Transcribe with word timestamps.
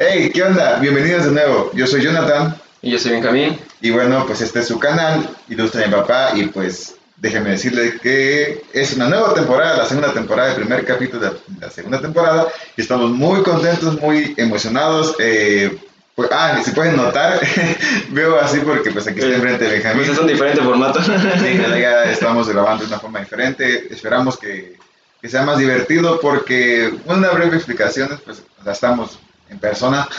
Hey, 0.00 0.30
¿qué 0.32 0.44
onda? 0.44 0.78
Bienvenidos 0.78 1.24
de 1.24 1.32
nuevo. 1.32 1.72
Yo 1.74 1.84
soy 1.84 2.00
Jonathan. 2.00 2.54
Y 2.82 2.92
yo 2.92 3.00
soy 3.00 3.10
Benjamín. 3.10 3.58
Y 3.80 3.90
bueno, 3.90 4.24
pues 4.28 4.40
este 4.40 4.60
es 4.60 4.68
su 4.68 4.78
canal, 4.78 5.28
Ilustra 5.48 5.84
mi 5.88 5.92
papá. 5.92 6.30
Y 6.36 6.46
pues 6.46 6.94
déjenme 7.16 7.50
decirles 7.50 8.00
que 8.00 8.62
es 8.72 8.94
una 8.94 9.08
nueva 9.08 9.34
temporada, 9.34 9.76
la 9.76 9.86
segunda 9.86 10.12
temporada, 10.12 10.50
el 10.50 10.54
primer 10.54 10.84
capítulo 10.84 11.28
de 11.28 11.36
la 11.60 11.68
segunda 11.68 12.00
temporada. 12.00 12.46
Y 12.76 12.82
estamos 12.82 13.10
muy 13.10 13.42
contentos, 13.42 14.00
muy 14.00 14.34
emocionados. 14.36 15.16
Eh, 15.18 15.76
pues, 16.14 16.30
ah, 16.30 16.60
si 16.64 16.70
pueden 16.70 16.94
notar, 16.94 17.40
veo 18.10 18.38
así 18.38 18.60
porque 18.60 18.92
pues 18.92 19.08
aquí 19.08 19.18
está 19.18 19.34
enfrente 19.34 19.64
de 19.64 19.72
Benjamín. 19.72 20.04
Pues 20.04 20.10
es 20.10 20.18
un 20.20 20.28
diferente 20.28 20.62
formato. 20.62 21.00
Sí, 21.02 21.60
ya 21.80 22.04
estamos 22.12 22.48
grabando 22.48 22.84
de 22.84 22.88
una 22.88 23.00
forma 23.00 23.18
diferente. 23.18 23.92
Esperamos 23.92 24.38
que, 24.38 24.76
que 25.20 25.28
sea 25.28 25.42
más 25.42 25.58
divertido 25.58 26.20
porque 26.20 26.94
una 27.06 27.30
breve 27.30 27.56
explicación, 27.56 28.20
pues 28.24 28.44
la 28.64 28.70
estamos 28.70 29.18
en 29.50 29.58
persona, 29.58 30.08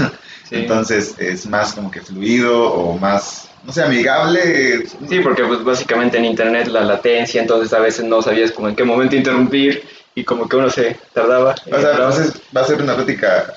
Sí. 0.50 0.55
entonces 0.55 1.14
es 1.20 1.46
más 1.46 1.74
como 1.74 1.92
que 1.92 2.01
fluido 2.01 2.74
o 2.74 2.97
más, 2.97 3.50
no 3.64 3.71
sé, 3.71 3.83
amigable. 3.83 4.83
Sí, 5.07 5.20
porque 5.20 5.43
pues 5.43 5.64
básicamente 5.64 6.18
en 6.18 6.25
internet 6.25 6.68
la 6.68 6.82
latencia, 6.82 7.39
entonces 7.39 7.71
a 7.71 7.79
veces 7.79 8.06
no 8.06 8.21
sabías 8.23 8.51
como 8.51 8.68
en 8.68 8.75
qué 8.75 8.84
momento 8.84 9.15
interrumpir 9.15 9.84
y 10.15 10.23
como 10.23 10.50
que 10.50 10.56
uno 10.56 10.70
se 10.71 10.97
tardaba. 11.14 11.54
O 11.71 11.79
sea, 11.79 11.92
entonces 11.92 12.34
va 12.56 12.61
a 12.61 12.65
ser 12.65 12.82
una 12.82 12.96
plática 12.96 13.54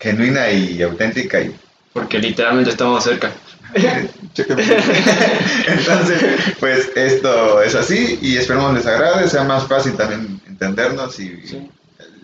genuina 0.00 0.50
y 0.50 0.80
auténtica 0.80 1.40
y 1.42 1.54
Porque 1.92 2.18
literalmente 2.18 2.70
estamos 2.70 3.04
cerca. 3.04 3.30
entonces 5.66 6.22
pues 6.58 6.90
esto 6.96 7.60
es 7.62 7.74
así 7.74 8.18
y 8.22 8.38
esperamos 8.38 8.72
les 8.72 8.86
agrade 8.86 9.28
sea 9.28 9.44
más 9.44 9.66
fácil 9.68 9.94
también 9.94 10.40
entendernos 10.46 11.20
y 11.20 11.46
Sí. 11.46 11.70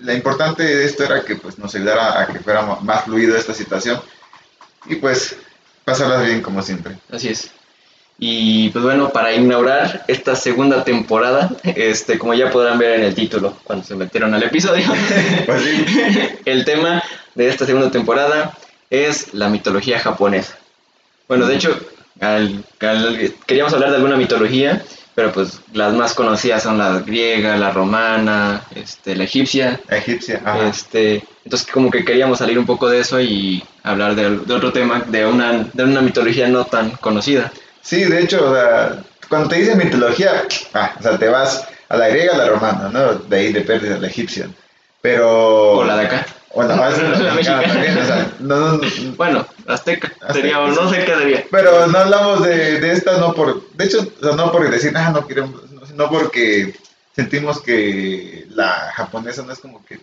La 0.05 0.15
importante 0.15 0.63
de 0.63 0.85
esto 0.85 1.05
era 1.05 1.23
que 1.23 1.37
pues 1.37 1.59
nos 1.59 1.75
ayudara 1.75 2.21
a 2.21 2.27
que 2.27 2.39
fuera 2.41 2.63
más 2.63 3.05
fluido 3.05 3.37
esta 3.37 3.55
situación 3.55 4.01
y 4.87 4.97
pues 4.97 5.37
pasarla 5.85 6.21
bien 6.23 6.41
como 6.43 6.63
siempre 6.63 6.97
Así 7.11 7.29
es. 7.29 7.51
Y 8.19 8.69
pues 8.71 8.85
bueno, 8.85 9.11
para 9.11 9.33
inaugurar 9.35 10.05
esta 10.07 10.37
segunda 10.37 10.85
temporada, 10.85 11.51
este, 11.65 12.17
como 12.17 12.33
ya 12.33 12.49
podrán 12.51 12.79
ver 12.79 13.01
en 13.01 13.05
el 13.07 13.15
título 13.15 13.57
cuando 13.65 13.85
se 13.85 13.97
metieron 13.97 14.33
al 14.35 14.43
episodio, 14.45 14.87
pues 15.47 15.63
sí 15.63 15.85
el 16.45 16.65
tema 16.65 17.03
de 17.35 17.49
esta 17.49 17.67
segunda 17.67 17.91
temporada 17.91 18.57
es 18.89 19.35
la 19.35 19.49
mitología 19.49 19.99
japonesa. 19.99 20.57
Bueno, 21.27 21.47
de 21.47 21.57
hecho, 21.57 21.77
al- 22.21 22.65
al- 22.81 23.35
queríamos 23.47 23.73
hablar 23.75 23.91
de 23.91 23.97
alguna 23.97 24.17
mitología, 24.17 24.85
pero 25.15 25.33
pues 25.33 25.61
las 25.73 25.93
más 25.95 26.15
conocidas 26.15 26.63
son 26.63 26.79
la 26.79 27.01
griega, 27.01 27.57
la 27.57 27.71
romana, 27.71 28.63
este, 28.75 29.15
la 29.15 29.25
egipcia. 29.25 29.81
egipcia 29.89 30.41
ajá. 30.45 30.69
Este, 30.69 31.23
entonces 31.45 31.71
como 31.71 31.91
que 31.91 32.05
queríamos 32.05 32.39
salir 32.39 32.59
un 32.59 32.67
poco 32.67 32.89
de 32.89 33.01
eso 33.01 33.21
y 33.21 33.63
hablar 33.83 34.15
de, 34.15 34.39
de 34.39 34.55
otro 34.55 34.73
tema, 34.73 35.05
de 35.07 35.27
una, 35.27 35.69
de 35.73 35.85
una 35.85 36.01
mitología 36.01 36.49
no 36.49 36.65
tan 36.65 36.91
conocida. 36.93 37.53
Sí, 37.83 38.05
de 38.05 38.23
hecho, 38.23 38.51
o 38.51 38.55
sea, 38.55 39.05
cuando 39.29 39.49
te 39.49 39.57
dicen 39.57 39.79
mitología, 39.79 40.45
ah, 40.73 40.95
o 40.99 41.03
sea, 41.03 41.19
te 41.19 41.29
vas 41.29 41.67
a 41.89 41.97
la 41.97 42.09
griega, 42.09 42.35
a 42.35 42.39
la 42.39 42.49
romana, 42.49 42.91
¿no? 42.93 43.15
De 43.15 43.37
ahí 43.37 43.53
de 43.53 44.01
la 44.01 44.07
egipcia. 44.07 44.49
Pero... 45.01 45.73
O 45.79 45.85
la 45.85 45.97
de 45.99 46.07
acá. 46.07 46.27
Bueno, 46.55 46.75
a 46.75 46.89
veces 46.89 47.03
la 47.19 47.19
La 47.19 47.35
mexicana 47.35 47.61
mexicana. 47.61 47.73
también, 47.73 47.99
o 47.99 48.07
sea, 48.07 48.33
no, 48.41 48.57
no, 48.59 48.73
no, 48.79 49.13
Bueno, 49.17 49.47
azteca, 49.67 50.09
Azteca, 50.21 50.33
sería, 50.33 50.61
o 50.61 50.69
no 50.69 50.91
sé 50.91 51.05
qué 51.05 51.15
sería. 51.15 51.45
pero 51.51 51.87
no 51.87 51.99
hablamos 51.99 52.45
de, 52.45 52.81
de 52.81 52.93
esta 52.93 53.19
no 53.19 53.35
por... 53.35 53.69
De 53.73 53.85
hecho, 53.85 54.07
o 54.21 54.25
sea, 54.25 54.37
no 54.37 54.53
por 54.53 54.71
decir, 54.71 54.93
ah, 54.97 55.11
no 55.11 55.27
queremos, 55.27 55.63
no 55.95 56.09
porque 56.11 56.75
sentimos 57.15 57.61
que 57.61 58.47
la 58.51 58.93
japonesa 58.95 59.43
no 59.43 59.53
es 59.53 59.59
como 59.59 59.85
que... 59.85 60.01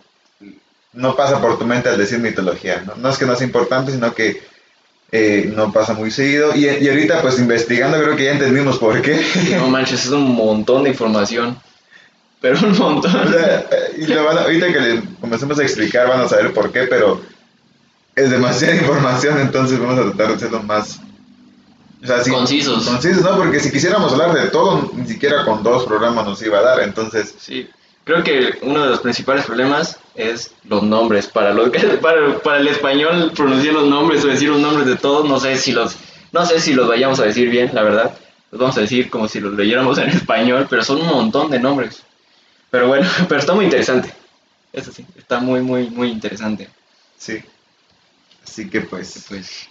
No 0.92 1.16
pasa 1.16 1.40
por 1.40 1.58
tu 1.58 1.64
mente 1.64 1.88
al 1.88 1.96
decir 1.96 2.18
mitología, 2.18 2.82
¿no? 2.86 2.94
No 2.96 3.08
es 3.08 3.16
que 3.16 3.24
no 3.24 3.34
sea 3.34 3.46
importante, 3.46 3.92
sino 3.92 4.14
que 4.14 4.42
eh, 5.10 5.50
no 5.54 5.72
pasa 5.72 5.94
muy 5.94 6.10
seguido. 6.10 6.54
Y, 6.54 6.66
y 6.66 6.88
ahorita, 6.88 7.22
pues 7.22 7.38
investigando, 7.38 7.98
creo 8.02 8.14
que 8.14 8.24
ya 8.24 8.32
entendimos 8.32 8.78
por 8.78 9.00
qué. 9.00 9.18
No 9.56 9.68
manches, 9.68 10.04
es 10.04 10.10
un 10.10 10.34
montón 10.34 10.82
de 10.84 10.90
información. 10.90 11.58
Pero 12.42 12.58
un 12.58 12.72
O 12.74 12.90
montón. 12.90 13.12
sea, 13.32 13.66
y 13.96 14.04
lo 14.06 14.24
van 14.24 14.36
a- 14.38 14.42
ahorita 14.42 14.72
que 14.72 14.80
le 14.80 15.02
comencemos 15.20 15.58
a 15.58 15.62
explicar 15.62 16.08
van 16.08 16.20
a 16.20 16.28
saber 16.28 16.52
por 16.52 16.70
qué, 16.72 16.82
pero 16.82 17.20
es 18.16 18.30
demasiada 18.30 18.74
información, 18.82 19.40
entonces 19.40 19.78
vamos 19.78 19.98
a 19.98 20.02
tratar 20.10 20.28
de 20.28 20.34
hacerlo 20.34 20.62
más... 20.64 21.00
O 22.02 22.06
sea, 22.06 22.22
sí, 22.24 22.30
Concisos. 22.32 22.84
Concisos, 22.84 23.22
¿no? 23.22 23.36
Porque 23.36 23.60
si 23.60 23.70
quisiéramos 23.70 24.12
hablar 24.12 24.34
de 24.34 24.48
todo, 24.50 24.90
ni 24.96 25.06
siquiera 25.06 25.44
con 25.44 25.62
dos 25.62 25.84
programas 25.86 26.26
nos 26.26 26.42
iba 26.42 26.58
a 26.58 26.62
dar, 26.62 26.80
entonces... 26.80 27.32
Sí, 27.38 27.70
creo 28.02 28.24
que 28.24 28.58
uno 28.62 28.82
de 28.82 28.90
los 28.90 28.98
principales 28.98 29.44
problemas 29.46 29.98
es 30.16 30.50
los 30.64 30.82
nombres. 30.82 31.28
Para, 31.28 31.54
los, 31.54 31.70
para, 32.02 32.38
para 32.40 32.58
el 32.58 32.66
español, 32.66 33.30
pronunciar 33.36 33.74
los 33.74 33.86
nombres 33.86 34.24
o 34.24 34.26
decir 34.26 34.48
los 34.48 34.58
nombres 34.58 34.86
de 34.88 34.96
todos, 34.96 35.28
no 35.28 35.38
sé 35.38 35.56
si 35.56 35.70
los, 35.70 35.94
no 36.32 36.44
sé 36.44 36.58
si 36.60 36.74
los 36.74 36.88
vayamos 36.88 37.20
a 37.20 37.24
decir 37.24 37.48
bien, 37.50 37.70
la 37.72 37.84
verdad. 37.84 38.12
Los 38.50 38.60
vamos 38.60 38.76
a 38.76 38.80
decir 38.80 39.08
como 39.08 39.28
si 39.28 39.38
los 39.38 39.54
leyéramos 39.54 39.96
en 39.98 40.10
español, 40.10 40.66
pero 40.68 40.82
son 40.82 41.00
un 41.00 41.06
montón 41.06 41.50
de 41.52 41.60
nombres. 41.60 42.02
Pero 42.72 42.88
bueno, 42.88 43.08
pero 43.28 43.38
está 43.40 43.52
muy 43.54 43.66
interesante. 43.66 44.12
Eso 44.72 44.90
sí, 44.90 45.06
está 45.16 45.38
muy, 45.38 45.60
muy, 45.60 45.88
muy 45.90 46.10
interesante. 46.10 46.68
Sí. 47.18 47.38
Así 48.44 48.68
que 48.68 48.80
pues... 48.80 49.26
Pues, 49.28 49.68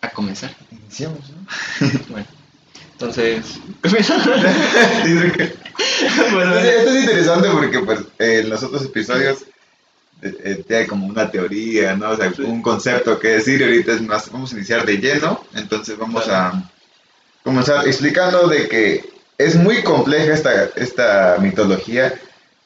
a 0.00 0.08
comenzar. 0.08 0.56
Iniciamos, 0.70 1.20
¿no? 1.28 1.90
Bueno, 2.08 2.26
entonces, 2.92 3.58
Dice 3.82 5.32
que- 5.32 5.54
bueno, 6.32 6.56
Entonces, 6.56 6.74
esto 6.78 6.90
es 6.90 7.00
interesante 7.02 7.48
porque 7.50 7.78
pues 7.80 8.00
en 8.18 8.48
los 8.48 8.62
otros 8.62 8.84
episodios 8.84 9.42
eh, 10.22 10.34
eh, 10.44 10.64
tiene 10.66 10.86
como 10.86 11.06
una 11.06 11.30
teoría, 11.30 11.96
¿no? 11.96 12.10
O 12.10 12.16
sea, 12.16 12.32
Sí. 12.32 12.42
un 12.42 12.62
concepto 12.62 13.18
que 13.18 13.28
decir, 13.28 13.60
y 13.60 13.64
ahorita 13.64 13.92
es 13.92 14.02
más, 14.02 14.30
vamos 14.30 14.52
a 14.52 14.56
iniciar 14.56 14.86
de 14.86 14.96
lleno, 14.98 15.44
entonces 15.54 15.98
vamos 15.98 16.28
a 16.28 16.70
comenzar 17.42 17.86
explicando 17.86 18.46
de 18.48 18.68
que 18.68 19.10
es 19.40 19.56
muy 19.56 19.82
compleja 19.82 20.34
esta, 20.34 20.64
esta 20.76 21.38
mitología 21.40 22.14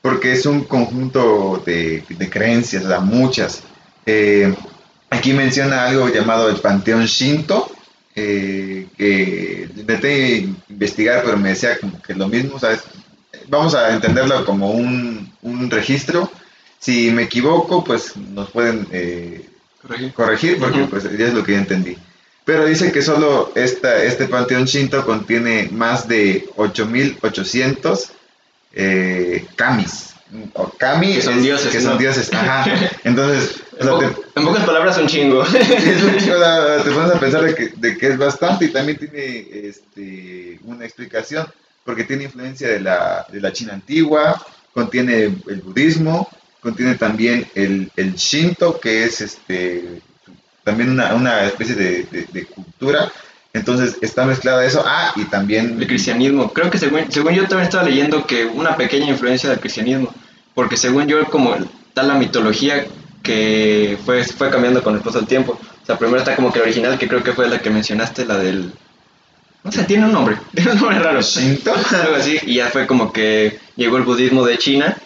porque 0.03 0.33
es 0.33 0.45
un 0.45 0.65
conjunto 0.65 1.63
de, 1.65 2.05
de 2.09 2.29
creencias, 2.29 2.85
muchas. 3.03 3.63
Eh, 4.05 4.53
aquí 5.09 5.33
menciona 5.33 5.85
algo 5.85 6.09
llamado 6.09 6.51
el 6.51 6.57
Panteón 6.57 7.07
Shinto, 7.07 7.71
eh, 8.17 8.89
que 8.99 9.69
intenté 9.77 10.49
investigar, 10.69 11.23
pero 11.25 11.39
me 11.39 11.51
decía 11.51 11.79
como 11.79 12.03
que 12.03 12.15
lo 12.15 12.29
mismo, 12.29 12.59
¿sabes? 12.59 12.81
Vamos 13.49 13.75
a 13.75 13.95
entenderlo 13.95 14.45
como 14.45 14.73
un, 14.73 15.33
un 15.43 15.71
registro. 15.71 16.31
Si 16.81 17.11
me 17.13 17.23
equivoco, 17.23 17.85
pues 17.85 18.17
nos 18.17 18.51
pueden 18.51 18.87
eh, 18.91 19.49
corregir, 20.15 20.59
porque 20.59 20.85
pues 20.91 21.05
ya 21.05 21.27
es 21.29 21.35
lo 21.35 21.45
que 21.45 21.53
yo 21.53 21.59
entendí. 21.59 21.97
Pero 22.45 22.67
dice 22.67 22.93
que 22.93 23.01
solo 23.03 23.53
esta, 23.55 24.03
este 24.05 24.27
panteón 24.29 24.67
shinto 24.67 25.05
contiene 25.07 25.69
más 25.73 26.07
de 26.09 26.47
8800 26.57 28.11
eh, 28.75 29.47
kamis. 29.57 30.11
O 30.55 30.69
kami 30.69 31.15
Que 31.15 31.23
son 31.23 31.37
es- 31.39 31.43
dioses, 31.45 31.71
Que 31.73 31.81
son 31.81 31.97
dioses, 31.97 32.33
ajá. 32.33 32.65
Entonces, 33.05 33.63
o 33.73 33.77
En, 33.77 33.83
sea, 33.83 33.93
po- 33.93 33.99
te- 34.01 34.41
en 34.41 34.47
pocas 34.47 34.65
palabras, 34.65 34.99
un 34.99 35.07
chingo. 35.07 35.45
es 35.45 36.03
un 36.03 36.17
chico, 36.19 36.35
o 36.35 36.39
sea, 36.39 36.83
te 36.85 36.91
pones 36.91 37.11
a 37.15 37.21
pensar 37.21 37.45
de 37.45 37.55
que, 37.55 37.69
de 37.77 37.97
que 37.97 38.09
es 38.09 38.19
bastante 38.19 38.65
y 38.65 38.69
también 38.73 38.99
tiene 38.99 39.47
este, 39.69 40.59
una 40.65 40.85
explicación, 40.85 41.47
porque 41.85 42.03
tiene 42.05 42.25
influencia 42.25 42.67
de 42.69 42.81
la, 42.81 43.25
de 43.31 43.41
la 43.41 43.53
China 43.53 43.75
antigua, 43.75 44.45
contiene 44.73 45.23
el 45.23 45.61
budismo, 45.65 46.29
contiene 46.61 46.97
también 46.97 47.47
el, 47.55 47.93
el 47.95 48.15
Shinto, 48.17 48.81
que 48.81 49.05
es 49.05 49.21
este, 49.21 50.01
también 50.65 50.91
una, 50.91 51.15
una 51.15 51.45
especie 51.45 51.75
de, 51.75 52.05
de- 52.05 52.27
de 52.33 52.47
cultura, 52.47 53.11
entonces 53.53 53.97
está 54.01 54.25
mezclada 54.25 54.65
eso, 54.65 54.83
ah, 54.85 55.13
y 55.15 55.25
también... 55.27 55.77
El 55.81 55.87
cristianismo. 55.87 56.53
Creo 56.53 56.71
que 56.71 56.79
según, 56.79 57.11
según 57.13 57.35
yo 57.35 57.43
también 57.43 57.63
estaba 57.69 57.85
leyendo 57.85 58.27
que 58.27 58.45
una 58.45 58.77
pequeña 58.77 59.09
influencia 59.11 59.49
del 59.49 59.61
cristianismo. 59.61 60.13
Porque 60.55 60.77
según 60.77 61.07
yo, 61.07 61.25
como 61.27 61.55
está 61.55 62.03
la 62.03 62.15
mitología 62.15 62.85
que 63.23 63.97
fue, 64.05 64.25
fue 64.25 64.51
cambiando 64.51 64.83
con 64.83 64.95
el 64.97 65.01
paso 65.03 65.19
del 65.19 65.29
tiempo. 65.29 65.53
O 65.83 65.87
sea, 65.87 65.97
primero 65.99 66.19
está 66.19 66.35
como 66.35 66.53
que 66.53 66.59
la 66.59 66.65
original, 66.65 66.99
que 66.99 67.07
creo 67.07 67.23
que 67.23 67.33
fue 67.33 67.49
la 67.49 67.61
que 67.61 67.71
mencionaste, 67.71 68.25
la 68.27 68.39
del... 68.39 68.73
No 69.63 69.71
sé, 69.73 69.85
tiene 69.85 70.05
un 70.07 70.13
nombre. 70.13 70.37
Tiene 70.55 70.73
un 70.73 70.79
nombre 70.81 70.99
raro. 70.99 71.21
Shinto. 71.23 71.73
Algo 71.73 72.17
así. 72.17 72.39
Y 72.43 72.57
ya 72.57 72.67
fue 72.69 72.87
como 72.87 73.13
que 73.13 73.59
llegó 73.77 73.97
el 73.97 74.03
budismo 74.03 74.45
de 74.45 74.59
China 74.59 74.97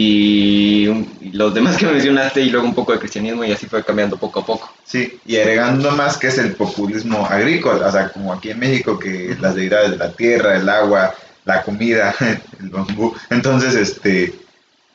y, 0.00 0.88
y 1.20 1.32
los 1.32 1.52
demás 1.52 1.76
que 1.76 1.86
mencionaste 1.92 2.40
y 2.40 2.50
luego 2.50 2.66
un 2.66 2.74
poco 2.74 2.92
de 2.92 2.98
cristianismo 2.98 3.44
y 3.44 3.52
así 3.52 3.66
fue 3.66 3.84
cambiando 3.84 4.16
poco 4.16 4.40
a 4.40 4.46
poco. 4.46 4.72
Sí, 4.84 5.18
y 5.26 5.36
agregando 5.36 5.90
más 5.92 6.16
que 6.16 6.28
es 6.28 6.38
el 6.38 6.54
populismo 6.54 7.26
agrícola, 7.26 7.86
o 7.88 7.92
sea, 7.92 8.08
como 8.10 8.32
aquí 8.32 8.50
en 8.50 8.58
México, 8.58 8.98
que 8.98 9.36
las 9.40 9.54
deidades 9.54 9.90
de 9.92 9.96
la 9.98 10.12
tierra, 10.12 10.56
el 10.56 10.68
agua, 10.68 11.14
la 11.44 11.62
comida, 11.62 12.14
el 12.60 12.70
bambú. 12.70 13.14
Entonces, 13.30 13.74
este, 13.74 14.32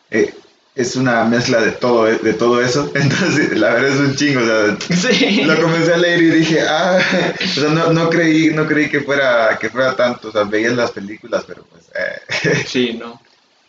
eh, 0.09 0.33
es 0.75 0.95
una 0.97 1.23
mezcla 1.23 1.61
de 1.61 1.71
todo, 1.71 2.05
de 2.05 2.33
todo 2.33 2.61
eso. 2.61 2.91
Entonces, 2.95 3.57
la 3.57 3.73
verdad 3.75 3.91
es 3.91 3.99
un 3.99 4.15
chingo, 4.15 4.41
o 4.41 4.45
sea, 4.45 4.77
Sí. 5.11 5.43
lo 5.43 5.61
comencé 5.61 5.93
a 5.93 5.97
leer 5.97 6.21
y 6.21 6.29
dije, 6.31 6.61
ah, 6.67 6.99
o 7.41 7.47
sea, 7.47 7.69
no, 7.69 7.93
no 7.93 8.09
creí, 8.09 8.49
no 8.49 8.65
creí 8.67 8.89
que 8.89 9.01
fuera, 9.01 9.57
que 9.59 9.69
fuera 9.69 9.95
tanto, 9.95 10.29
o 10.29 10.31
sea, 10.31 10.43
veía 10.43 10.71
las 10.71 10.91
películas, 10.91 11.45
pero 11.47 11.63
pues, 11.63 11.83
eh, 11.95 12.63
Sí, 12.67 12.93
no. 12.99 13.21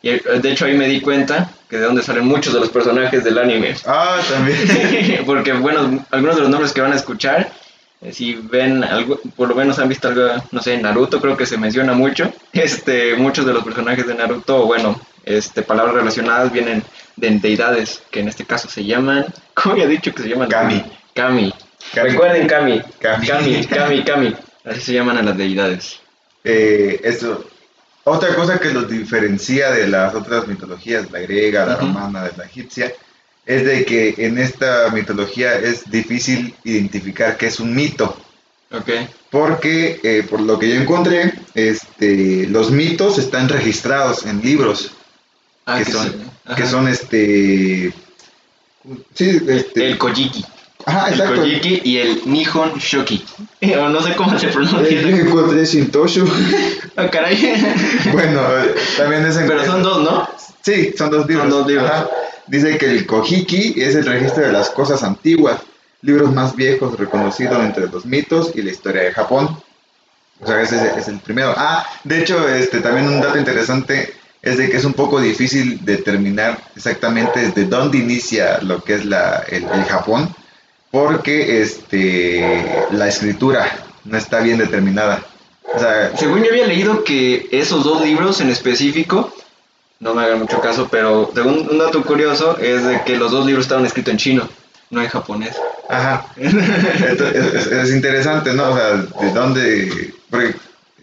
Y 0.06 0.10
eh, 0.10 0.22
de 0.40 0.52
hecho 0.52 0.66
ahí 0.66 0.74
me 0.74 0.86
di 0.86 1.00
cuenta 1.00 1.50
que 1.68 1.78
de 1.78 1.82
dónde 1.82 2.00
salen 2.00 2.26
muchos 2.26 2.54
de 2.54 2.60
los 2.60 2.70
personajes 2.70 3.24
del 3.24 3.38
anime. 3.38 3.74
Ah, 3.86 4.20
también. 4.28 5.24
Porque, 5.26 5.52
bueno, 5.52 6.06
algunos 6.12 6.36
de 6.36 6.42
los 6.42 6.50
nombres 6.50 6.72
que 6.72 6.80
van 6.80 6.92
a 6.92 6.96
escuchar, 6.96 7.50
eh, 8.00 8.12
si 8.12 8.34
ven 8.34 8.84
algo, 8.84 9.18
por 9.34 9.48
lo 9.48 9.56
menos 9.56 9.80
han 9.80 9.88
visto 9.88 10.06
algo, 10.06 10.28
no 10.52 10.62
sé, 10.62 10.78
Naruto 10.78 11.20
creo 11.20 11.36
que 11.36 11.44
se 11.44 11.58
menciona 11.58 11.92
mucho. 11.92 12.32
Este, 12.52 13.16
muchos 13.16 13.44
de 13.44 13.52
los 13.52 13.64
personajes 13.64 14.06
de 14.06 14.14
Naruto, 14.14 14.64
bueno, 14.66 15.00
este, 15.24 15.62
palabras 15.62 15.96
relacionadas 15.96 16.52
vienen 16.52 16.84
de 17.16 17.30
deidades, 17.40 18.02
que 18.10 18.20
en 18.20 18.28
este 18.28 18.44
caso 18.44 18.68
se 18.68 18.84
llaman, 18.84 19.26
¿cómo 19.54 19.74
había 19.74 19.88
dicho 19.88 20.14
que 20.14 20.22
se 20.22 20.28
llaman? 20.28 20.48
Kami. 20.48 20.84
Kami. 21.14 21.52
Kami. 21.92 22.10
Recuerden 22.10 22.46
Kami. 22.46 22.80
Kami. 23.00 23.26
Kami, 23.26 23.64
Kami, 23.66 24.04
Kami. 24.04 24.34
Así 24.64 24.80
se 24.82 24.92
llaman 24.92 25.18
a 25.18 25.22
las 25.22 25.36
deidades. 25.36 25.98
Eh, 26.44 27.00
eso. 27.02 27.44
Otra 28.08 28.34
cosa 28.36 28.60
que 28.60 28.72
los 28.72 28.88
diferencia 28.88 29.70
de 29.72 29.88
las 29.88 30.14
otras 30.14 30.46
mitologías, 30.46 31.10
la 31.10 31.18
griega, 31.20 31.66
la 31.66 31.76
romana, 31.76 32.22
de 32.22 32.36
la 32.36 32.44
egipcia, 32.44 32.92
es 33.44 33.64
de 33.64 33.84
que 33.84 34.14
en 34.18 34.38
esta 34.38 34.90
mitología 34.90 35.58
es 35.58 35.90
difícil 35.90 36.54
identificar 36.62 37.36
qué 37.36 37.46
es 37.46 37.58
un 37.58 37.74
mito. 37.74 38.16
Ok. 38.70 38.90
Porque, 39.30 39.98
eh, 40.02 40.24
por 40.28 40.40
lo 40.40 40.58
que 40.58 40.68
yo 40.68 40.80
encontré, 40.80 41.34
este, 41.54 42.46
los 42.46 42.70
mitos 42.70 43.18
están 43.18 43.48
registrados 43.48 44.24
en 44.24 44.40
libros 44.40 44.92
Ah, 45.66 45.78
que, 45.78 45.84
que 45.84 45.90
son, 45.90 46.30
que 46.56 46.66
son 46.66 46.88
este. 46.88 47.92
Sí, 49.14 49.40
este. 49.48 49.88
El 49.88 49.98
Kojiki. 49.98 50.44
Ajá, 50.86 51.08
El 51.08 51.14
exacto. 51.14 51.40
Kojiki 51.42 51.80
y 51.84 51.98
el 51.98 52.22
Nihon 52.26 52.74
Shoki. 52.78 53.24
O 53.76 53.88
no 53.88 54.00
sé 54.00 54.14
cómo 54.14 54.38
se 54.38 54.46
Eh, 54.46 54.50
pronuncia. 54.52 55.00
Yo 55.02 55.08
encontré 55.08 55.64
Shintoshu. 55.64 56.26
Ah, 56.96 57.10
caray. 57.10 57.36
bueno, 58.12 58.40
eh, 58.58 58.74
también 58.96 59.26
es 59.26 59.36
en. 59.36 59.48
Pero 59.48 59.64
son 59.66 59.82
dos, 59.82 60.02
¿no? 60.02 60.28
Sí, 60.62 60.94
son 60.96 61.10
dos 61.10 61.26
libros. 61.26 61.48
Son 61.48 61.50
dos 61.58 61.66
libros. 61.66 61.90
Ajá. 61.90 62.08
Dice 62.46 62.78
que 62.78 62.86
el 62.86 63.04
Kojiki 63.06 63.74
es 63.76 63.96
el 63.96 64.06
registro 64.06 64.46
de 64.46 64.52
las 64.52 64.70
cosas 64.70 65.02
antiguas, 65.02 65.60
libros 66.02 66.32
más 66.32 66.54
viejos 66.54 66.96
reconocidos 66.96 67.60
entre 67.60 67.88
los 67.88 68.06
mitos 68.06 68.52
y 68.54 68.62
la 68.62 68.70
historia 68.70 69.02
de 69.02 69.12
Japón. 69.12 69.60
O 70.40 70.46
sea, 70.46 70.62
ese 70.62 70.76
es, 70.76 70.96
es 70.98 71.08
el 71.08 71.18
primero. 71.18 71.52
Ah, 71.56 71.84
de 72.04 72.20
hecho, 72.20 72.48
este, 72.48 72.80
también 72.80 73.08
un 73.08 73.20
dato 73.20 73.36
interesante 73.38 74.14
es 74.42 74.58
de 74.58 74.70
que 74.70 74.76
es 74.76 74.84
un 74.84 74.92
poco 74.92 75.20
difícil 75.20 75.84
determinar 75.84 76.58
exactamente 76.76 77.40
desde 77.40 77.64
dónde 77.64 77.98
inicia 77.98 78.58
lo 78.62 78.84
que 78.84 78.94
es 78.94 79.04
la, 79.04 79.42
el, 79.48 79.64
el 79.64 79.84
Japón, 79.86 80.32
porque 80.90 81.62
este, 81.62 82.86
la 82.92 83.08
escritura 83.08 83.70
no 84.04 84.16
está 84.16 84.40
bien 84.40 84.58
determinada. 84.58 85.22
O 85.74 85.78
sea, 85.78 86.16
Según 86.16 86.42
yo 86.42 86.50
había 86.50 86.66
leído 86.66 87.04
que 87.04 87.48
esos 87.50 87.84
dos 87.84 88.02
libros 88.02 88.40
en 88.40 88.50
específico, 88.50 89.34
no 90.00 90.14
me 90.14 90.22
hagan 90.22 90.38
mucho 90.40 90.60
caso, 90.60 90.88
pero 90.90 91.30
según 91.34 91.68
un 91.70 91.78
dato 91.78 92.02
curioso 92.02 92.56
es 92.58 92.84
de 92.86 93.02
que 93.02 93.16
los 93.16 93.32
dos 93.32 93.44
libros 93.46 93.64
estaban 93.64 93.84
escritos 93.84 94.12
en 94.12 94.18
chino, 94.18 94.48
no 94.90 95.02
en 95.02 95.08
japonés. 95.08 95.56
Ajá. 95.88 96.26
Es, 96.36 96.52
es- 96.54 97.66
es 97.66 97.90
interesante, 97.92 98.52
¿no? 98.52 98.70
O 98.70 98.76
sea, 98.76 98.96
de 98.96 99.32
dónde. 99.32 100.14
Porque 100.30 100.54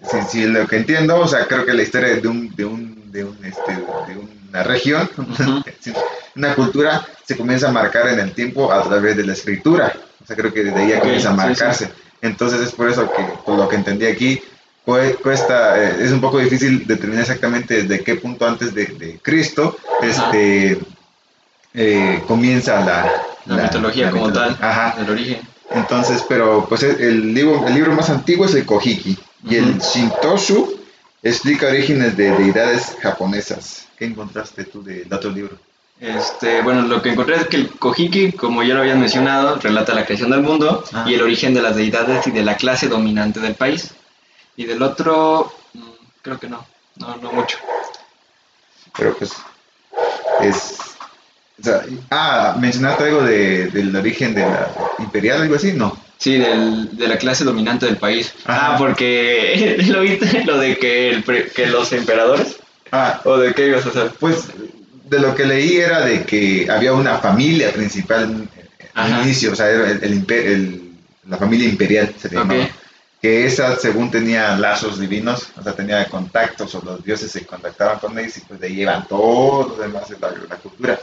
si, 0.09 0.21
si 0.29 0.45
lo 0.45 0.67
que 0.67 0.77
entiendo, 0.77 1.17
o 1.19 1.27
sea, 1.27 1.47
creo 1.47 1.65
que 1.65 1.73
la 1.73 1.83
historia 1.83 2.15
de 2.15 2.27
un, 2.27 2.53
de 2.55 2.65
un, 2.65 3.11
de 3.11 3.23
un, 3.25 3.37
este, 3.45 3.71
de 3.73 4.17
una 4.49 4.63
región, 4.63 5.09
Ujú. 5.17 5.63
una 6.35 6.55
cultura, 6.55 7.05
se 7.25 7.37
comienza 7.37 7.69
a 7.69 7.71
marcar 7.71 8.07
en 8.09 8.19
el 8.19 8.31
tiempo 8.33 8.71
a 8.71 8.81
través 8.83 9.15
de 9.17 9.25
la 9.25 9.33
escritura. 9.33 9.93
O 10.23 10.25
sea, 10.25 10.35
creo 10.35 10.53
que 10.53 10.63
desde 10.63 10.79
ahí 10.93 10.99
comienza 10.99 11.29
a 11.29 11.31
sí, 11.33 11.37
marcarse. 11.37 11.91
Entonces 12.21 12.61
es 12.61 12.71
por 12.71 12.89
eso 12.89 13.11
que, 13.11 13.23
por 13.45 13.57
lo 13.57 13.67
que 13.67 13.75
entendí 13.75 14.05
aquí, 14.05 14.41
cue- 14.85 15.17
cuesta, 15.21 15.77
eh, 15.83 15.97
es 16.05 16.11
un 16.11 16.21
poco 16.21 16.39
difícil 16.39 16.87
determinar 16.87 17.21
exactamente 17.23 17.83
desde 17.83 18.03
qué 18.03 18.15
punto 18.15 18.47
antes 18.47 18.73
de, 18.73 18.85
de 18.85 19.19
Cristo, 19.21 19.77
este, 20.01 20.79
eh, 21.73 22.23
comienza 22.27 22.79
la, 22.85 23.11
La, 23.45 23.63
mitología 23.63 24.05
la 24.05 24.11
como 24.11 24.27
mitología. 24.27 24.57
tal, 24.59 24.69
Ajá. 24.69 24.95
el 25.01 25.09
origen. 25.09 25.41
Entonces, 25.71 26.23
pero 26.29 26.65
pues 26.69 26.83
el- 26.83 27.33
libro, 27.33 27.65
el 27.67 27.73
libro 27.73 27.93
más 27.93 28.09
antiguo 28.09 28.45
es 28.45 28.53
el 28.55 28.65
Kojiki 28.65 29.17
y 29.49 29.55
el. 29.55 29.79
Shintoshu 29.79 30.79
explica 31.23 31.67
orígenes 31.67 32.15
de 32.15 32.31
deidades 32.31 32.95
japonesas. 33.01 33.87
¿Qué 33.97 34.05
encontraste 34.05 34.65
tú 34.65 34.83
del 34.83 35.11
otro 35.11 35.31
libro? 35.31 35.57
Este, 35.99 36.61
bueno, 36.61 36.81
lo 36.81 37.01
que 37.01 37.09
encontré 37.11 37.35
es 37.37 37.47
que 37.47 37.55
el 37.57 37.69
Kojiki, 37.69 38.33
como 38.33 38.61
ya 38.63 38.73
lo 38.73 38.81
habían 38.81 38.99
mencionado, 38.99 39.55
relata 39.55 39.93
la 39.93 40.05
creación 40.05 40.31
del 40.31 40.41
mundo 40.41 40.83
Ah. 40.93 41.05
y 41.07 41.13
el 41.13 41.21
origen 41.21 41.53
de 41.53 41.61
las 41.61 41.75
deidades 41.75 42.27
y 42.27 42.31
de 42.31 42.43
la 42.43 42.57
clase 42.57 42.89
dominante 42.89 43.39
del 43.39 43.55
país. 43.55 43.91
Y 44.57 44.65
del 44.65 44.81
otro, 44.83 45.53
mm, 45.73 45.81
creo 46.21 46.39
que 46.39 46.47
no, 46.49 46.65
no, 46.97 47.15
no 47.17 47.31
mucho. 47.31 47.57
Pero 48.97 49.15
pues 49.17 49.31
es... 50.41 50.77
o 51.59 51.63
sea, 51.63 51.83
ah, 52.11 52.55
mencionaste 52.59 53.05
algo 53.05 53.21
de, 53.23 53.67
del 53.67 53.95
origen 53.95 54.35
de 54.35 54.41
la 54.41 54.71
imperial, 54.99 55.41
algo 55.43 55.55
así, 55.55 55.71
no. 55.73 55.97
Sí, 56.17 56.37
del, 56.37 56.95
de 56.95 57.07
la 57.07 57.17
clase 57.17 57.43
dominante 57.43 57.85
del 57.85 57.97
país. 57.97 58.33
Ajá. 58.45 58.73
Ah, 58.73 58.77
porque 58.77 59.77
lo 59.87 60.01
viste, 60.01 60.43
lo 60.43 60.57
de 60.57 60.77
que, 60.77 61.09
el, 61.09 61.23
que 61.53 61.67
los 61.67 61.91
emperadores, 61.93 62.57
Ah, 62.91 63.21
o 63.23 63.37
de 63.37 63.53
qué 63.55 63.67
ibas 63.67 63.85
a 63.85 63.89
hacer. 63.89 64.11
pues 64.19 64.49
de 65.09 65.19
lo 65.19 65.35
que 65.35 65.45
leí 65.45 65.77
era 65.77 66.01
de 66.05 66.23
que 66.23 66.67
había 66.69 66.93
una 66.93 67.17
familia 67.17 67.71
principal 67.71 68.47
al 68.95 69.23
inicio, 69.23 69.51
o 69.51 69.55
sea, 69.55 69.69
era 69.69 69.91
el, 69.91 70.03
el 70.03 70.25
el- 70.31 70.79
la 71.29 71.37
familia 71.37 71.69
imperial 71.69 72.13
se 72.19 72.29
le 72.29 72.37
Ok. 72.37 72.47
llamaba. 72.49 72.69
Que 73.21 73.45
esa, 73.45 73.77
según 73.77 74.11
tenía 74.11 74.57
lazos 74.57 74.99
divinos, 74.99 75.47
o 75.57 75.63
sea, 75.63 75.73
tenía 75.73 76.05
contactos, 76.09 76.75
o 76.75 76.81
los 76.83 77.01
dioses 77.03 77.31
se 77.31 77.45
contactaban 77.45 77.99
con 77.99 78.19
ellos 78.19 78.35
y 78.37 78.41
pues 78.41 78.59
de 78.59 78.67
ahí 78.67 78.75
llevan 78.75 79.07
todo 79.07 79.69
lo 79.69 79.75
demás 79.81 80.09
de 80.09 80.19
la, 80.19 80.29
la 80.49 80.55
cultura. 80.57 80.99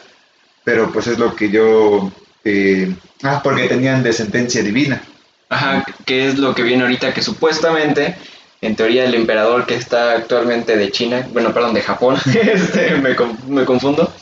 Pero 0.63 0.93
pues 0.93 1.07
es 1.07 1.19
lo 1.19 1.35
que 1.35 1.49
yo... 1.49 2.13
eh, 2.45 2.95
ah, 3.23 3.41
porque 3.43 3.69
tenían 3.69 4.03
descendencia 4.03 4.63
divina. 4.63 5.01
Ajá, 5.49 5.83
que 6.05 6.29
es 6.29 6.39
lo 6.39 6.55
que 6.55 6.63
viene 6.63 6.83
ahorita, 6.83 7.15
que 7.15 7.23
supuestamente, 7.23 8.17
en 8.63 8.77
teoría, 8.77 9.05
el 9.05 9.15
emperador 9.15 9.67
que 9.67 9.75
está 9.75 10.13
actualmente 10.13 10.77
de 10.77 10.91
China, 10.91 11.27
bueno, 11.33 11.53
perdón, 11.55 11.75
de 11.75 11.83
Japón, 11.83 12.17
este, 12.35 12.97
me, 12.97 13.17
me 13.49 13.65
confundo. 13.65 14.13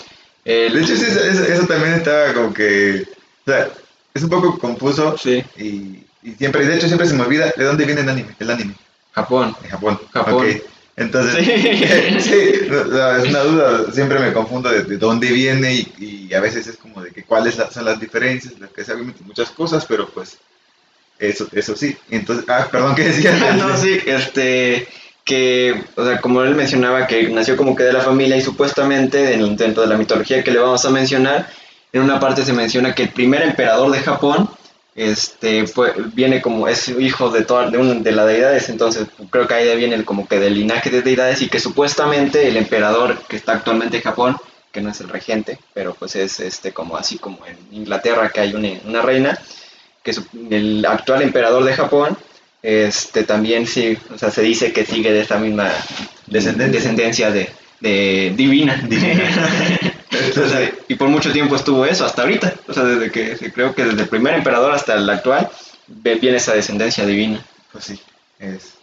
El- 0.44 0.75
De 0.75 0.81
hecho, 0.82 0.96
sí, 0.96 1.05
eso, 1.05 1.67
también 1.67 1.94
estaba 1.94 2.32
como 2.35 2.55
que... 2.55 3.05
O 3.46 3.50
sea, 3.50 3.69
es 4.14 4.23
un 4.23 4.31
poco 4.31 4.58
confuso 4.58 5.17
Sí, 5.19 5.43
y, 5.56 6.05
y 6.23 6.32
siempre, 6.38 6.67
de 6.67 6.76
hecho 6.76 6.87
siempre 6.87 7.06
se 7.06 7.14
me 7.14 7.23
olvida 7.23 7.52
de 7.56 7.64
dónde 7.64 7.85
viene 7.85 8.00
el 8.02 8.08
anime, 8.08 8.35
el 8.38 8.50
anime, 8.50 8.75
Japón. 9.12 9.55
de 9.62 9.69
Japón. 9.69 10.00
Japón. 10.12 10.35
Ok. 10.35 10.44
Entonces, 10.96 11.44
Sí. 11.44 12.20
sí, 12.20 12.52
no, 12.69 12.85
no, 12.85 13.17
es 13.17 13.29
una 13.29 13.40
duda, 13.40 13.93
siempre 13.93 14.19
me 14.19 14.32
confundo 14.32 14.69
de, 14.70 14.82
de 14.82 14.96
dónde 14.96 15.31
viene 15.31 15.73
y, 15.75 16.29
y 16.31 16.35
a 16.35 16.40
veces 16.40 16.67
es 16.67 16.76
como 16.76 17.00
de 17.02 17.12
que 17.12 17.23
cuáles 17.23 17.55
son 17.70 17.85
las 17.85 18.00
diferencias, 18.00 18.58
lo 18.58 18.70
que 18.73 18.82
obviamente 18.82 19.23
muchas 19.25 19.50
cosas, 19.50 19.85
pero 19.87 20.08
pues 20.08 20.38
eso, 21.19 21.49
eso 21.53 21.77
sí. 21.77 21.97
Entonces, 22.11 22.45
ah, 22.49 22.69
perdón, 22.71 22.95
¿qué 22.95 23.05
decías? 23.05 23.39
no, 23.57 23.77
sí, 23.77 23.99
este, 24.07 24.87
que, 25.25 25.83
o 25.97 26.05
sea, 26.05 26.21
como 26.21 26.43
él 26.43 26.55
mencionaba 26.55 27.07
que 27.07 27.29
nació 27.29 27.57
como 27.57 27.75
que 27.77 27.83
de 27.85 27.93
la 27.93 28.01
familia 28.01 28.37
y 28.37 28.43
supuestamente 28.43 29.35
en- 29.35 29.57
dentro 29.57 29.83
de 29.83 29.89
la 29.89 29.97
mitología 29.99 30.43
que 30.45 30.51
le 30.51 30.59
vamos 30.59 30.85
a 30.85 30.91
mencionar, 30.91 31.49
en 31.93 32.03
una 32.03 32.21
parte 32.21 32.45
se 32.45 32.53
menciona 32.53 32.95
que 32.95 33.05
el 33.05 33.09
primer 33.11 33.43
emperador 33.43 33.91
de 33.91 34.01
Japón, 34.01 34.49
este, 34.95 35.67
fue, 35.67 35.93
viene 36.13 36.43
como, 36.43 36.67
es 36.67 36.89
hijo 36.89 37.31
de, 37.31 37.45
toda, 37.45 37.71
de, 37.71 37.79
un- 37.79 38.03
de 38.03 38.13
las 38.13 38.27
deidades, 38.27 38.69
entonces 38.69 39.07
creo 39.31 39.47
que 39.47 39.55
ahí 39.55 39.77
viene 39.77 39.95
el, 39.95 40.05
como 40.05 40.27
que 40.27 40.41
del 40.41 40.55
linaje 40.55 40.91
de 40.91 41.03
deidades 41.03 41.41
y 41.43 41.49
que 41.49 41.61
supuestamente 41.61 42.49
el 42.49 42.57
emperador 42.57 43.19
que 43.29 43.37
está 43.37 43.53
actualmente 43.53 43.99
en 43.99 44.03
Japón, 44.03 44.37
que 44.73 44.81
no 44.81 44.91
es 44.91 45.01
el 45.01 45.09
regente, 45.09 45.59
pero 45.73 45.95
pues 45.95 46.17
es 46.17 46.41
este 46.41 46.73
como 46.73 46.97
así 46.97 47.17
como 47.19 47.39
en 47.47 47.57
Inglaterra 47.73 48.29
que 48.31 48.41
hay 48.41 48.55
una, 48.55 48.69
una 48.85 49.03
reina, 49.03 49.39
que 50.12 50.57
el 50.57 50.85
actual 50.87 51.23
emperador 51.23 51.65
de 51.65 51.75
Japón, 51.75 52.17
este 52.62 53.25
también 53.25 53.67
sí, 53.67 53.97
o 54.12 54.19
sea, 54.19 54.31
se 54.31 54.43
dice 54.43 54.73
que 54.73 54.85
sigue 54.85 55.12
de 55.12 55.21
esta 55.21 55.38
misma 55.38 55.71
Descendencia. 56.27 57.31
de, 57.31 57.50
de 57.81 58.33
divina. 58.37 58.83
Y 60.88 60.95
por 60.95 61.09
mucho 61.09 61.31
tiempo 61.33 61.55
estuvo 61.55 61.85
eso, 61.85 62.05
hasta 62.05 62.23
ahorita. 62.23 62.55
O 62.67 62.73
sea, 62.73 62.83
desde 62.83 63.11
que 63.11 63.53
creo 63.53 63.75
que 63.75 63.85
desde 63.85 64.03
el 64.03 64.09
primer 64.09 64.35
emperador 64.35 64.73
hasta 64.73 64.95
el 64.95 65.09
actual 65.09 65.49
viene 65.87 66.38
esa 66.38 66.55
descendencia 66.55 67.07
divina. 67.07 67.45
Pues 67.71 67.85
sí, 67.85 68.00
es... 68.38 68.75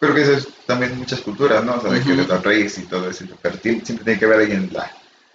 Creo 0.00 0.14
que 0.14 0.22
eso 0.22 0.32
es 0.32 0.48
también 0.66 0.96
muchas 0.98 1.20
culturas, 1.20 1.62
¿no? 1.62 1.74
O 1.74 1.80
sea, 1.80 1.92
de 1.92 2.00
que 2.00 2.14
los 2.14 2.42
reyes 2.42 2.76
y 2.78 2.82
todo 2.82 3.08
eso, 3.08 3.24
pero 3.40 3.56
siempre 3.62 4.04
tiene 4.04 4.18
que 4.18 4.26
ver 4.26 4.40
ahí 4.40 4.50
en 4.50 4.70
la 4.72 4.90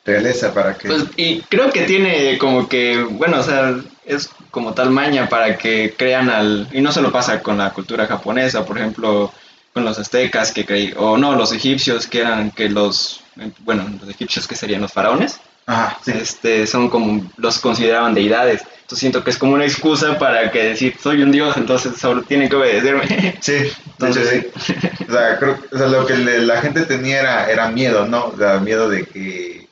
realeza 0.07 0.53
para 0.53 0.75
que... 0.75 0.87
Pues, 0.87 1.03
y 1.17 1.41
creo 1.41 1.69
que 1.71 1.81
tiene 1.83 2.37
como 2.39 2.67
que, 2.67 3.03
bueno, 3.03 3.39
o 3.39 3.43
sea, 3.43 3.75
es 4.05 4.29
como 4.49 4.73
tal 4.73 4.89
maña 4.89 5.29
para 5.29 5.57
que 5.57 5.93
crean 5.95 6.29
al... 6.29 6.67
Y 6.71 6.81
no 6.81 6.91
solo 6.91 7.11
pasa 7.11 7.41
con 7.43 7.57
la 7.59 7.71
cultura 7.71 8.07
japonesa, 8.07 8.65
por 8.65 8.77
ejemplo, 8.79 9.31
con 9.73 9.85
los 9.85 9.99
aztecas 9.99 10.51
que 10.51 10.65
creí, 10.65 10.93
o 10.97 11.17
no, 11.17 11.35
los 11.35 11.51
egipcios 11.51 12.07
que 12.07 12.21
eran 12.21 12.49
que 12.51 12.69
los, 12.69 13.21
bueno, 13.59 13.87
los 13.99 14.09
egipcios 14.09 14.47
que 14.47 14.55
serían 14.55 14.81
los 14.81 14.91
faraones, 14.93 15.39
Ajá, 15.67 15.99
sí. 16.03 16.11
este, 16.15 16.65
son 16.65 16.89
como, 16.89 17.29
los 17.37 17.59
consideraban 17.59 18.13
deidades. 18.15 18.61
Entonces 18.61 18.99
siento 18.99 19.21
que 19.21 19.31
es 19.31 19.37
como 19.37 19.53
una 19.53 19.65
excusa 19.65 20.17
para 20.17 20.49
que 20.49 20.63
decir, 20.63 20.95
soy 21.03 21.21
un 21.21 21.29
dios, 21.29 21.57
entonces 21.57 21.97
solo 21.99 22.21
tienen 22.23 22.47
que 22.47 22.55
obedecerme. 22.55 23.37
Sí, 23.41 23.57
Entonces, 23.99 24.31
De 24.31 24.37
hecho, 24.37 24.49
sí. 24.61 24.73
O 25.09 25.11
sea, 25.11 25.37
creo, 25.37 25.57
o 25.73 25.77
sea, 25.77 25.87
lo 25.87 26.05
que 26.05 26.15
le- 26.15 26.39
la 26.43 26.61
gente 26.61 26.83
tenía 26.85 27.19
era, 27.19 27.51
era 27.51 27.67
miedo, 27.69 28.07
¿no? 28.07 28.27
O 28.27 28.37
sea, 28.37 28.59
miedo 28.59 28.87
de 28.89 29.03
que, 29.05 29.66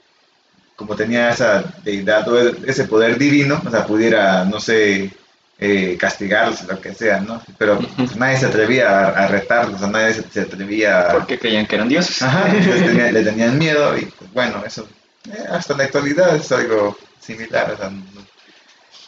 como 0.75 0.95
tenía 0.95 1.29
esa 1.29 1.63
deidad 1.83 2.27
o 2.27 2.37
ese 2.65 2.85
poder 2.85 3.17
divino, 3.17 3.61
o 3.65 3.69
sea, 3.69 3.85
pudiera, 3.85 4.43
no 4.45 4.59
sé, 4.59 5.11
eh, 5.57 5.97
castigarlos, 5.99 6.63
lo 6.65 6.79
que 6.81 6.93
sea, 6.93 7.21
¿no? 7.21 7.41
Pero 7.57 7.79
pues, 7.95 8.15
nadie 8.17 8.37
se 8.37 8.47
atrevía 8.47 8.89
a, 8.89 9.07
a 9.25 9.27
retarlos, 9.27 9.75
o 9.75 9.79
sea, 9.79 9.87
nadie 9.87 10.13
se, 10.13 10.23
se 10.29 10.41
atrevía 10.41 11.01
a... 11.09 11.13
porque 11.13 11.39
creían 11.39 11.65
que 11.65 11.75
eran 11.75 11.87
dioses. 11.89 12.21
Ajá, 12.21 12.49
entonces 12.53 12.85
tenía- 12.87 13.11
le 13.11 13.23
tenían 13.23 13.57
miedo 13.57 13.97
y 13.97 14.05
pues 14.05 14.33
bueno, 14.33 14.63
eso 14.65 14.87
eh, 15.31 15.43
hasta 15.49 15.75
la 15.77 15.85
actualidad 15.85 16.35
es 16.35 16.51
algo 16.51 16.97
similar, 17.19 17.71
o 17.71 17.77
sea, 17.77 17.89
no, 17.89 18.03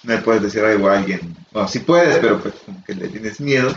no 0.03 0.13
le 0.13 0.17
puedes 0.19 0.41
decir 0.43 0.63
algo 0.63 0.89
a 0.89 0.97
alguien, 0.97 1.35
bueno, 1.51 1.67
sí 1.67 1.79
puedes, 1.79 2.17
pero 2.19 2.39
pues 2.41 2.53
como 2.65 2.83
que 2.83 2.95
le 2.95 3.09
tienes 3.09 3.39
miedo. 3.41 3.73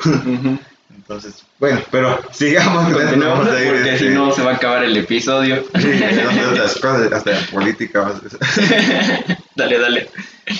Entonces, 1.11 1.43
bueno, 1.59 1.81
pero 1.91 2.21
sigamos 2.33 2.93
vamos 2.93 3.49
a 3.49 3.61
ir, 3.65 3.69
porque 3.69 3.85
si 3.99 4.05
este, 4.05 4.11
no 4.11 4.33
se 4.33 4.43
va 4.43 4.53
a 4.53 4.55
acabar 4.55 4.85
el 4.85 4.97
episodio. 4.97 5.65
sí, 5.81 6.03
hablando 6.05 6.43
de 6.43 6.49
otras 6.51 6.75
cosas, 6.77 7.13
hasta 7.13 7.33
la 7.33 7.41
política, 7.47 8.13
dale, 9.57 9.79
dale. 9.81 10.09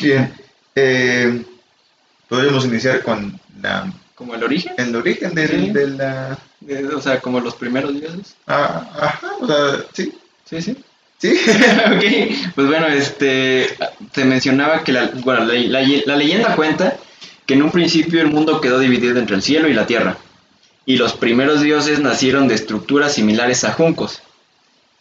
bien, 0.01 0.35
eh, 0.75 1.45
podríamos 2.29 2.65
iniciar 2.65 3.03
con 3.03 3.39
la, 3.63 3.93
Como 4.17 4.35
el 4.35 4.43
origen, 4.43 4.73
el 4.77 4.97
origen 4.97 5.35
del, 5.37 5.49
Sí. 5.49 5.71
de 5.71 5.87
la, 5.89 6.39
de- 6.61 6.87
o 6.95 7.01
sea, 7.01 7.21
como 7.21 7.39
los 7.39 7.55
primeros 7.55 7.95
dioses. 7.95 8.35
ah, 8.49 8.91
ajá, 9.01 9.29
o 9.41 9.47
sea, 9.47 9.85
sí, 9.93 10.13
Sí, 10.47 10.61
sí. 10.61 10.77
sí, 11.19 11.39
ok, 11.87 12.53
pues 12.57 12.67
bueno, 12.67 12.89
este, 12.89 13.69
se 14.13 14.25
mencionaba 14.25 14.83
que 14.83 14.91
la, 14.91 15.11
bueno, 15.23 15.45
la, 15.45 15.55
la- 15.55 16.03
la 16.07 16.17
leyenda 16.17 16.57
cuenta 16.57 16.97
que 17.47 17.55
en 17.55 17.63
un 17.63 17.71
principio 17.71 18.21
el 18.21 18.27
mundo 18.33 18.61
quedó 18.61 18.81
dividido 18.81 19.17
entre 19.21 19.37
el 19.37 19.43
cielo 19.43 19.69
y 19.69 19.75
la 19.75 19.87
tierra, 19.87 20.17
y 20.91 20.97
los 20.97 21.13
primeros 21.13 21.61
dioses 21.61 22.01
nacieron 22.01 22.49
de 22.49 22.57
estructuras 22.57 23.13
similares 23.13 23.63
a 23.63 23.73
juncos. 23.73 24.23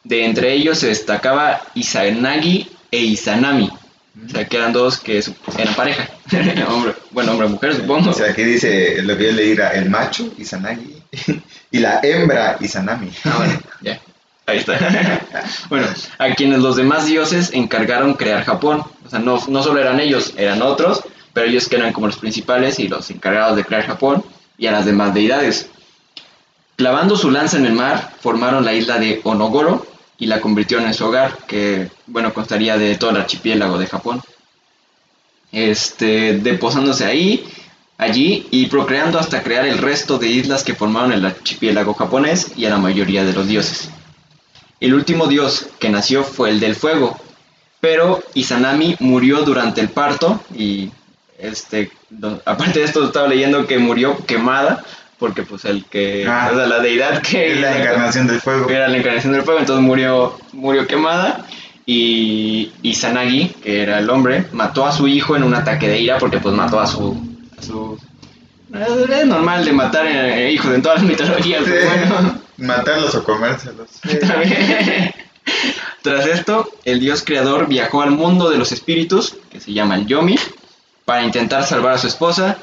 De 0.03 0.23
entre 0.23 0.53
ellos 0.53 0.77
se 0.77 0.85
destacaba 0.85 1.61
Izanagi 1.73 2.69
e 2.91 2.99
Izanami, 2.99 3.71
o 3.71 4.29
sea, 4.29 4.47
que 4.47 4.57
eran 4.57 4.71
dos 4.71 4.99
que 4.99 5.17
eran 5.57 5.73
pareja, 5.73 6.07
hombre, 6.69 6.93
bueno, 7.09 7.31
hombre-mujer 7.31 7.73
supongo. 7.73 8.11
O 8.11 8.13
sea, 8.13 8.29
aquí 8.29 8.43
dice, 8.43 9.01
lo 9.01 9.17
que 9.17 9.25
yo 9.25 9.31
leí 9.31 9.53
era 9.53 9.71
el 9.71 9.89
macho, 9.89 10.31
Izanagi, 10.37 11.01
y 11.71 11.79
la 11.79 12.01
hembra, 12.03 12.57
Izanami. 12.59 13.09
Ah, 13.23 13.37
bueno, 13.39 13.59
ya. 13.81 13.99
Ahí 14.45 14.59
está. 14.59 14.77
bueno, 15.69 15.87
a 16.19 16.35
quienes 16.35 16.59
los 16.59 16.75
demás 16.75 17.07
dioses 17.07 17.49
encargaron 17.51 18.13
crear 18.13 18.43
Japón. 18.43 18.83
O 19.07 19.09
sea, 19.09 19.17
no, 19.17 19.43
no 19.47 19.63
solo 19.63 19.79
eran 19.79 19.99
ellos, 19.99 20.35
eran 20.37 20.61
otros, 20.61 21.01
pero 21.33 21.47
ellos 21.47 21.67
que 21.67 21.77
eran 21.77 21.93
como 21.93 22.05
los 22.05 22.17
principales 22.17 22.77
y 22.77 22.87
los 22.87 23.09
encargados 23.09 23.55
de 23.55 23.65
crear 23.65 23.87
Japón 23.87 24.23
y 24.55 24.67
a 24.67 24.71
las 24.71 24.85
demás 24.85 25.15
deidades. 25.15 25.67
Clavando 26.79 27.17
su 27.17 27.29
lanza 27.29 27.57
en 27.57 27.65
el 27.65 27.73
mar, 27.73 28.13
formaron 28.21 28.63
la 28.63 28.73
isla 28.73 28.97
de 28.99 29.19
Onogoro 29.25 29.85
y 30.17 30.27
la 30.27 30.39
convirtieron 30.39 30.87
en 30.87 30.93
su 30.93 31.03
hogar, 31.03 31.39
que, 31.45 31.91
bueno, 32.07 32.33
constaría 32.33 32.77
de 32.77 32.95
todo 32.95 33.09
el 33.09 33.17
archipiélago 33.17 33.77
de 33.77 33.85
Japón. 33.85 34.21
Este, 35.51 36.37
deposándose 36.37 37.03
ahí, 37.03 37.45
allí 37.97 38.47
y 38.49 38.67
procreando 38.67 39.19
hasta 39.19 39.43
crear 39.43 39.65
el 39.65 39.77
resto 39.77 40.19
de 40.19 40.29
islas 40.29 40.63
que 40.63 40.73
formaron 40.73 41.11
el 41.11 41.25
archipiélago 41.25 41.95
japonés 41.95 42.53
y 42.55 42.63
a 42.63 42.69
la 42.69 42.77
mayoría 42.77 43.25
de 43.25 43.33
los 43.33 43.45
dioses. 43.45 43.89
El 44.79 44.93
último 44.93 45.27
dios 45.27 45.67
que 45.79 45.89
nació 45.89 46.23
fue 46.23 46.49
el 46.49 46.61
del 46.61 46.77
fuego, 46.77 47.19
pero 47.81 48.23
Izanami 48.35 48.95
murió 49.01 49.41
durante 49.41 49.81
el 49.81 49.89
parto 49.89 50.39
y 50.55 50.91
este 51.37 51.91
aparte 52.45 52.79
de 52.79 52.85
esto 52.85 53.05
estaba 53.05 53.27
leyendo 53.27 53.67
que 53.67 53.79
murió 53.79 54.17
quemada 54.25 54.85
porque 55.19 55.43
pues 55.43 55.65
el 55.65 55.85
que 55.85 56.25
Ah. 56.27 56.49
o 56.51 56.55
sea, 56.55 56.65
la 56.67 56.79
deidad 56.79 57.21
que 57.21 57.53
Es 57.53 57.59
la 57.61 57.77
encarnación 57.77 58.25
del 58.27 58.39
fuego. 58.41 58.69
era 58.69 58.87
la 58.87 58.97
encarnación 58.97 59.33
del 59.33 59.43
fuego, 59.43 59.59
entonces 59.59 59.83
murió, 59.85 60.37
murió 60.53 60.87
quemada. 60.87 61.45
Y 61.85 62.71
Izanagi, 62.83 63.47
que 63.63 63.81
era 63.81 63.97
el 63.99 64.09
hombre, 64.11 64.45
mató 64.51 64.85
a 64.85 64.91
su 64.91 65.07
hijo 65.07 65.35
en 65.35 65.43
un 65.43 65.55
ataque 65.55 65.87
de 65.89 65.99
ira 65.99 66.19
porque 66.19 66.37
pues 66.37 66.53
mató 66.55 66.79
a 66.79 66.85
su... 66.85 67.17
a 67.57 67.61
su- 67.63 67.97
es 68.71 69.25
normal 69.25 69.65
de 69.65 69.71
matar 69.73 70.05
eh, 70.05 70.51
hijos 70.51 70.71
en 70.75 70.83
todas 70.83 71.01
las 71.01 71.09
mitologías, 71.09 71.63
Sí. 71.65 71.71
bueno. 72.07 72.39
Matarlos 72.57 73.15
o 73.15 73.23
comérselos. 73.23 73.89
También. 74.01 75.11
Tras 76.03 76.27
esto, 76.27 76.69
el 76.85 76.99
dios 76.99 77.23
creador 77.25 77.67
viajó 77.67 78.01
al 78.03 78.11
mundo 78.11 78.49
de 78.51 78.57
los 78.59 78.71
espíritus, 78.71 79.35
que 79.51 79.59
se 79.59 79.73
llama 79.73 79.95
el 79.95 80.05
Yomi, 80.05 80.35
para 81.05 81.23
intentar 81.23 81.63
salvar 81.65 81.93
a 81.93 81.97
su 81.97 82.05
esposa, 82.07 82.57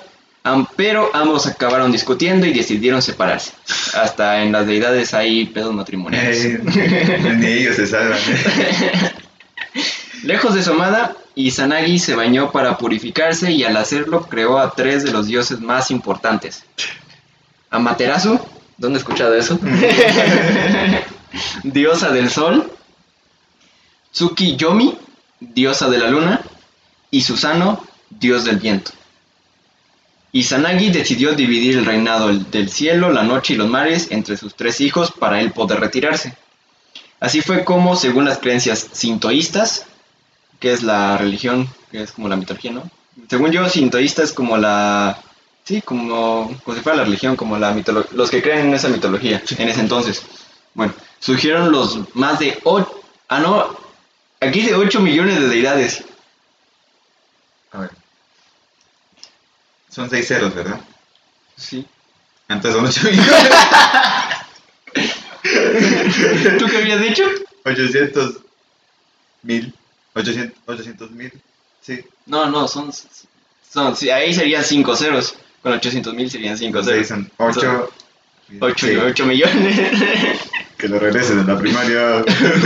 pero 0.76 1.10
ambos 1.14 1.46
acabaron 1.46 1.90
discutiendo 1.90 2.46
y 2.46 2.52
decidieron 2.52 3.02
separarse. 3.02 3.52
Hasta 3.94 4.42
en 4.42 4.52
las 4.52 4.66
deidades 4.66 5.14
hay 5.14 5.46
pedos 5.46 5.74
matrimoniales. 5.74 6.44
Eh, 6.44 7.36
ni 7.36 7.46
ellos 7.46 7.76
se 7.76 7.86
salvan. 7.86 8.18
¿eh? 8.18 9.12
Lejos 10.22 10.54
de 10.54 10.62
su 10.62 10.72
amada, 10.72 11.16
Izanagi 11.34 11.98
se 11.98 12.14
bañó 12.14 12.50
para 12.50 12.78
purificarse 12.78 13.52
y 13.52 13.64
al 13.64 13.76
hacerlo 13.76 14.22
creó 14.28 14.58
a 14.58 14.72
tres 14.72 15.04
de 15.04 15.12
los 15.12 15.26
dioses 15.26 15.60
más 15.60 15.90
importantes. 15.90 16.64
Amaterasu, 17.70 18.40
¿dónde 18.78 18.98
he 18.98 19.00
escuchado 19.00 19.34
eso? 19.34 19.58
diosa 21.62 22.10
del 22.10 22.30
sol. 22.30 22.72
Tsukiyomi, 24.12 24.96
diosa 25.40 25.88
de 25.88 25.98
la 25.98 26.08
luna. 26.08 26.40
Y 27.10 27.22
Susano, 27.22 27.84
dios 28.10 28.44
del 28.44 28.56
viento. 28.58 28.92
Izanagi 30.33 30.90
decidió 30.90 31.33
dividir 31.35 31.78
el 31.78 31.87
reinado 31.87 32.28
del 32.28 32.68
cielo, 32.68 33.11
la 33.11 33.23
noche 33.23 33.54
y 33.54 33.56
los 33.56 33.68
mares 33.68 34.09
entre 34.11 34.37
sus 34.37 34.54
tres 34.54 34.80
hijos 34.80 35.12
para 35.12 35.40
él 35.40 35.52
poder 35.52 35.80
retirarse. 35.80 36.37
Así 37.21 37.40
fue 37.40 37.64
como, 37.64 37.97
según 37.97 38.26
las 38.26 38.38
creencias 38.38 38.87
sintoístas, 38.92 39.87
que 40.61 40.73
es 40.73 40.83
la 40.83 41.16
religión, 41.16 41.68
que 41.90 42.02
es 42.02 42.12
como 42.12 42.28
la 42.28 42.37
mitología, 42.37 42.73
¿no? 42.73 42.90
Según 43.28 43.50
yo, 43.50 43.68
sintoísta 43.68 44.23
es 44.23 44.33
como 44.33 44.56
la... 44.56 45.23
Sí, 45.64 45.80
como, 45.83 46.54
como 46.62 46.76
si 46.76 46.83
fuera 46.83 46.99
la 46.99 47.04
religión, 47.04 47.35
como 47.35 47.59
la 47.59 47.73
mitología, 47.73 48.11
los 48.14 48.30
que 48.30 48.42
creen 48.42 48.66
en 48.66 48.75
esa 48.75 48.88
mitología, 48.88 49.42
en 49.59 49.68
ese 49.68 49.80
entonces. 49.80 50.23
Bueno, 50.75 50.92
surgieron 51.18 51.73
los 51.73 52.14
más 52.14 52.38
de... 52.38 52.59
ah, 53.28 53.40
no, 53.40 53.76
aquí 54.40 54.61
de 54.62 54.75
8 54.75 55.00
millones 55.00 55.40
de 55.40 55.49
deidades. 55.49 56.04
A 57.73 57.80
ver. 57.80 57.90
Son 59.96 60.10
seis 60.10 60.28
ceros, 60.28 60.54
¿verdad? 60.54 60.78
Sí. 61.56 61.86
Entonces 62.50 62.74
son 62.74 62.84
ocho 62.86 63.08
millones. 63.10 63.32
¿Tú 66.58 66.66
qué 66.66 66.76
habías 66.76 67.00
dicho? 67.00 67.22
800 67.64 68.36
mil. 69.42 69.72
800 70.14 70.58
800 70.66 71.10
mil. 71.12 71.32
Sí. 71.80 72.04
No, 72.26 72.44
no, 72.50 72.68
son... 72.68 72.92
son 73.72 73.96
sí, 73.96 74.10
ahí 74.10 74.34
serían 74.34 74.62
5 74.62 74.96
ceros. 74.96 75.34
Con 75.62 75.72
800 75.72 76.12
mil 76.12 76.30
serían 76.30 76.58
5 76.58 76.78
Entonces 76.78 77.08
ceros. 77.08 77.08
son 77.08 77.32
8. 77.38 77.90
8, 78.60 79.24
millones. 79.26 79.80
Que 80.76 80.88
lo 80.88 80.98
regresen 80.98 81.38
en 81.38 81.46
la 81.46 81.56
primaria. 81.58 82.22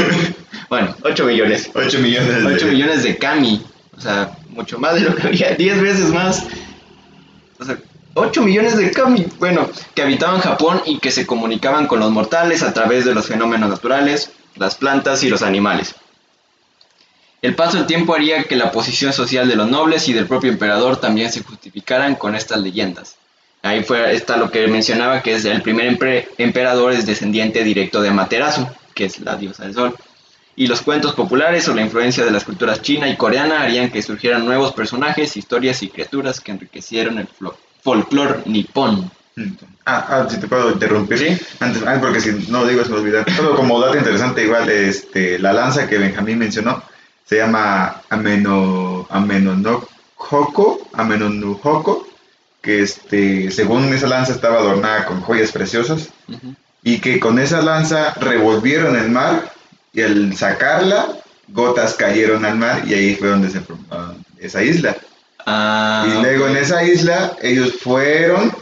bueno, 0.68 0.96
8 1.04 1.24
millones. 1.26 1.70
8 1.72 1.98
millones. 2.00 2.44
8 2.44 2.66
de- 2.66 2.72
millones 2.72 3.02
de 3.04 3.16
kami. 3.16 3.64
O 3.96 4.00
sea, 4.00 4.36
mucho 4.48 4.80
más 4.80 4.94
de 4.94 5.02
lo 5.02 5.14
que 5.14 5.28
había. 5.28 5.54
10 5.54 5.80
veces 5.80 6.08
más. 6.08 6.44
O 7.60 7.64
sea, 7.64 7.78
8 8.14 8.42
millones 8.42 8.76
de 8.76 8.90
kami. 8.90 9.26
Bueno, 9.38 9.68
que 9.94 10.02
habitaban 10.02 10.40
Japón 10.40 10.82
y 10.86 10.98
que 10.98 11.10
se 11.10 11.26
comunicaban 11.26 11.86
con 11.86 12.00
los 12.00 12.10
mortales 12.10 12.62
a 12.62 12.72
través 12.72 13.04
de 13.04 13.14
los 13.14 13.26
fenómenos 13.26 13.70
naturales, 13.70 14.32
las 14.56 14.74
plantas 14.74 15.22
y 15.22 15.28
los 15.28 15.42
animales. 15.42 15.94
El 17.42 17.54
paso 17.54 17.78
del 17.78 17.86
tiempo 17.86 18.14
haría 18.14 18.44
que 18.44 18.56
la 18.56 18.70
posición 18.70 19.12
social 19.12 19.48
de 19.48 19.56
los 19.56 19.68
nobles 19.68 20.08
y 20.08 20.12
del 20.12 20.26
propio 20.26 20.50
emperador 20.50 20.98
también 20.98 21.32
se 21.32 21.42
justificaran 21.42 22.14
con 22.14 22.34
estas 22.34 22.60
leyendas. 22.60 23.16
Ahí 23.62 23.82
fue, 23.82 24.14
está 24.14 24.36
lo 24.36 24.50
que 24.50 24.66
mencionaba, 24.66 25.22
que 25.22 25.34
es 25.34 25.44
el 25.44 25.62
primer 25.62 25.98
emperador 26.38 26.92
es 26.92 27.06
descendiente 27.06 27.62
directo 27.62 28.00
de 28.00 28.08
Amaterasu, 28.08 28.66
que 28.94 29.06
es 29.06 29.20
la 29.20 29.36
diosa 29.36 29.64
del 29.64 29.74
sol. 29.74 29.96
Y 30.60 30.66
los 30.66 30.82
cuentos 30.82 31.14
populares 31.14 31.66
o 31.68 31.74
la 31.74 31.80
influencia 31.80 32.22
de 32.22 32.30
las 32.30 32.44
culturas 32.44 32.82
china 32.82 33.08
y 33.08 33.16
coreana 33.16 33.62
harían 33.62 33.90
que 33.90 34.02
surgieran 34.02 34.44
nuevos 34.44 34.74
personajes, 34.74 35.38
historias 35.38 35.82
y 35.82 35.88
criaturas 35.88 36.38
que 36.38 36.52
enriquecieron 36.52 37.16
el 37.18 37.28
folclore 37.82 38.42
nipón. 38.44 39.10
Ah, 39.86 40.06
ah, 40.06 40.26
si 40.28 40.38
te 40.38 40.46
puedo 40.46 40.70
interrumpir. 40.70 41.16
Sí. 41.16 41.46
Antes, 41.60 41.82
ah, 41.86 41.96
porque 41.98 42.20
si 42.20 42.32
no 42.50 42.60
lo 42.60 42.66
digo 42.66 42.84
se 42.84 42.90
me 42.90 42.98
olvida. 42.98 43.24
Solo 43.34 43.56
como 43.56 43.80
dato 43.80 43.96
interesante, 43.96 44.44
igual, 44.44 44.68
este, 44.68 45.38
la 45.38 45.54
lanza 45.54 45.88
que 45.88 45.96
Benjamín 45.96 46.38
mencionó 46.38 46.82
se 47.24 47.38
llama 47.38 48.02
Ameno, 48.10 49.06
Amenonohoko, 49.08 50.90
Amenonuhoko, 50.92 52.06
que 52.60 52.82
este, 52.82 53.50
según 53.50 53.94
esa 53.94 54.08
lanza 54.08 54.32
estaba 54.32 54.58
adornada 54.58 55.06
con 55.06 55.22
joyas 55.22 55.52
preciosas 55.52 56.10
y 56.82 56.98
que 56.98 57.18
con 57.18 57.38
esa 57.38 57.62
lanza 57.62 58.12
revolvieron 58.20 58.94
el 58.96 59.10
mar 59.10 59.58
y 59.92 60.02
al 60.02 60.36
sacarla, 60.36 61.08
gotas 61.48 61.94
cayeron 61.94 62.44
al 62.44 62.56
mar 62.56 62.82
y 62.86 62.94
ahí 62.94 63.14
fue 63.16 63.28
donde 63.28 63.50
se 63.50 63.60
formó 63.60 64.14
esa 64.38 64.62
isla. 64.62 64.96
Ah, 65.46 66.06
Y 66.08 66.22
luego 66.22 66.46
en 66.48 66.56
esa 66.56 66.82
isla 66.84 67.36
ellos 67.42 67.74
fueron 67.80 68.52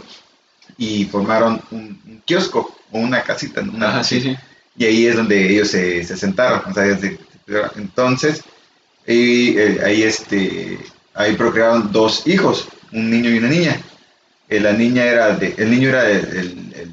y 0.77 1.05
formaron 1.07 1.61
un, 1.71 2.01
un 2.07 2.23
kiosco 2.25 2.75
o 2.93 2.99
una 2.99 3.23
casita. 3.23 3.61
Una- 3.61 3.89
Ajá, 3.91 4.05
sí, 4.05 4.21
sí. 4.21 4.37
Y 4.77 4.85
ahí 4.85 5.07
es 5.07 5.17
donde 5.17 5.51
ellos 5.51 5.69
se, 5.69 6.05
se 6.05 6.17
sentaron. 6.17 6.63
o 6.71 6.73
sea, 6.73 6.85
desde- 6.85 7.19
entonces, 7.77 8.43
y, 9.07 9.57
eh, 9.59 9.81
ahí, 9.85 10.03
este, 10.03 10.79
ahí 11.15 11.35
procrearon 11.35 11.91
dos 11.91 12.27
hijos, 12.27 12.69
un 12.93 13.11
niño 13.11 13.31
y 13.31 13.39
una 13.39 13.49
niña. 13.49 13.81
Eh, 14.49 14.61
la 14.61 14.73
niña 14.73 15.05
era 15.05 15.35
de, 15.35 15.55
el 15.59 15.71
niño 15.71 15.89
era 15.89 16.05
del- 16.05 16.71
de, 16.71 16.87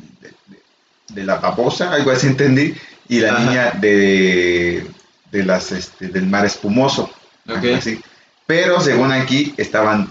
de 1.10 1.24
la 1.24 1.36
babosa, 1.36 1.92
algo 1.94 2.12
así 2.12 2.28
entendí, 2.28 2.74
y 3.10 3.20
la 3.20 3.34
Ajá. 3.34 3.40
niña 3.40 3.72
de, 3.80 4.88
de 5.32 5.44
las, 5.46 5.72
este, 5.72 6.08
del 6.08 6.26
mar 6.28 6.46
espumoso. 6.46 7.10
Así. 7.78 8.00
Pero 8.48 8.80
según 8.82 9.12
aquí 9.12 9.54
estaban, 9.58 10.08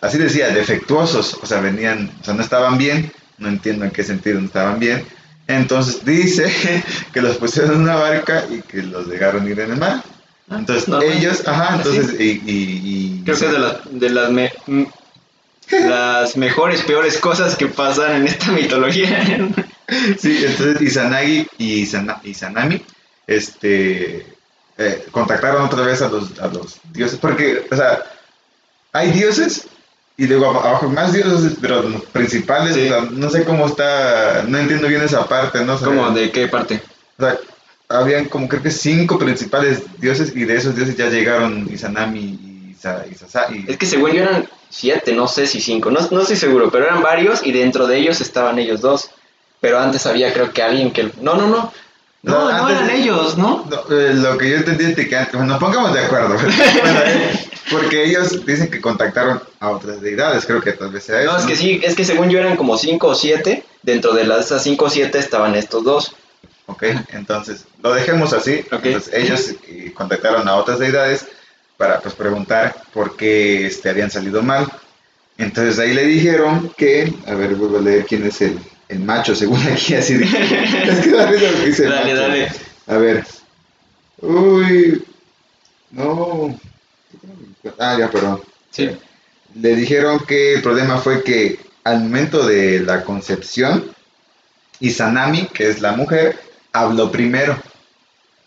así 0.00 0.18
decía, 0.18 0.48
defectuosos, 0.50 1.34
o 1.42 1.46
sea, 1.46 1.60
venían, 1.60 2.10
o 2.20 2.24
sea, 2.24 2.34
no 2.34 2.42
estaban 2.42 2.78
bien, 2.78 3.12
no 3.38 3.48
entiendo 3.48 3.84
en 3.84 3.90
qué 3.90 4.02
sentido 4.04 4.40
no 4.40 4.46
estaban 4.46 4.78
bien. 4.78 5.04
Entonces 5.48 6.04
dice 6.04 6.50
que 7.12 7.20
los 7.20 7.36
pusieron 7.36 7.74
en 7.76 7.80
una 7.82 7.96
barca 7.96 8.44
y 8.50 8.60
que 8.62 8.82
los 8.82 9.08
dejaron 9.08 9.46
ir 9.48 9.58
en 9.60 9.72
el 9.72 9.76
mar. 9.78 10.02
Ah, 10.48 10.56
Entonces 10.58 10.88
normal. 10.88 11.12
ellos, 11.12 11.42
ajá, 11.46 11.76
entonces, 11.76 12.20
y, 12.20 12.24
y- 12.24 12.40
y- 12.46 13.22
Creo 13.24 13.36
que 13.38 13.46
es 13.46 13.52
de 13.52 13.58
las, 13.58 13.76
de 13.90 14.10
las, 14.10 14.30
me- 14.30 14.52
las 15.70 16.36
mejores, 16.36 16.82
peores 16.82 17.18
cosas 17.18 17.56
que 17.56 17.66
pasan 17.66 18.16
en 18.22 18.26
esta 18.28 18.52
mitología. 18.52 19.24
Sí, 20.18 20.44
entonces 20.44 20.82
Izanagi 20.82 21.46
y 21.58 21.82
Izana- 21.84 22.20
Izanami, 22.24 22.82
este, 23.26 24.26
eh, 24.78 25.06
contactaron 25.10 25.62
otra 25.64 25.82
vez 25.82 26.02
a 26.02 26.08
los, 26.08 26.38
a 26.40 26.48
los 26.48 26.80
dioses, 26.92 27.18
porque, 27.20 27.66
o 27.70 27.76
sea, 27.76 28.02
hay 28.92 29.10
dioses 29.12 29.66
y 30.16 30.26
luego 30.26 30.46
ab- 30.52 30.64
abajo 30.66 30.88
más 30.88 31.12
dioses, 31.12 31.52
pero 31.60 31.82
los 31.82 32.02
principales, 32.06 32.74
Sí. 32.74 32.86
o 32.86 32.88
sea, 32.88 33.08
no 33.10 33.30
sé 33.30 33.44
cómo 33.44 33.66
está, 33.66 34.44
no 34.48 34.58
entiendo 34.58 34.88
bien 34.88 35.02
esa 35.02 35.26
parte, 35.28 35.64
¿no? 35.64 35.74
O 35.74 35.78
sea, 35.78 35.88
¿Cómo? 35.88 36.10
¿De 36.10 36.30
qué 36.30 36.48
parte? 36.48 36.82
O 37.18 37.22
sea, 37.22 37.38
habían 37.88 38.24
como 38.26 38.48
creo 38.48 38.62
que 38.62 38.70
cinco 38.70 39.18
principales 39.18 39.82
dioses 40.00 40.32
y 40.34 40.44
de 40.44 40.56
esos 40.56 40.74
dioses 40.74 40.96
ya 40.96 41.08
llegaron 41.08 41.68
Izanami 41.72 42.18
y, 42.20 42.70
Isa, 42.72 43.04
y- 43.50 43.70
Es 43.70 43.76
que 43.76 43.86
según 43.86 44.12
yo 44.12 44.22
eran 44.22 44.48
siete, 44.68 45.12
no 45.12 45.28
sé 45.28 45.46
si 45.46 45.60
cinco, 45.60 45.90
no, 45.90 46.00
no 46.10 46.20
estoy 46.22 46.36
seguro, 46.36 46.70
pero 46.70 46.84
eran 46.86 47.02
varios 47.02 47.44
y 47.46 47.52
dentro 47.52 47.86
de 47.86 47.98
ellos 47.98 48.20
estaban 48.20 48.58
ellos 48.58 48.80
dos. 48.80 49.10
Pero 49.66 49.80
antes 49.80 50.06
había 50.06 50.32
creo 50.32 50.52
que 50.52 50.62
alguien 50.62 50.92
que... 50.92 51.10
No, 51.20 51.34
no, 51.34 51.48
no. 51.48 51.72
No, 52.22 52.52
No, 52.52 52.68
eran 52.68 52.88
ellos, 52.88 53.36
¿no? 53.36 53.66
No, 53.68 53.96
eh, 53.96 54.14
lo 54.14 54.38
que 54.38 54.48
yo 54.48 54.58
entendí 54.58 54.84
es 54.84 54.94
que 54.94 55.16
antes, 55.16 55.32
bueno, 55.32 55.48
nos 55.48 55.58
pongamos 55.58 55.92
de 55.92 56.04
acuerdo, 56.04 56.36
Bueno, 56.82 57.00
eh, 57.04 57.48
porque 57.68 58.04
ellos 58.04 58.46
dicen 58.46 58.70
que 58.70 58.80
contactaron 58.80 59.42
a 59.58 59.70
otras 59.70 60.00
deidades, 60.00 60.46
creo 60.46 60.60
que 60.60 60.70
tal 60.70 60.92
vez 60.92 61.02
sea 61.02 61.20
eso. 61.20 61.32
No, 61.32 61.38
es 61.38 61.46
que 61.46 61.56
sí, 61.56 61.80
es 61.82 61.96
que 61.96 62.04
según 62.04 62.30
yo 62.30 62.38
eran 62.38 62.56
como 62.56 62.78
cinco 62.78 63.08
o 63.08 63.14
siete. 63.16 63.64
Dentro 63.82 64.14
de 64.14 64.24
las 64.24 64.46
esas 64.46 64.62
cinco 64.62 64.84
o 64.84 64.88
siete 64.88 65.18
estaban 65.18 65.56
estos 65.56 65.82
dos. 65.82 66.14
Ok, 66.66 66.84
entonces 67.12 67.64
lo 67.82 67.92
dejemos 67.92 68.32
así. 68.34 68.64
Entonces 68.70 69.12
ellos 69.12 69.52
eh, 69.66 69.92
contactaron 69.92 70.46
a 70.48 70.54
otras 70.54 70.78
deidades 70.78 71.26
para 71.76 71.98
pues 71.98 72.14
preguntar 72.14 72.76
por 72.94 73.16
qué 73.16 73.66
este, 73.66 73.90
habían 73.90 74.12
salido 74.12 74.42
mal. 74.42 74.68
Entonces 75.38 75.80
ahí 75.80 75.92
le 75.92 76.04
dijeron 76.04 76.72
que, 76.76 77.12
a 77.26 77.34
ver, 77.34 77.56
vuelvo 77.56 77.78
a 77.78 77.82
leer 77.82 78.06
quién 78.06 78.24
es 78.24 78.40
el, 78.42 78.60
el 78.88 79.00
macho, 79.00 79.34
según 79.34 79.60
aquí 79.72 79.94
así 79.94 80.14
es 80.14 81.00
que 81.00 81.10
da 81.12 81.26
risa 81.26 81.50
lo 81.50 81.58
que 81.58 81.66
dice 81.66 81.84
Dale, 81.84 82.12
macho. 82.14 82.22
dale. 82.22 82.52
A 82.86 82.96
ver. 82.98 83.24
Uy. 84.20 85.04
No. 85.90 86.58
Ah, 87.78 87.96
ya, 87.98 88.10
perdón. 88.10 88.40
Sí. 88.70 88.90
Le 89.54 89.74
dijeron 89.74 90.20
que 90.26 90.54
el 90.54 90.62
problema 90.62 90.98
fue 90.98 91.22
que 91.22 91.58
al 91.84 92.00
momento 92.00 92.46
de 92.46 92.80
la 92.80 93.02
concepción, 93.04 93.90
Izanami, 94.80 95.46
que 95.46 95.68
es 95.70 95.80
la 95.80 95.92
mujer, 95.92 96.38
habló 96.72 97.10
primero. 97.10 97.58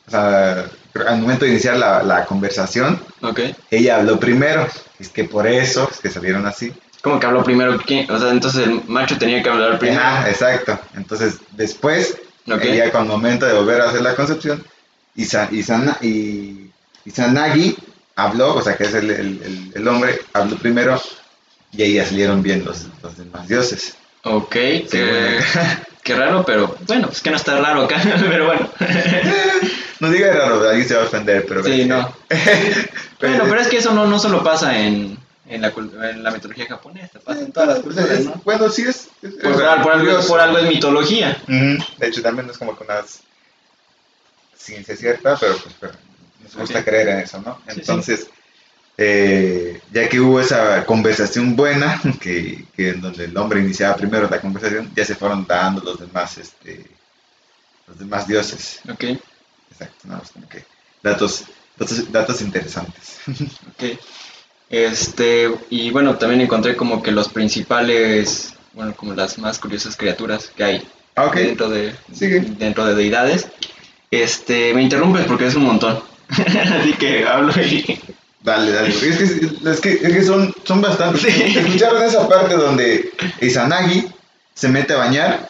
O 0.08 0.12
sea, 0.12 0.70
al 1.08 1.20
momento 1.20 1.46
de 1.46 1.52
iniciar 1.52 1.78
la, 1.78 2.04
la 2.04 2.26
conversación, 2.26 3.02
ella 3.72 3.98
habló 3.98 4.20
primero. 4.20 4.68
Es 5.00 5.10
que 5.10 5.24
por 5.24 5.48
eso 5.48 5.90
es 5.92 6.00
que 6.00 6.10
salieron 6.10 6.46
así. 6.46 6.74
¿Cómo 7.02 7.20
que 7.20 7.26
habló 7.28 7.44
primero? 7.44 7.78
¿Quién? 7.86 8.10
O 8.12 8.20
sea, 8.20 8.30
entonces 8.32 8.68
el 8.68 8.82
macho 8.88 9.18
tenía 9.18 9.42
que 9.42 9.50
hablar 9.50 9.80
primero. 9.80 10.02
Ajá, 10.02 10.30
exacto. 10.30 10.78
Entonces, 10.96 11.36
después, 11.52 12.18
Ok. 12.52 12.62
ella 12.64 12.92
con 12.92 13.04
el 13.04 13.08
momento 13.08 13.46
de 13.46 13.54
volver 13.54 13.82
a 13.82 13.90
hacer 13.90 14.02
la 14.02 14.16
concepción, 14.16 14.64
Isa, 15.16 15.48
Isana, 15.52 15.98
y, 16.02 16.70
Izanagi 17.06 17.78
habló, 18.16 18.56
o 18.56 18.62
sea, 18.62 18.76
que 18.76 18.84
es 18.84 18.94
el, 18.94 19.10
el- 19.12 19.72
el- 19.76 19.88
hombre, 19.88 20.20
habló 20.34 20.58
primero 20.58 21.02
y 21.72 21.84
ahí 21.84 21.94
ya 21.94 22.06
salieron 22.06 22.42
bien 22.44 22.66
los, 22.66 22.86
los 23.02 23.18
demás 23.18 23.48
dioses. 23.48 23.96
Ok, 24.24 24.54
Sí, 24.54 24.88
qué, 24.92 25.40
qué 26.04 26.16
raro, 26.16 26.44
pero 26.44 26.76
bueno, 26.86 27.08
es 27.12 27.22
que 27.22 27.30
no 27.30 27.38
está 27.38 27.58
raro 27.60 27.84
acá, 27.84 28.02
pero 28.30 28.48
bueno. 28.48 28.70
No 30.02 30.10
diga 30.10 30.34
raro, 30.34 30.68
alguien 30.68 30.88
se 30.88 30.96
va 30.96 31.04
a 31.04 31.06
ofender, 31.06 31.46
pero... 31.48 31.64
Sí, 31.64 31.72
que- 31.78 31.86
no. 31.86 32.14
Bueno, 33.22 33.44
pero 33.50 33.60
es 33.60 33.68
que 33.68 33.78
eso 33.78 33.94
no, 33.94 34.08
no 34.08 34.18
solo 34.18 34.42
pasa 34.44 34.80
en, 34.80 35.18
en, 35.50 35.62
la, 35.62 35.74
en 36.10 36.24
la 36.24 36.32
mitología 36.32 36.66
japonesa, 36.68 37.20
pasa 37.20 37.42
en 37.42 37.52
todas 37.52 37.70
las 37.70 37.80
culturas, 37.80 38.20
¿no? 38.26 38.42
Bueno, 38.46 38.70
sí 38.70 38.84
es... 38.84 39.08
es- 39.22 39.34
Por, 39.34 39.52
es 39.52 39.58
por 39.58 39.92
algo, 39.92 40.28
por 40.28 40.40
algo 40.40 40.58
es 40.60 40.70
mitología. 40.70 41.42
De 41.48 42.08
hecho, 42.08 42.22
también 42.22 42.50
es 42.50 42.58
como 42.58 42.78
que 42.78 42.84
una 42.84 43.02
ciencia 44.56 44.96
cierta, 44.96 45.36
pero 45.38 45.58
pues 45.58 45.76
pero 45.80 45.94
nos 46.44 46.56
gusta 46.56 46.84
creer 46.84 47.10
en 47.10 47.20
eso, 47.20 47.42
¿no? 47.42 47.60
Sí. 47.68 47.80
Entonces, 47.80 48.28
eh, 48.98 49.82
ya 49.92 50.08
que 50.10 50.20
hubo 50.20 50.40
esa 50.40 50.86
conversación 50.86 51.56
buena, 51.56 52.00
que, 52.22 52.66
que 52.76 52.90
en 52.90 53.02
donde 53.02 53.26
el 53.26 53.38
hombre 53.38 53.60
iniciaba 53.62 53.96
primero 53.96 54.30
la 54.30 54.42
conversación, 54.42 54.92
ya 54.96 55.06
se 55.06 55.16
fueron 55.16 55.46
dando 55.48 55.82
los 55.82 56.00
demás, 56.00 56.38
este, 56.38 56.86
los 57.88 57.98
demás 57.98 58.28
dioses. 58.28 58.82
Ok, 58.92 59.04
Exacto, 59.72 60.08
¿no? 60.08 60.22
Como 60.34 60.50
que 60.50 60.66
datos, 61.02 61.46
datos, 61.78 62.12
datos 62.12 62.42
interesantes. 62.42 63.18
ok. 63.28 64.00
Este, 64.70 65.50
y 65.70 65.90
bueno, 65.92 66.16
también 66.18 66.42
encontré 66.42 66.76
como 66.76 67.02
que 67.02 67.12
los 67.12 67.30
principales, 67.30 68.54
bueno, 68.74 68.94
como 68.96 69.14
las 69.14 69.38
más 69.40 69.58
curiosas 69.60 69.96
criaturas 69.96 70.52
que 70.56 70.64
hay 70.64 70.88
Ah, 71.16 71.32
dentro 71.36 71.70
de 71.70 71.94
Sigue. 72.14 72.40
dentro 72.40 72.86
de 72.86 72.96
deidades. 72.96 73.48
Este, 74.10 74.74
me 74.74 74.82
interrumpes 74.82 75.26
porque 75.26 75.48
es 75.48 75.56
un 75.56 75.64
montón. 75.64 76.00
Así 76.30 76.94
que 76.94 77.28
hablo 77.28 77.52
y 77.62 78.00
Dale, 78.42 78.72
dale. 78.72 78.88
Es 78.90 78.98
que, 78.98 79.70
es 79.70 79.82
que, 79.82 79.92
es 79.92 80.14
que 80.14 80.24
son, 80.24 80.54
son 80.64 80.82
bastantes. 80.82 81.22
Sí. 81.22 81.58
¿Escucharon 81.58 82.02
esa 82.04 82.28
parte 82.30 82.56
donde 82.56 83.12
Izanagi 83.42 84.08
se 84.54 84.70
mete 84.70 84.94
a 84.94 84.98
bañar? 84.98 85.50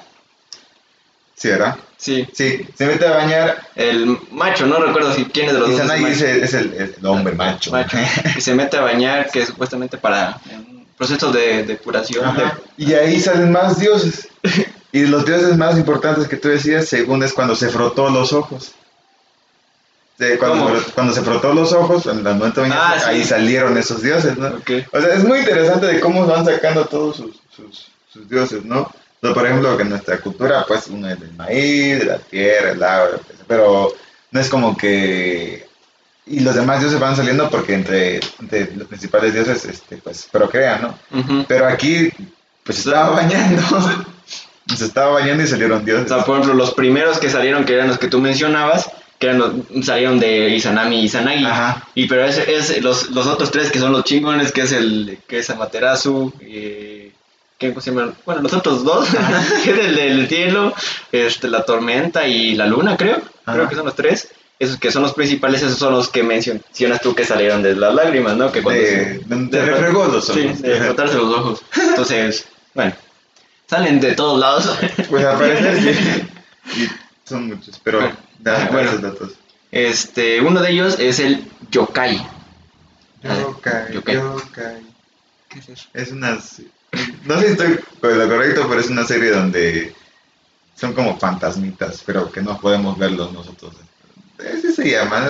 Sí, 1.35 1.49
¿verdad? 1.49 1.77
Sí, 1.99 2.27
Sí, 2.33 2.65
se 2.75 2.85
mete 2.87 3.05
a 3.05 3.11
bañar. 3.11 3.67
el 3.75 4.17
macho, 4.31 4.65
no 4.65 4.79
recuerdo 4.79 5.13
si 5.13 5.25
quién 5.25 5.47
es 5.49 5.53
de 5.53 5.59
los 5.59 5.69
dos. 5.69 5.79
es 5.81 5.91
es 5.91 6.21
el, 6.23 6.43
es 6.43 6.53
el- 6.55 6.73
el 6.99 7.05
hombre 7.05 7.35
macho. 7.35 7.69
Macho, 7.71 7.97
que 8.33 8.41
se 8.41 8.55
mete 8.55 8.77
a 8.77 8.81
bañar, 8.81 9.29
que 9.29 9.45
supuestamente 9.45 9.97
para 9.97 10.39
un 10.51 10.87
proceso 10.97 11.31
de 11.31 11.63
depuración. 11.63 12.25
Ajá. 12.25 12.57
Y 12.77 12.93
ahí 12.93 13.19
salen 13.19 13.51
más 13.51 13.79
dioses. 13.79 14.27
Y 14.91 15.01
los 15.05 15.23
dioses 15.23 15.55
más 15.55 15.77
importantes 15.77 16.27
que 16.27 16.35
tú 16.35 16.47
decías, 16.49 16.87
según 16.87 17.21
es 17.21 17.31
cuando 17.31 17.53
se 17.55 17.69
frotó 17.69 18.09
los 18.09 18.33
ojos. 18.33 18.71
Cuando, 20.39 20.65
¿Cómo? 20.65 20.79
cuando 20.95 21.13
se 21.13 21.21
frotó 21.21 21.53
los 21.53 21.71
ojos, 21.73 22.05
en 22.07 22.17
el 22.17 22.23
momento 22.35 22.61
de 22.63 22.69
bañarse, 22.69 22.95
Ah, 22.95 22.99
sí. 22.99 23.09
ahí 23.11 23.23
salieron 23.23 23.77
esos 23.77 24.01
dioses, 24.01 24.35
¿no? 24.37 24.47
O 24.91 24.99
sea, 25.01 25.13
es 25.13 25.23
muy 25.23 25.39
interesante 25.39 25.85
de 25.85 25.99
cómo 26.01 26.25
van 26.25 26.43
sacando 26.43 26.85
todos 26.85 27.17
sus, 27.17 27.35
sus, 27.55 27.87
sus 28.11 28.27
dioses, 28.27 28.65
¿no? 28.65 28.91
O 29.21 29.25
sea, 29.27 29.33
por 29.33 29.45
ejemplo, 29.45 29.75
que 29.75 29.83
en 29.83 29.89
nuestra 29.89 30.17
cultura, 30.19 30.65
pues, 30.67 30.87
uno 30.87 31.09
es 31.09 31.19
del 31.19 31.33
maíz, 31.33 31.99
de 31.99 32.05
la 32.05 32.17
tierra, 32.19 32.71
el 32.71 32.83
agua, 32.83 33.19
pero 33.47 33.93
no 34.31 34.39
es 34.39 34.49
como 34.49 34.77
que... 34.77 35.67
Y 36.25 36.41
los 36.41 36.53
demás 36.55 36.79
dioses 36.79 36.99
van 36.99 37.15
saliendo 37.15 37.49
porque 37.49 37.73
entre, 37.73 38.19
entre 38.39 38.75
los 38.75 38.87
principales 38.87 39.33
dioses, 39.33 39.65
este, 39.65 39.97
pues, 39.97 40.27
procrean, 40.31 40.81
¿no? 40.83 41.19
Ujú. 41.19 41.45
Pero 41.47 41.67
aquí, 41.67 42.09
pues, 42.63 42.77
se 42.77 42.89
estaba 42.89 43.09
bañando. 43.15 43.61
Se 44.77 44.85
estaba 44.85 45.13
bañando 45.13 45.41
y 45.43 45.47
salieron 45.47 45.81
O 45.81 45.83
dioses. 45.83 46.07
sea, 46.07 46.23
por 46.23 46.35
ejemplo, 46.35 46.53
los 46.53 46.75
primeros 46.75 47.17
que 47.17 47.27
salieron, 47.27 47.65
que 47.65 47.73
eran 47.73 47.87
los 47.87 47.97
que 47.97 48.07
tú 48.07 48.19
mencionabas, 48.21 48.87
que 49.17 49.25
eran 49.25 49.39
los, 49.39 49.51
salieron 49.83 50.19
de 50.19 50.49
Izanami 50.49 51.01
y 51.01 51.05
Izanagi. 51.05 51.43
Ajá. 51.43 51.87
Y 51.95 52.05
pero 52.07 52.23
es, 52.23 52.37
es 52.37 52.79
los, 52.83 53.09
los 53.09 53.25
otros 53.25 53.49
tres 53.49 53.71
que 53.71 53.79
son 53.79 53.91
los 53.93 54.03
chingones, 54.03 54.51
que 54.51 54.61
es 54.61 54.71
el 54.71 55.17
que 55.27 55.39
es 55.39 55.49
Amaterasu, 55.49 56.31
eh, 56.41 56.98
¿qué 57.59 57.75
se 57.79 57.91
llama? 57.91 58.13
Bueno, 58.25 58.41
los 58.41 58.53
otros 58.53 58.83
dos, 58.83 59.07
que 59.63 59.71
es 59.71 59.77
el 59.79 59.95
del 59.95 60.27
cielo, 60.27 60.73
este, 61.11 61.47
la 61.47 61.63
tormenta 61.65 62.27
y 62.27 62.55
la 62.55 62.65
luna, 62.65 62.97
creo. 62.97 63.21
Creo 63.45 63.67
que 63.69 63.75
son 63.75 63.85
los 63.85 63.95
tres. 63.95 64.29
Esos 64.57 64.77
que 64.77 64.91
son 64.91 65.03
los 65.03 65.13
principales, 65.13 65.61
esos 65.61 65.77
son 65.77 65.93
los 65.93 66.09
que 66.09 66.21
mencionas 66.21 66.99
tú 67.01 67.15
que 67.15 67.23
salieron 67.23 67.63
de 67.63 67.75
las 67.75 67.93
lágrimas, 67.93 68.35
¿no? 68.35 68.51
Que 68.51 68.61
cuando 68.61 68.81
De, 68.81 69.21
se- 69.21 69.35
de, 69.35 69.65
refregó 69.65 70.05
los 70.07 70.25
Sí, 70.25 70.47
de 70.59 70.75
frotarse 70.81 71.15
los 71.15 71.33
ojos. 71.37 71.61
Entonces, 71.81 72.45
bueno, 72.73 72.93
salen 73.69 74.01
de 74.01 74.13
todos 74.15 74.37
lados. 74.39 74.77
Pues 75.09 75.23
al 75.25 75.37
parecer 75.37 75.79
sí. 75.79 76.81
Y 76.81 76.87
son 77.27 77.47
muchos, 77.47 77.79
pero 77.83 77.99
Bueno. 77.99 78.15
da 78.39 78.67
Bueno. 78.71 78.89
esos 78.89 79.01
datos. 79.01 79.31
Este, 79.71 80.41
uno 80.41 80.59
de 80.61 80.71
ellos 80.71 80.97
es 80.99 81.19
el 81.19 81.45
yokai. 81.71 82.17
Yokai, 83.23 83.93
yokai. 83.93 84.15
yokai. 84.15 84.81
¿Qué 85.49 85.59
es 85.59 85.69
eso? 85.69 85.87
Es 85.93 86.11
una... 86.11 86.37
No 87.25 87.39
sé 87.39 87.45
si 87.47 87.51
estoy 87.51 87.79
con 88.01 88.17
lo 88.17 88.27
correcto, 88.27 88.65
pero 88.67 88.81
es 88.81 88.89
una 88.89 89.03
serie 89.05 89.31
donde 89.31 89.93
son 90.75 90.93
como 90.93 91.17
fantasmitas, 91.19 92.01
pero 92.05 92.31
que 92.31 92.41
no 92.41 92.59
podemos 92.59 92.97
verlos 92.97 93.31
nosotros. 93.33 93.73
Ese 94.39 94.71
se 94.73 94.89
llama. 94.91 95.27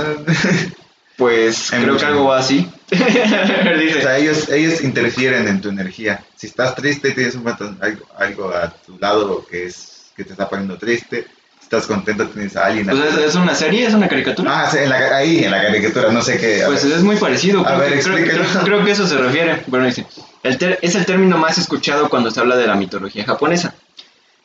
Pues 1.18 1.68
creo 1.72 1.94
mucho. 1.94 1.98
que 1.98 2.06
algo 2.06 2.26
va 2.26 2.40
así. 2.40 2.70
O 2.92 4.02
sea, 4.02 4.18
ellos, 4.18 4.50
ellos 4.50 4.82
interfieren 4.82 5.48
en 5.48 5.60
tu 5.62 5.70
energía. 5.70 6.24
Si 6.36 6.48
estás 6.48 6.74
triste, 6.76 7.12
tienes 7.12 7.36
un 7.36 7.44
fantasma- 7.44 7.78
algo, 7.82 8.06
algo 8.18 8.50
a 8.56 8.70
tu 8.70 8.98
lado 8.98 9.46
que 9.46 9.66
es 9.66 10.06
que 10.16 10.24
te 10.24 10.32
está 10.32 10.48
poniendo 10.50 10.78
triste. 10.78 11.28
Si 11.60 11.64
estás 11.66 11.86
contento, 11.86 12.26
tienes 12.28 12.56
a 12.56 12.66
alguien. 12.68 12.88
Pues 12.88 13.16
es, 13.18 13.36
una 13.36 13.54
serie, 13.56 13.86
es 13.88 13.94
una 13.94 14.08
caricatura. 14.08 14.64
Ah, 14.64 14.70
sí, 14.72 14.78
en 14.80 14.90
la- 14.90 15.18
ahí, 15.18 15.44
en 15.44 15.52
la 15.52 15.62
caricatura, 15.64 16.12
no 16.12 16.22
sé 16.22 16.38
qué. 16.38 16.64
Pues 16.66 16.84
ver. 16.88 16.98
es 16.98 17.04
muy 17.04 17.18
parecido. 17.18 17.62
A 17.62 17.66
Creo, 17.66 17.80
ver, 17.80 17.94
que, 17.94 18.00
creo- 18.04 18.18
explíquelo. 18.18 18.46
creo- 18.50 18.64
creo 18.64 18.86
que 18.86 18.92
eso 18.92 19.06
se 19.08 19.18
refiere. 19.18 19.64
Bueno, 19.68 19.86
dice, 19.88 20.06
el 20.44 20.78
es 20.82 20.96
el 20.96 21.06
término 21.06 21.38
más 21.38 21.58
escuchado 21.58 22.10
cuando 22.10 22.32
se 22.32 22.40
habla 22.40 22.56
de 22.56 22.68
la 22.68 22.76
mitología 22.76 23.26
japonesa, 23.26 23.76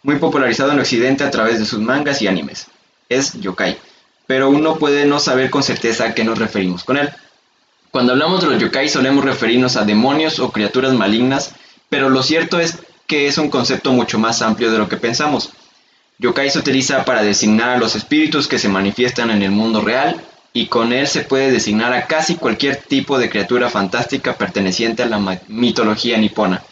muy 0.03 0.17
popularizado 0.17 0.73
en 0.73 0.81
Occidente 0.81 1.25
a 1.25 1.31
través 1.31 1.59
de 1.59 1.65
sus 1.65 1.81
mangas 1.81 2.21
y 2.23 2.27
animes. 2.27 2.67
Es 3.09 3.35
yokai, 3.35 3.79
pero 4.27 4.49
uno 4.49 4.77
puede 4.77 5.07
no 5.07 5.21
saber 5.21 5.51
con 5.51 5.63
certeza 5.63 6.05
a 6.05 6.15
qué 6.15 6.25
nos 6.25 6.39
referimos 6.39 6.85
con 6.85 6.97
él. 6.97 7.11
Cuando 7.91 8.13
hablamos 8.13 8.41
de 8.41 8.49
los 8.49 8.61
yokai 8.61 8.89
solemos 8.89 9.25
referirnos 9.25 9.77
a 9.77 9.85
demonios 9.85 10.39
o 10.41 10.51
criaturas 10.51 10.93
malignas, 10.95 11.55
pero 11.89 12.11
lo 12.11 12.23
cierto 12.23 12.59
es 12.59 12.79
que 13.07 13.27
es 13.29 13.39
un 13.39 13.51
concepto 13.51 13.93
mucho 13.93 14.19
más 14.19 14.43
amplio 14.43 14.73
de 14.73 14.79
lo 14.79 14.89
que 14.89 14.97
pensamos. 14.97 15.51
Yokai 16.19 16.51
se 16.51 16.59
utiliza 16.59 17.05
para 17.05 17.23
designar 17.23 17.71
a 17.71 17.79
los 17.79 17.97
espíritus 17.97 18.49
que 18.49 18.59
se 18.59 18.69
manifiestan 18.69 19.31
en 19.31 19.43
el 19.43 19.51
mundo 19.51 19.81
real 19.81 20.21
y 20.57 20.69
con 20.69 20.93
él 20.93 21.09
se 21.09 21.23
puede 21.23 21.51
designar 21.51 21.93
a 21.93 22.07
casi 22.07 22.37
cualquier 22.37 22.77
tipo 22.77 23.19
de 23.19 23.29
criatura 23.29 23.69
fantástica 23.69 24.39
perteneciente 24.39 25.03
a 25.03 25.07
la 25.07 25.41
mitología 25.49 26.17
nipona. 26.17 26.63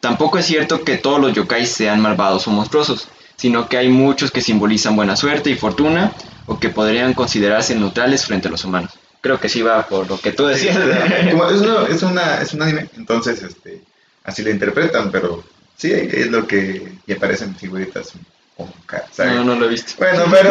Tampoco 0.00 0.38
es 0.38 0.46
cierto 0.46 0.82
que 0.82 0.98
todos 0.98 1.20
los 1.20 1.32
yokai 1.32 1.66
sean 1.66 2.00
malvados 2.00 2.48
o 2.48 2.50
monstruosos, 2.50 3.06
sino 3.36 3.68
que 3.68 3.78
hay 3.78 3.88
muchos 3.88 4.32
que 4.32 4.40
simbolizan 4.40 4.96
buena 4.96 5.14
suerte 5.14 5.50
y 5.50 5.54
fortuna 5.54 6.12
o 6.46 6.58
que 6.58 6.68
podrían 6.68 7.14
considerarse 7.14 7.76
neutrales 7.76 8.26
frente 8.26 8.48
a 8.48 8.50
los 8.50 8.64
humanos. 8.64 8.90
Creo 9.20 9.38
que 9.38 9.48
sí 9.48 9.62
va 9.62 9.86
por 9.86 10.10
lo 10.10 10.18
que 10.18 10.32
tú 10.32 10.46
decías. 10.46 10.76
como 11.30 11.48
es, 11.48 11.60
una, 11.60 11.86
es, 11.86 12.02
una, 12.02 12.42
es 12.42 12.54
un 12.54 12.62
anime, 12.62 12.88
entonces 12.96 13.40
este, 13.40 13.82
así 14.24 14.42
lo 14.42 14.50
interpretan, 14.50 15.12
pero 15.12 15.44
sí, 15.76 15.92
es 15.92 16.26
lo 16.26 16.44
que 16.44 16.92
y 17.06 17.12
aparecen 17.12 17.54
figuritas. 17.54 18.14
No, 18.58 19.44
no 19.44 19.54
lo 19.56 19.66
he 19.66 19.68
visto. 19.68 19.92
Bueno, 19.98 20.24
pero, 20.30 20.50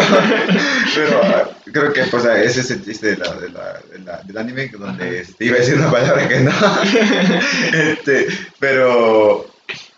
pero 0.96 1.22
ah, 1.24 1.50
creo 1.72 1.94
que 1.94 2.04
pues, 2.04 2.26
ah, 2.26 2.42
ese 2.42 2.62
es 2.62 2.72
el 2.72 2.84
chiste 2.86 3.16
de 3.16 3.18
la, 3.18 3.34
de 3.36 3.50
la, 3.50 3.80
de 3.92 4.00
la- 4.00 4.22
del 4.24 4.38
anime, 4.38 4.68
donde 4.78 5.20
este, 5.22 5.46
iba 5.46 5.56
a 5.56 5.60
decir 5.60 5.76
una 5.76 5.92
palabra 5.92 6.28
que 6.28 6.40
no. 6.42 6.52
este, 7.74 8.28
pero 8.60 9.48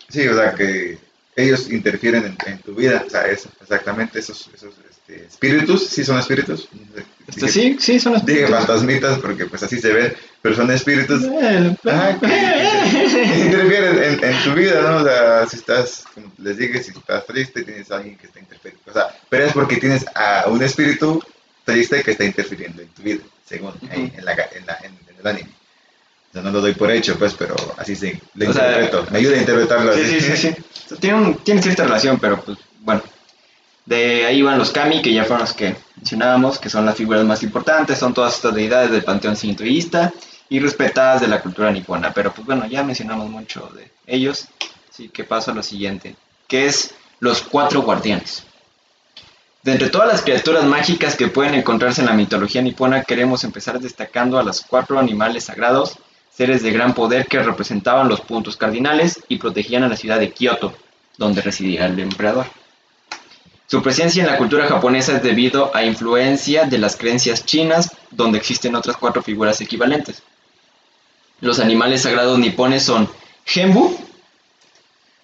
sí, 0.08 0.26
o 0.26 0.34
sea, 0.34 0.54
que 0.54 0.98
ellos 1.36 1.70
interfieren 1.70 2.24
en, 2.24 2.52
en 2.52 2.58
tu 2.60 2.74
vida, 2.74 3.04
o 3.06 3.10
sea, 3.10 3.26
eso, 3.26 3.48
exactamente, 3.60 4.18
esos, 4.18 4.50
esos 4.54 4.74
este, 4.90 5.24
espíritus, 5.26 5.86
sí 5.86 6.04
son 6.04 6.18
espíritus. 6.18 6.68
Este, 7.28 7.48
sí, 7.48 7.76
sí, 7.78 8.00
son 8.00 8.14
los 8.14 8.24
Dije 8.26 8.46
fantasmitas 8.48 9.18
porque 9.18 9.44
pues 9.46 9.62
así 9.62 9.78
se 9.80 9.92
ven, 9.92 10.14
pero 10.42 10.56
son 10.56 10.70
espíritus 10.72 11.22
El- 11.24 11.78
Ajá, 11.88 12.18
que, 12.18 12.26
que- 12.26 12.28
que 12.28 12.77
interfieren 13.12 14.02
en, 14.02 14.24
en 14.24 14.42
tu 14.44 14.52
vida, 14.54 14.82
¿no? 14.82 14.96
O 14.98 15.04
sea, 15.04 15.46
si 15.46 15.56
estás, 15.56 16.04
como 16.14 16.30
les 16.38 16.56
dije, 16.56 16.82
si 16.82 16.90
estás 16.90 17.26
triste, 17.26 17.62
tienes 17.62 17.90
a 17.90 17.96
alguien 17.96 18.16
que 18.16 18.26
está 18.26 18.38
interfiriendo. 18.38 18.90
O 18.90 18.92
sea, 18.92 19.08
pero 19.28 19.44
es 19.44 19.52
porque 19.52 19.76
tienes 19.76 20.04
a 20.14 20.44
un 20.48 20.62
espíritu 20.62 21.22
triste 21.64 22.02
que 22.02 22.12
está 22.12 22.24
interfiriendo 22.24 22.82
en 22.82 22.88
tu 22.88 23.02
vida, 23.02 23.20
según 23.46 23.74
ahí, 23.90 24.12
en, 24.16 24.24
la, 24.24 24.32
en, 24.32 24.66
la- 24.66 24.78
en- 24.82 24.98
en 25.08 25.16
el 25.20 25.26
anime. 25.26 25.50
O 26.30 26.32
sea, 26.32 26.42
no 26.42 26.50
lo 26.50 26.60
doy 26.60 26.74
por 26.74 26.90
hecho, 26.90 27.18
pues, 27.18 27.34
pero 27.34 27.56
así 27.78 27.96
se 27.96 28.20
lo 28.34 28.50
O 28.50 28.52
sea, 28.52 28.66
interpreto. 28.80 29.06
Me 29.10 29.18
ayuda 29.18 29.36
a 29.36 29.40
interpretarlo 29.40 29.94
Sí, 29.94 30.00
así. 30.02 30.20
sí, 30.20 30.36
sí, 30.36 30.54
sí. 30.88 30.94
Tiene, 31.00 31.16
un- 31.18 31.34
tiene 31.38 31.62
cierta 31.62 31.84
relación, 31.84 32.18
pero 32.18 32.40
pues 32.42 32.58
bueno. 32.80 33.02
De 33.86 34.26
ahí 34.26 34.42
van 34.42 34.58
los 34.58 34.70
kami, 34.70 35.00
que 35.00 35.14
ya 35.14 35.24
fueron 35.24 35.46
los 35.46 35.54
que 35.54 35.74
mencionábamos, 35.96 36.58
que 36.58 36.68
son 36.68 36.84
las 36.84 36.94
figuras 36.94 37.24
más 37.24 37.42
importantes, 37.42 37.96
son 37.98 38.12
todas 38.12 38.34
estas 38.34 38.54
deidades 38.54 38.90
del 38.90 39.02
panteón 39.02 39.34
sintoísta 39.34 40.12
y 40.48 40.60
respetadas 40.60 41.20
de 41.20 41.28
la 41.28 41.40
cultura 41.40 41.70
nipona. 41.70 42.12
Pero 42.12 42.32
pues 42.32 42.46
bueno, 42.46 42.66
ya 42.66 42.82
mencionamos 42.82 43.28
mucho 43.28 43.70
de 43.74 43.90
ellos, 44.06 44.48
así 44.90 45.08
que 45.08 45.24
paso 45.24 45.50
a 45.50 45.54
lo 45.54 45.62
siguiente, 45.62 46.16
que 46.46 46.66
es 46.66 46.94
los 47.20 47.42
cuatro 47.42 47.82
guardianes. 47.82 48.44
De 49.62 49.72
entre 49.72 49.90
todas 49.90 50.08
las 50.08 50.22
criaturas 50.22 50.64
mágicas 50.64 51.16
que 51.16 51.28
pueden 51.28 51.54
encontrarse 51.54 52.00
en 52.00 52.06
la 52.06 52.14
mitología 52.14 52.62
nipona, 52.62 53.02
queremos 53.02 53.44
empezar 53.44 53.80
destacando 53.80 54.38
a 54.38 54.42
los 54.42 54.62
cuatro 54.62 54.98
animales 54.98 55.44
sagrados, 55.44 55.98
seres 56.30 56.62
de 56.62 56.70
gran 56.70 56.94
poder 56.94 57.26
que 57.26 57.42
representaban 57.42 58.08
los 58.08 58.20
puntos 58.20 58.56
cardinales 58.56 59.20
y 59.28 59.38
protegían 59.38 59.82
a 59.82 59.88
la 59.88 59.96
ciudad 59.96 60.20
de 60.20 60.30
Kioto, 60.32 60.72
donde 61.16 61.42
residía 61.42 61.86
el 61.86 61.98
emperador. 61.98 62.46
Su 63.66 63.82
presencia 63.82 64.22
en 64.22 64.30
la 64.30 64.38
cultura 64.38 64.66
japonesa 64.66 65.16
es 65.16 65.22
debido 65.22 65.70
a 65.76 65.84
influencia 65.84 66.64
de 66.64 66.78
las 66.78 66.96
creencias 66.96 67.44
chinas, 67.44 67.90
donde 68.10 68.38
existen 68.38 68.74
otras 68.74 68.96
cuatro 68.96 69.22
figuras 69.22 69.60
equivalentes. 69.60 70.22
Los 71.40 71.60
animales 71.60 72.02
sagrados 72.02 72.38
nipones 72.38 72.82
son 72.82 73.08
Genbu, 73.44 73.96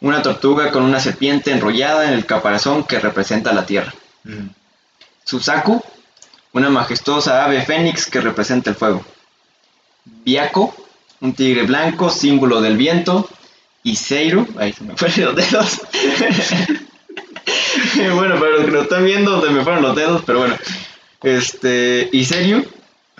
una 0.00 0.22
tortuga 0.22 0.70
con 0.70 0.82
una 0.82 1.00
serpiente 1.00 1.50
enrollada 1.50 2.06
en 2.06 2.14
el 2.14 2.26
caparazón 2.26 2.84
que 2.84 3.00
representa 3.00 3.52
la 3.52 3.66
tierra. 3.66 3.92
Mm. 4.24 4.48
Susaku, 5.24 5.82
una 6.52 6.70
majestuosa 6.70 7.44
ave 7.44 7.62
fénix 7.62 8.06
que 8.06 8.20
representa 8.20 8.70
el 8.70 8.76
fuego. 8.76 9.04
Byako, 10.04 10.74
un 11.20 11.32
tigre 11.34 11.62
blanco, 11.62 12.10
símbolo 12.10 12.60
del 12.60 12.76
viento. 12.76 13.28
Y 13.82 13.96
Seiru, 13.96 14.46
ahí 14.58 14.72
se 14.72 14.84
me 14.84 14.96
fueron 14.96 15.34
los 15.34 15.36
dedos. 15.36 15.80
bueno, 18.14 18.38
para 18.38 18.50
los 18.52 18.64
que 18.66 18.70
lo 18.70 18.82
están 18.82 19.04
viendo, 19.04 19.44
se 19.44 19.50
me 19.50 19.62
fueron 19.62 19.82
los 19.82 19.96
dedos, 19.96 20.22
pero 20.24 20.40
bueno. 20.40 20.56
Este, 21.22 22.08
y 22.12 22.24
Seiru, 22.24 22.64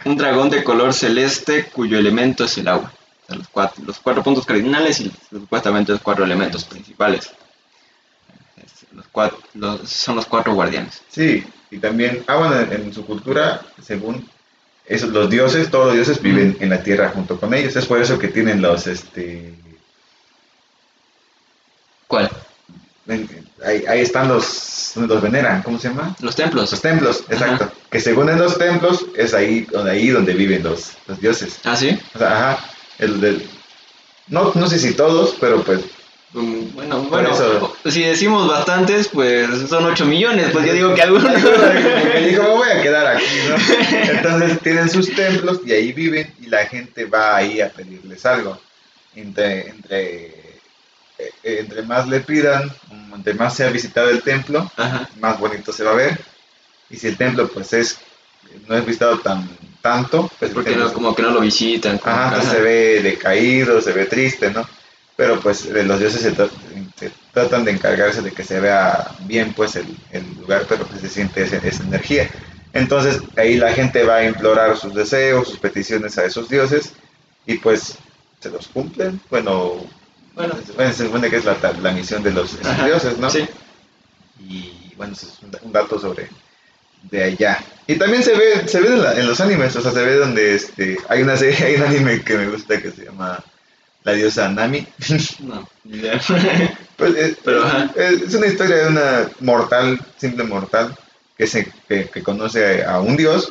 un 0.04 0.16
dragón 0.16 0.50
de 0.50 0.62
color 0.64 0.92
celeste 0.92 1.66
cuyo 1.66 1.98
elemento 1.98 2.44
es 2.44 2.58
el 2.58 2.68
agua. 2.68 2.92
O 3.22 3.26
sea, 3.26 3.36
los, 3.36 3.48
cuatro, 3.48 3.82
los 3.86 3.98
cuatro 4.00 4.22
puntos 4.22 4.44
cardinales 4.44 5.00
y 5.00 5.10
supuestamente 5.30 5.92
los 5.92 6.00
cuatro 6.02 6.24
elementos 6.24 6.64
principales. 6.64 7.30
Los 8.92 9.06
cuatro, 9.10 9.38
los- 9.54 9.88
son 9.88 10.16
los 10.16 10.26
cuatro 10.26 10.54
guardianes. 10.54 11.02
Sí, 11.08 11.44
y 11.70 11.78
también, 11.78 12.22
ah, 12.28 12.36
bueno, 12.36 12.60
en, 12.60 12.72
en 12.72 12.92
su 12.94 13.04
cultura, 13.04 13.62
según 13.82 14.28
esos, 14.86 15.08
los 15.10 15.28
dioses, 15.30 15.70
todos 15.70 15.86
los 15.86 15.94
dioses 15.94 16.20
viven 16.22 16.56
en 16.60 16.68
la 16.70 16.82
tierra 16.82 17.10
junto 17.10 17.40
con 17.40 17.52
ellos. 17.54 17.74
Es 17.74 17.86
por 17.86 18.00
eso 18.00 18.18
que 18.18 18.28
tienen 18.28 18.60
los, 18.62 18.86
este, 18.86 19.54
¿Cuál? 22.06 22.30
en- 23.08 23.43
ahí, 23.64 23.85
ahí 23.88 24.00
están 24.00 24.29
los, 24.29 24.92
donde 24.94 25.14
los 25.14 25.22
veneran, 25.22 25.62
¿cómo 25.62 25.79
se 25.79 25.88
llama? 25.88 26.14
Los 26.20 26.37
templos. 26.37 26.70
Los 26.70 26.81
templos, 26.81 27.24
exacto. 27.29 27.70
Que 27.90 28.00
según 28.00 28.29
en 28.29 28.38
los 28.38 28.59
templos 28.59 29.07
es 29.16 29.35
ahí 29.35 29.61
donde, 29.70 29.92
ahí 29.92 30.09
donde 30.09 30.35
viven 30.35 30.62
los, 30.62 30.92
los 31.07 31.20
dioses. 31.20 31.59
Ah, 31.64 31.77
sí. 31.77 31.98
O 32.14 32.18
sea, 32.18 32.33
ajá, 32.33 32.64
el 32.98 33.20
del, 33.20 33.48
no, 34.29 34.53
no 34.55 34.66
sé 34.66 34.79
si 34.79 34.94
todos, 34.94 35.37
pero 35.40 35.62
pues, 35.62 35.81
Mm, 36.35 36.74
Bueno, 36.74 37.03
bueno, 37.03 37.33
eso. 37.33 37.77
si 37.88 38.03
decimos 38.03 38.48
bastantes, 38.48 39.07
pues 39.07 39.48
son 39.68 39.85
8 39.85 40.05
millones, 40.05 40.48
pues 40.53 40.66
yo 40.66 40.72
digo 40.72 40.92
que 40.92 41.03
algunos. 41.03 41.33
me 41.33 42.27
dijo, 42.27 42.42
me 42.42 42.48
voy 42.48 42.68
a 42.70 42.83
quedar 42.83 43.07
aquí, 43.07 43.24
¿no? 43.48 43.57
Entonces 44.11 44.61
tienen 44.61 44.90
sus 44.90 45.14
templos 45.14 45.61
y 45.64 45.72
ahí 45.72 45.92
viven 45.92 46.35
y 46.42 46.46
la 46.46 46.66
gente 46.66 47.05
va 47.05 47.37
ahí 47.37 47.61
a 47.61 47.68
pedirles 47.70 48.27
algo. 48.27 48.61
Entre, 49.14 49.68
entre, 49.68 50.43
entre 51.42 51.83
más 51.83 52.09
le 52.09 52.20
pidan, 52.20 52.70
entre 53.14 53.35
más 53.35 53.55
sea 53.55 53.70
visitado 53.70 54.11
el 54.11 54.22
templo, 54.22 54.70
Ajá. 54.77 55.09
más 55.20 55.38
bonito 55.38 55.72
se 55.72 55.85
va 55.85 55.92
a 55.92 55.96
ver. 55.96 56.18
Y 56.90 56.96
si 56.96 57.09
el 57.09 57.16
templo 57.16 57.48
pues 57.48 57.72
es 57.72 57.98
no 58.68 58.77
es 58.77 58.85
visitado 58.85 59.18
tan 59.20 59.48
tanto, 59.81 60.31
pues 60.38 60.53
Porque 60.53 60.77
no, 60.77 60.92
como 60.92 61.14
que 61.14 61.22
no 61.22 61.31
lo 61.31 61.40
visitan. 61.40 61.98
como 61.98 62.14
Ajá, 62.14 62.40
se 62.42 62.61
ve 62.61 63.00
decaído, 63.03 63.81
se 63.81 63.92
ve 63.92 64.07
triste, 64.07 64.50
¿no? 64.50 64.66
Pero 65.16 65.38
pues 65.40 65.66
los 65.66 65.98
dioses 66.00 66.22
se, 66.22 66.35
tra- 66.35 66.50
se 66.98 67.11
tratan 67.33 67.64
de 67.64 67.72
encargarse 67.72 68.20
de 68.22 68.33
que 68.33 68.42
se 68.44 68.61
vea 68.61 69.14
bien 69.20 69.53
pues 69.55 69.77
el, 69.77 69.87
el 70.11 70.24
lugar, 70.40 70.64
pero 70.68 70.85
pues 70.87 71.00
se 71.03 71.09
siente 71.09 71.42
ese- 71.42 71.61
esa 71.66 71.83
energía. 71.85 72.29
Entonces 72.72 73.20
ahí 73.37 73.57
la 73.57 73.72
gente 73.72 74.05
va 74.05 74.16
a 74.16 74.24
implorar 74.27 74.77
sus 74.77 74.94
deseos, 74.94 75.48
sus 75.48 75.59
peticiones 75.59 76.18
a 76.18 76.24
esos 76.24 76.48
dioses 76.48 76.92
y 77.46 77.59
pues 77.59 77.94
se 78.40 78.50
los 78.50 78.66
cumplen. 78.68 79.20
Bueno, 79.31 79.85
Bueno. 80.34 80.54
bueno, 80.76 80.92
se 80.92 81.04
supone 81.06 81.30
que 81.30 81.36
es 81.36 81.44
la, 81.44 81.56
la 81.82 81.92
misión 81.92 82.22
de 82.22 82.32
los 82.32 82.58
dioses, 82.84 83.18
¿no? 83.18 83.30
Sí. 83.30 83.46
Y 84.40 84.92
bueno, 84.96 85.12
es 85.12 85.38
un, 85.62 85.72
dato 85.72 85.98
sobre 85.98 86.28
de 87.10 87.22
allá. 87.24 87.58
Y 87.86 87.96
también 87.96 88.22
se 88.22 88.34
ve, 88.34 88.66
se 88.66 88.80
ve 88.80 88.88
en, 88.88 89.02
la- 89.02 89.18
en 89.18 89.26
los 89.28 89.40
animes, 89.40 89.76
o 89.76 89.80
sea, 89.80 89.92
se 89.92 90.02
ve 90.04 90.16
donde 90.16 90.54
este, 90.54 90.96
hay 91.08 91.22
una 91.22 91.36
serie, 91.36 91.56
hay 91.66 91.74
un 91.76 91.82
anime 91.84 92.22
que 92.22 92.36
me 92.36 92.48
gusta 92.48 92.80
que 92.80 92.90
se 92.90 93.04
llama 93.04 93.42
La 94.04 94.12
diosa 94.12 94.48
Nami. 94.48 94.86
No. 95.40 95.68
Pues, 96.96 97.16
es, 97.16 97.36
Pero, 97.44 97.64
ajá. 97.64 97.90
es- 97.96 98.22
es 98.22 98.34
una 98.34 98.46
historia 98.46 98.76
de 98.76 98.86
una 98.88 99.28
mortal, 99.40 99.98
simple 100.16 100.44
mortal, 100.44 100.96
que, 101.36 101.46
se, 101.48 101.70
que, 101.88 102.08
que 102.08 102.22
conoce 102.22 102.84
a 102.84 103.00
un 103.00 103.16
dios 103.16 103.50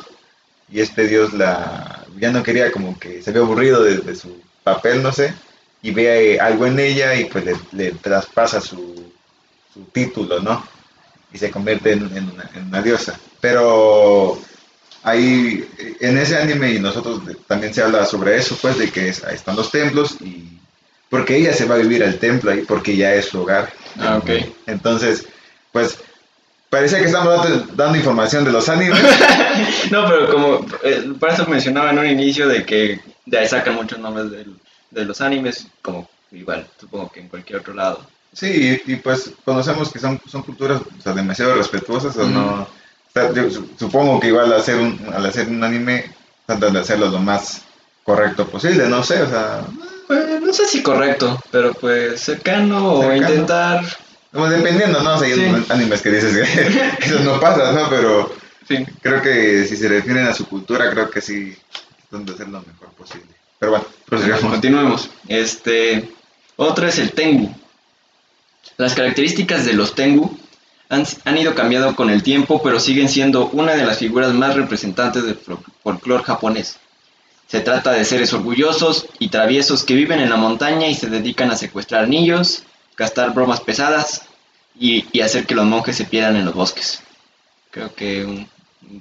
y 0.70 0.80
este 0.80 1.06
dios 1.06 1.34
la 1.34 2.06
ya 2.18 2.30
no 2.30 2.42
quería 2.42 2.72
como 2.72 2.98
que 2.98 3.22
se 3.22 3.32
ve 3.32 3.40
aburrido 3.40 3.82
de, 3.82 3.98
de 3.98 4.14
su 4.16 4.40
papel, 4.62 5.02
no 5.02 5.12
sé, 5.12 5.34
y 5.84 5.90
ve 5.90 6.38
algo 6.40 6.66
en 6.66 6.78
ella 6.80 7.14
y 7.14 7.26
pues 7.26 7.44
le, 7.44 7.56
le 7.72 7.92
traspasa 7.92 8.60
su, 8.60 9.12
su 9.72 9.80
título, 9.92 10.40
¿no? 10.40 10.66
Y 11.32 11.36
se 11.38 11.50
convierte 11.50 11.92
en, 11.92 12.16
en 12.16 12.30
una, 12.30 12.50
en 12.54 12.66
una 12.68 12.80
diosa. 12.80 13.18
Pero 13.40 14.38
ahí 15.02 15.68
en 16.00 16.16
ese 16.18 16.38
anime 16.38 16.72
y 16.72 16.78
nosotros 16.78 17.20
también 17.46 17.74
se 17.74 17.82
habla 17.82 18.06
sobre 18.06 18.36
eso, 18.36 18.56
pues 18.62 18.78
de 18.78 18.90
que 18.90 19.08
es- 19.10 19.22
ahí 19.24 19.34
están 19.34 19.56
los 19.56 19.70
templos 19.70 20.16
y 20.20 20.58
porque 21.10 21.36
ella 21.36 21.52
se 21.52 21.66
va 21.66 21.74
a 21.74 21.78
vivir 21.78 22.02
al 22.02 22.18
templo 22.18 22.50
ahí 22.50 22.62
porque 22.66 22.96
ya 22.96 23.14
es 23.14 23.26
su 23.26 23.42
hogar. 23.42 23.70
Ah, 24.00 24.16
ok. 24.16 24.30
Entonces, 24.66 25.26
pues 25.70 25.98
parecía 26.70 26.98
que 27.00 27.04
estamos 27.06 27.36
dando, 27.36 27.66
dando 27.74 27.98
información 27.98 28.44
de 28.44 28.52
los 28.52 28.68
animes. 28.68 28.98
No, 29.90 30.08
pero 30.08 30.32
como, 30.32 30.66
eh, 30.82 31.12
por 31.20 31.28
eso 31.30 31.46
mencionaba 31.46 31.90
en 31.90 31.98
un 31.98 32.06
inicio 32.06 32.48
de 32.48 32.64
que 32.64 33.00
de 33.26 33.38
ahí 33.38 33.46
sacan 33.46 33.74
muchos 33.76 33.98
nombres 33.98 34.30
del- 34.30 34.56
de 34.94 35.04
los 35.04 35.20
animes, 35.20 35.66
como 35.82 36.08
igual, 36.32 36.66
supongo 36.80 37.10
que 37.12 37.20
en 37.20 37.28
cualquier 37.28 37.60
otro 37.60 37.74
lado. 37.74 38.06
Sí, 38.32 38.80
y, 38.86 38.92
y, 38.92 38.96
pues 38.96 39.30
conocemos 39.44 39.92
que 39.92 39.98
son, 39.98 40.20
son 40.26 40.42
culturas 40.42 40.80
o 40.80 41.02
sea, 41.02 41.12
demasiado 41.12 41.54
respetuosas 41.54 42.16
o 42.16 42.28
no. 42.28 42.62
o 42.62 42.68
sea, 43.12 43.32
yo 43.32 43.48
su- 43.50 43.68
supongo 43.78 44.18
que 44.18 44.28
igual 44.28 44.52
al 44.52 44.60
hacer 44.60 44.76
un, 44.76 44.98
al 45.14 45.24
hacer 45.26 45.48
un 45.48 45.62
anime 45.62 46.12
tratan 46.46 46.72
de 46.72 46.80
hacerlo 46.80 47.08
lo 47.08 47.18
más 47.20 47.62
correcto 48.02 48.46
posible, 48.48 48.88
no 48.88 49.02
sé, 49.04 49.22
o 49.22 49.28
sea, 49.30 49.62
Pues, 50.08 50.40
no 50.42 50.52
sé 50.52 50.66
si 50.66 50.82
correcto, 50.82 51.38
pero 51.50 51.72
pues 51.74 52.20
cercano, 52.20 52.94
o 52.94 53.14
intentar, 53.14 53.84
como 54.32 54.48
dependiendo, 54.48 55.00
¿no? 55.00 55.14
O 55.14 55.18
sea, 55.18 55.28
hay 55.28 55.34
Sí. 55.34 55.64
animes 55.70 56.02
que 56.02 56.10
dices 56.10 56.34
que 56.98 57.06
eso 57.06 57.20
no 57.20 57.38
pasa, 57.38 57.70
¿no? 57.72 57.88
Pero 57.88 58.32
fin, 58.66 58.84
creo 59.00 59.22
que 59.22 59.64
si 59.64 59.76
se 59.76 59.88
refieren 59.88 60.26
a 60.26 60.34
su 60.34 60.46
cultura, 60.48 60.90
creo 60.90 61.08
que 61.08 61.20
sí 61.20 61.56
tratan 62.10 62.26
de 62.26 62.32
hacer 62.34 62.48
lo 62.48 62.60
mejor 62.62 62.88
posible. 62.98 63.28
Pero 63.64 63.70
bueno, 63.78 63.86
prosigamos. 64.04 64.50
Continuemos. 64.52 65.10
Este, 65.26 66.12
otro 66.56 66.86
es 66.86 66.98
el 66.98 67.12
Tengu. 67.12 67.50
Las 68.76 68.92
características 68.94 69.64
de 69.64 69.72
los 69.72 69.94
Tengu 69.94 70.36
han, 70.90 71.06
han 71.24 71.38
ido 71.38 71.54
cambiando 71.54 71.96
con 71.96 72.10
el 72.10 72.22
tiempo, 72.22 72.60
pero 72.62 72.78
siguen 72.78 73.08
siendo 73.08 73.46
una 73.48 73.72
de 73.74 73.86
las 73.86 73.96
figuras 74.00 74.34
más 74.34 74.54
representantes 74.54 75.24
del 75.24 75.40
fol- 75.42 75.64
folclore 75.82 76.24
japonés. 76.24 76.76
Se 77.48 77.60
trata 77.60 77.92
de 77.92 78.04
seres 78.04 78.34
orgullosos 78.34 79.06
y 79.18 79.28
traviesos 79.28 79.82
que 79.82 79.94
viven 79.94 80.20
en 80.20 80.28
la 80.28 80.36
montaña 80.36 80.86
y 80.88 80.94
se 80.94 81.08
dedican 81.08 81.50
a 81.50 81.56
secuestrar 81.56 82.06
niños, 82.06 82.64
gastar 82.98 83.32
bromas 83.32 83.62
pesadas 83.62 84.26
y, 84.78 85.06
y 85.10 85.22
hacer 85.22 85.46
que 85.46 85.54
los 85.54 85.64
monjes 85.64 85.96
se 85.96 86.04
pierdan 86.04 86.36
en 86.36 86.44
los 86.44 86.54
bosques. 86.54 87.02
Creo 87.70 87.94
que 87.94 88.26
un- 88.26 88.48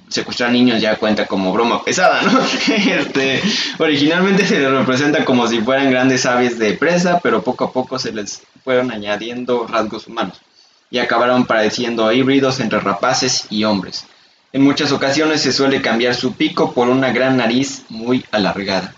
secuestrar 0.09 0.51
niños 0.51 0.81
ya 0.81 0.97
cuenta 0.97 1.25
como 1.25 1.51
broma 1.53 1.83
pesada, 1.83 2.21
¿no? 2.21 2.39
Este, 2.67 3.41
originalmente 3.79 4.45
se 4.45 4.59
les 4.59 4.71
representa 4.71 5.25
como 5.25 5.47
si 5.47 5.61
fueran 5.61 5.91
grandes 5.91 6.25
aves 6.25 6.59
de 6.59 6.73
presa, 6.73 7.19
pero 7.21 7.43
poco 7.43 7.65
a 7.65 7.71
poco 7.71 7.99
se 7.99 8.11
les 8.11 8.43
fueron 8.63 8.91
añadiendo 8.91 9.67
rasgos 9.67 10.07
humanos 10.07 10.41
y 10.89 10.99
acabaron 10.99 11.45
pareciendo 11.45 12.11
híbridos 12.11 12.59
entre 12.59 12.79
rapaces 12.79 13.47
y 13.49 13.63
hombres. 13.63 14.05
En 14.51 14.61
muchas 14.61 14.91
ocasiones 14.91 15.41
se 15.41 15.51
suele 15.51 15.81
cambiar 15.81 16.13
su 16.13 16.35
pico 16.35 16.73
por 16.73 16.87
una 16.87 17.11
gran 17.11 17.37
nariz 17.37 17.83
muy 17.89 18.23
alargada. 18.31 18.93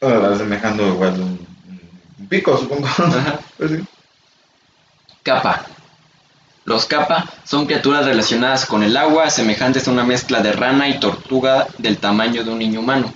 Asemejando 0.00 0.86
igual 0.86 1.20
un, 1.20 2.26
pico, 2.28 2.56
supongo. 2.56 2.88
Pues. 3.58 3.72
Capa. 5.24 5.66
Los 6.64 6.86
capa 6.86 7.24
son 7.44 7.66
criaturas 7.66 8.04
relacionadas 8.04 8.66
con 8.66 8.82
el 8.82 8.96
agua, 8.96 9.30
semejantes 9.30 9.88
a 9.88 9.90
una 9.90 10.04
mezcla 10.04 10.40
de 10.40 10.52
rana 10.52 10.88
y 10.88 11.00
tortuga 11.00 11.66
del 11.78 11.98
tamaño 11.98 12.44
de 12.44 12.50
un 12.50 12.58
niño 12.58 12.80
humano. 12.80 13.12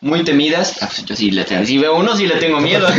Muy 0.00 0.22
temidas, 0.24 0.80
ah, 0.80 0.86
pues 0.86 1.04
yo 1.04 1.16
sí 1.16 1.30
le 1.30 1.44
tengo, 1.44 1.64
si 1.64 1.76
veo 1.78 1.96
uno 1.96 2.16
sí 2.16 2.26
le 2.26 2.36
tengo 2.36 2.60
miedo. 2.60 2.88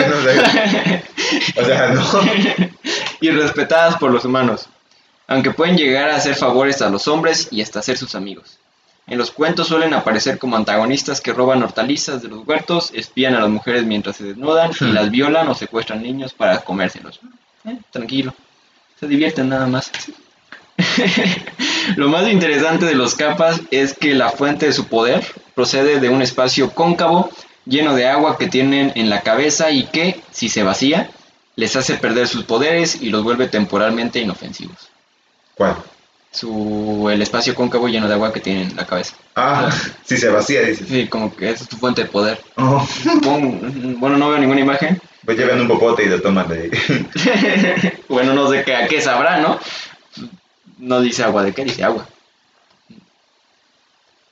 O 1.55 1.65
sea, 1.65 1.89
no. 1.89 2.03
y 3.21 3.29
respetadas 3.29 3.95
por 3.97 4.11
los 4.11 4.25
humanos, 4.25 4.67
aunque 5.27 5.51
pueden 5.51 5.77
llegar 5.77 6.09
a 6.09 6.15
hacer 6.15 6.35
favores 6.35 6.81
a 6.81 6.89
los 6.89 7.07
hombres 7.07 7.49
y 7.51 7.61
hasta 7.61 7.81
ser 7.81 7.97
sus 7.97 8.15
amigos. 8.15 8.57
En 9.05 9.17
los 9.17 9.31
cuentos 9.31 9.67
suelen 9.67 9.93
aparecer 9.93 10.37
como 10.39 10.55
antagonistas 10.55 11.19
que 11.21 11.33
roban 11.33 11.61
hortalizas 11.63 12.21
de 12.21 12.29
los 12.29 12.47
huertos, 12.47 12.91
espían 12.93 13.35
a 13.35 13.39
las 13.41 13.49
mujeres 13.49 13.83
mientras 13.85 14.17
se 14.17 14.23
desnudan 14.23 14.71
y 14.79 14.85
Hmm. 14.85 14.93
las 14.93 15.11
violan 15.11 15.47
o 15.49 15.55
secuestran 15.55 16.01
niños 16.01 16.33
para 16.33 16.59
comérselos. 16.61 17.19
Eh, 17.65 17.77
tranquilo, 17.91 18.33
se 18.99 19.07
divierten 19.07 19.49
nada 19.49 19.67
más. 19.67 19.91
Lo 21.95 22.09
más 22.09 22.27
interesante 22.29 22.85
de 22.85 22.95
los 22.95 23.15
capas 23.15 23.61
es 23.71 23.93
que 23.93 24.13
la 24.13 24.29
fuente 24.29 24.67
de 24.67 24.73
su 24.73 24.87
poder 24.87 25.25
procede 25.55 25.99
de 25.99 26.09
un 26.09 26.21
espacio 26.21 26.71
cóncavo 26.71 27.29
lleno 27.65 27.95
de 27.95 28.07
agua 28.07 28.37
que 28.37 28.47
tienen 28.47 28.91
en 28.95 29.09
la 29.09 29.21
cabeza 29.21 29.71
y 29.71 29.85
que, 29.85 30.21
si 30.31 30.49
se 30.49 30.63
vacía, 30.63 31.09
les 31.55 31.75
hace 31.75 31.95
perder 31.95 32.27
sus 32.27 32.43
poderes 32.45 33.01
y 33.01 33.09
los 33.09 33.23
vuelve 33.23 33.47
temporalmente 33.47 34.19
inofensivos. 34.19 34.89
¿Cuál? 35.55 35.75
Su, 36.31 37.09
el 37.11 37.21
espacio 37.21 37.55
cóncavo 37.55 37.87
lleno 37.87 38.07
de 38.07 38.13
agua 38.13 38.31
que 38.31 38.39
tienen 38.39 38.69
en 38.69 38.75
la 38.75 38.85
cabeza. 38.85 39.15
Ah, 39.35 39.69
si 40.05 40.17
se 40.17 40.29
vacía, 40.29 40.61
dices. 40.61 40.87
Sí, 40.87 41.07
como 41.07 41.35
que 41.35 41.49
esa 41.49 41.63
es 41.63 41.69
tu 41.69 41.77
fuente 41.77 42.03
de 42.03 42.09
poder. 42.09 42.39
Oh, 42.55 42.87
bueno, 43.99 44.17
no 44.17 44.29
veo 44.29 44.39
ninguna 44.39 44.61
imagen. 44.61 45.01
Pues 45.29 45.37
llevan 45.37 45.61
un 45.61 45.67
popote 45.67 46.05
y 46.05 46.07
lo 46.07 46.19
toman 46.23 46.47
de 46.47 46.59
ahí. 46.59 46.71
bueno, 48.09 48.33
no 48.33 48.49
sé 48.49 48.63
qué, 48.63 48.75
a 48.75 48.87
qué 48.87 48.99
sabrá, 48.99 49.37
¿no? 49.37 49.59
No 50.79 51.01
dice 51.01 51.23
agua, 51.23 51.43
¿de 51.43 51.53
qué 51.53 51.65
dice 51.65 51.83
agua? 51.83 52.07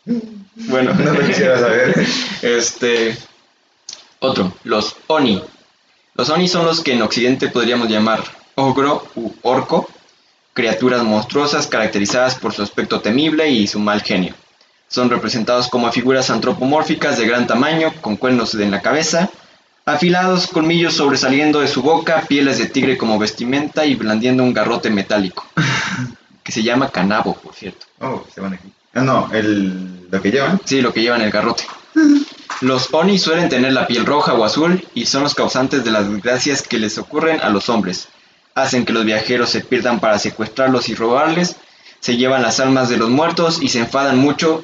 Bueno, 0.05 0.95
No 0.95 1.13
lo 1.13 1.27
quisiera 1.27 1.59
saber. 1.59 1.93
Este. 2.41 3.15
Otro, 4.17 4.51
los 4.63 4.95
Oni. 5.05 5.43
Los 6.15 6.29
Oni 6.31 6.47
son 6.47 6.65
los 6.65 6.81
que 6.81 6.93
en 6.93 7.03
Occidente 7.03 7.49
podríamos 7.49 7.89
llamar 7.89 8.23
ogro 8.55 9.07
u 9.13 9.31
orco, 9.43 9.87
criaturas 10.53 11.03
monstruosas 11.03 11.67
caracterizadas 11.67 12.39
por 12.39 12.53
su 12.53 12.63
aspecto 12.63 13.01
temible 13.01 13.47
y 13.51 13.67
su 13.67 13.77
mal 13.77 14.01
genio. 14.01 14.33
Son 14.87 15.11
representados 15.11 15.67
como 15.67 15.91
figuras 15.91 16.31
antropomórficas 16.31 17.19
de 17.19 17.27
gran 17.27 17.45
tamaño, 17.45 17.93
con 18.01 18.15
cuernos 18.15 18.55
en 18.55 18.71
la 18.71 18.81
cabeza, 18.81 19.29
afilados 19.87 20.47
colmillos 20.47 20.95
sobresaliendo 20.95 21.61
de 21.61 21.67
su 21.69 21.81
boca, 21.81 22.25
pieles 22.27 22.57
de 22.57 22.65
tigre 22.65 22.97
como 22.97 23.17
vestimenta 23.17 23.85
y 23.85 23.95
blandiendo 23.95 24.43
un 24.43 24.53
garrote 24.53 24.89
metálico, 24.89 25.45
que 26.43 26.51
se 26.51 26.61
llama 26.61 26.89
canabo, 26.89 27.33
por 27.35 27.55
cierto. 27.55 27.85
Oh, 28.01 28.25
se 28.33 28.41
van 28.41 28.53
aquí. 28.53 28.69
Ah, 28.93 29.01
no, 29.01 29.29
el, 29.31 30.09
lo 30.11 30.21
que 30.21 30.29
llevan. 30.29 30.59
Sí, 30.65 30.81
lo 30.81 30.91
que 30.91 31.01
llevan 31.01 31.21
el 31.21 31.31
garrote. 31.31 31.63
Los 32.59 32.93
Oni 32.93 33.17
suelen 33.17 33.47
tener 33.47 33.71
la 33.71 33.87
piel 33.87 34.05
roja 34.05 34.33
o 34.33 34.43
azul 34.43 34.85
y 34.93 35.05
son 35.05 35.23
los 35.23 35.33
causantes 35.33 35.85
de 35.85 35.91
las 35.91 36.09
desgracias 36.09 36.61
que 36.61 36.79
les 36.79 36.97
ocurren 36.97 37.39
a 37.39 37.49
los 37.49 37.69
hombres. 37.69 38.09
Hacen 38.55 38.83
que 38.83 38.93
los 38.93 39.05
viajeros 39.05 39.49
se 39.49 39.61
pierdan 39.61 40.01
para 40.01 40.19
secuestrarlos 40.19 40.89
y 40.89 40.95
robarles, 40.95 41.55
se 42.01 42.17
llevan 42.17 42.41
las 42.41 42.59
almas 42.59 42.89
de 42.89 42.97
los 42.97 43.09
muertos 43.09 43.61
y 43.61 43.69
se 43.69 43.79
enfadan 43.79 44.17
mucho, 44.17 44.63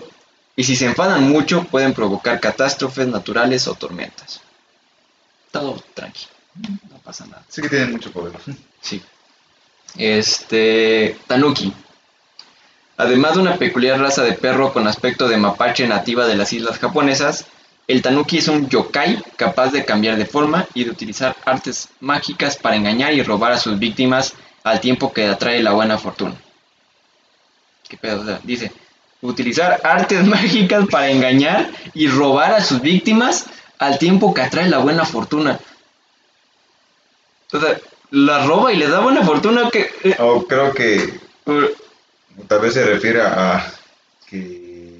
y 0.57 0.65
si 0.65 0.75
se 0.75 0.85
enfadan 0.85 1.29
mucho 1.29 1.63
pueden 1.63 1.93
provocar 1.93 2.41
catástrofes 2.41 3.07
naturales 3.07 3.67
o 3.67 3.75
tormentas. 3.75 4.42
Todo 5.53 5.79
tranquilo, 5.93 6.31
no 6.89 6.97
pasa 6.97 7.27
nada. 7.27 7.43
Sí 7.47 7.61
que 7.61 7.69
tienen 7.69 7.91
mucho 7.91 8.11
poder. 8.11 8.33
Sí. 8.81 8.99
Este. 9.95 11.15
Tanuki. 11.27 11.71
Además 12.97 13.35
de 13.35 13.41
una 13.41 13.57
peculiar 13.57 13.99
raza 13.99 14.23
de 14.23 14.33
perro 14.33 14.73
con 14.73 14.87
aspecto 14.87 15.27
de 15.27 15.37
mapache 15.37 15.87
nativa 15.87 16.25
de 16.25 16.35
las 16.35 16.51
islas 16.53 16.79
japonesas, 16.79 17.45
el 17.87 18.01
tanuki 18.01 18.39
es 18.39 18.47
un 18.47 18.67
yokai 18.67 19.21
capaz 19.35 19.71
de 19.71 19.85
cambiar 19.85 20.17
de 20.17 20.25
forma 20.25 20.65
y 20.73 20.85
de 20.85 20.89
utilizar 20.89 21.35
artes 21.45 21.89
mágicas 21.99 22.57
para 22.57 22.75
engañar 22.75 23.13
y 23.13 23.21
robar 23.21 23.51
a 23.51 23.59
sus 23.59 23.77
víctimas 23.77 24.33
al 24.63 24.79
tiempo 24.79 25.13
que 25.13 25.27
atrae 25.27 25.61
la 25.61 25.73
buena 25.73 25.99
fortuna. 25.99 26.35
¿Qué 27.87 27.97
pedo? 27.97 28.21
O 28.21 28.25
sea, 28.25 28.39
dice, 28.43 28.71
utilizar 29.21 29.81
artes 29.83 30.25
mágicas 30.25 30.87
para 30.89 31.11
engañar 31.11 31.69
y 31.93 32.07
robar 32.07 32.53
a 32.53 32.63
sus 32.63 32.81
víctimas 32.81 33.45
al 33.85 33.97
tiempo 33.99 34.33
que 34.33 34.41
atrae 34.41 34.69
la 34.69 34.79
buena 34.79 35.05
fortuna. 35.05 35.59
O 37.51 37.59
sea, 37.59 37.77
la 38.11 38.45
roba 38.45 38.71
y 38.73 38.77
les 38.77 38.89
da 38.89 38.99
buena 38.99 39.23
fortuna 39.23 39.69
que... 39.69 39.89
eh, 40.03 40.15
O 40.19 40.45
creo 40.47 40.73
que 40.73 41.19
tal 42.47 42.59
vez 42.59 42.73
se 42.73 42.83
refiere 42.85 43.21
a 43.21 43.65
que 44.27 44.99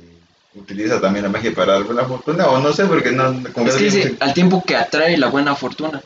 utiliza 0.55 1.01
también 1.01 1.23
la 1.25 1.31
magia 1.31 1.53
para 1.53 1.73
dar 1.73 1.83
buena 1.83 2.03
fortuna, 2.05 2.47
o 2.47 2.59
no 2.59 2.71
sé, 2.73 2.85
porque 2.85 3.11
no. 3.11 3.41
como 3.53 3.67
Es 3.67 3.75
que 3.75 3.83
dice, 3.85 4.15
al 4.19 4.33
tiempo 4.33 4.63
que 4.65 4.75
atrae 4.75 5.17
la 5.17 5.27
buena 5.27 5.55
fortuna. 5.55 6.01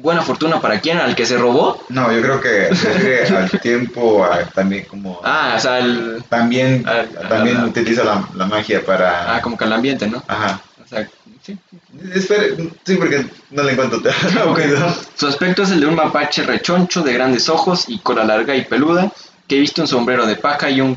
¿Buena 0.00 0.22
fortuna 0.22 0.60
para 0.60 0.80
quién? 0.80 0.98
¿Al 0.98 1.16
que 1.16 1.26
se 1.26 1.36
robó? 1.36 1.82
No, 1.88 2.12
yo 2.12 2.22
creo 2.22 2.40
que 2.40 2.72
se 2.76 2.92
refiere 2.92 3.26
al 3.36 3.50
tiempo, 3.60 4.24
a- 4.24 4.44
también 4.44 4.84
como. 4.84 5.20
Ah, 5.24 5.54
o 5.56 5.60
sea, 5.60 5.78
el- 5.80 6.22
También, 6.28 6.86
al- 6.86 7.08
también 7.28 7.64
utiliza 7.64 8.04
la, 8.04 8.28
la 8.34 8.46
magia 8.46 8.84
para. 8.84 9.34
ah, 9.34 9.42
como 9.42 9.56
que 9.56 9.64
al 9.64 9.72
ambiente, 9.72 10.06
¿no? 10.06 10.22
Ajá. 10.28 10.60
O 10.84 10.86
sea, 10.88 11.08
sí. 11.56 12.96
Porque 12.96 13.26
no 13.50 13.62
le 13.62 13.72
encuentro. 13.72 14.00
Su 15.16 15.26
aspecto 15.26 15.62
es 15.62 15.70
el 15.70 15.80
de 15.80 15.86
un 15.86 15.94
mapache 15.94 16.42
rechoncho 16.42 17.02
de 17.02 17.12
grandes 17.12 17.48
ojos 17.48 17.84
y 17.88 17.98
cola 18.00 18.24
larga 18.24 18.54
y 18.56 18.64
peluda, 18.64 19.12
que 19.46 19.58
viste 19.58 19.80
un 19.80 19.88
sombrero 19.88 20.26
de 20.26 20.36
paja 20.36 20.70
y 20.70 20.80
un 20.80 20.96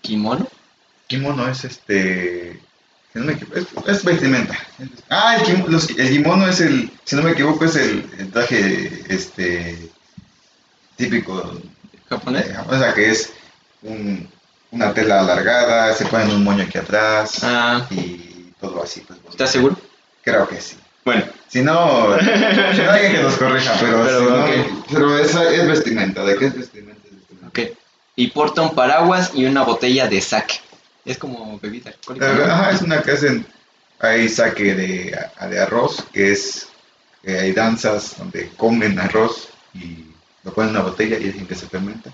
kimono. 0.00 0.46
Kimono 1.06 1.48
es 1.48 1.64
este. 1.64 2.60
Si 3.12 3.18
no 3.20 3.24
me 3.26 3.32
equivoco, 3.32 3.56
es, 3.58 3.66
es 3.86 4.04
vestimenta. 4.04 4.54
Ah, 5.08 5.36
el, 5.36 5.42
kim- 5.44 5.64
los- 5.68 5.90
el 5.90 6.08
kimono 6.10 6.46
es 6.48 6.60
el, 6.60 6.90
si 7.04 7.16
no 7.16 7.22
me 7.22 7.30
equivoco, 7.32 7.64
es 7.64 7.76
el, 7.76 8.04
el 8.18 8.30
traje 8.30 9.02
este 9.08 9.90
típico 10.96 11.52
¿Japonés? 12.08 12.46
Eh, 12.46 12.56
o 12.68 12.78
sea, 12.78 12.92
que 12.94 13.10
es 13.10 13.32
un- 13.82 14.28
una 14.70 14.92
tela 14.92 15.20
alargada, 15.20 15.94
se 15.94 16.06
ponen 16.06 16.30
un 16.30 16.44
moño 16.44 16.64
aquí 16.64 16.76
atrás 16.78 17.38
Ah, 17.42 17.86
y 17.90 18.52
todo 18.60 18.82
así. 18.82 19.00
Pues. 19.00 19.18
¿estás 19.30 19.50
seguro? 19.50 19.78
Creo 20.26 20.46
que 20.48 20.60
sí. 20.60 20.76
Bueno, 21.04 21.24
Si 21.48 21.62
no, 21.62 22.18
si 22.18 22.80
no 22.82 22.90
alguien 22.90 23.12
que 23.12 23.22
nos 23.22 23.36
corrija, 23.36 23.74
pero, 23.80 24.02
Pero, 24.04 24.18
si 24.18 24.58
no- 24.72 24.84
pero 24.92 25.18
esa 25.18 25.48
es 25.50 25.66
vestimenta. 25.66 26.24
¿De 26.24 26.36
qué 26.36 26.46
es 26.46 26.56
vestimenta? 26.58 27.00
Es 27.08 27.14
vestimenta. 27.16 27.48
ok. 27.48 27.60
Y 28.16 28.26
porta 28.28 28.62
un 28.62 28.74
paraguas 28.74 29.30
y 29.34 29.44
una 29.46 29.62
botella 29.62 30.08
de 30.08 30.20
sake. 30.20 30.60
Es 31.04 31.16
como 31.18 31.58
bebida 31.60 31.90
alcohólica. 31.90 32.26
Eh. 32.32 32.44
Ajá, 32.50 32.70
es 32.72 32.82
una 32.82 33.00
que 33.02 33.12
hacen, 33.12 33.46
hay 34.00 34.28
saque 34.28 34.74
de, 34.74 35.16
de 35.48 35.60
arroz, 35.60 36.04
que 36.12 36.32
es, 36.32 36.66
que 37.22 37.38
hay 37.38 37.52
danzas 37.52 38.16
donde 38.18 38.48
comen 38.56 38.98
arroz 38.98 39.48
y 39.74 40.06
lo 40.42 40.52
ponen 40.52 40.70
en 40.70 40.76
una 40.76 40.84
botella 40.88 41.16
y 41.18 41.24
dicen 41.24 41.46
que 41.46 41.54
se 41.54 41.68
fermenta. 41.68 42.10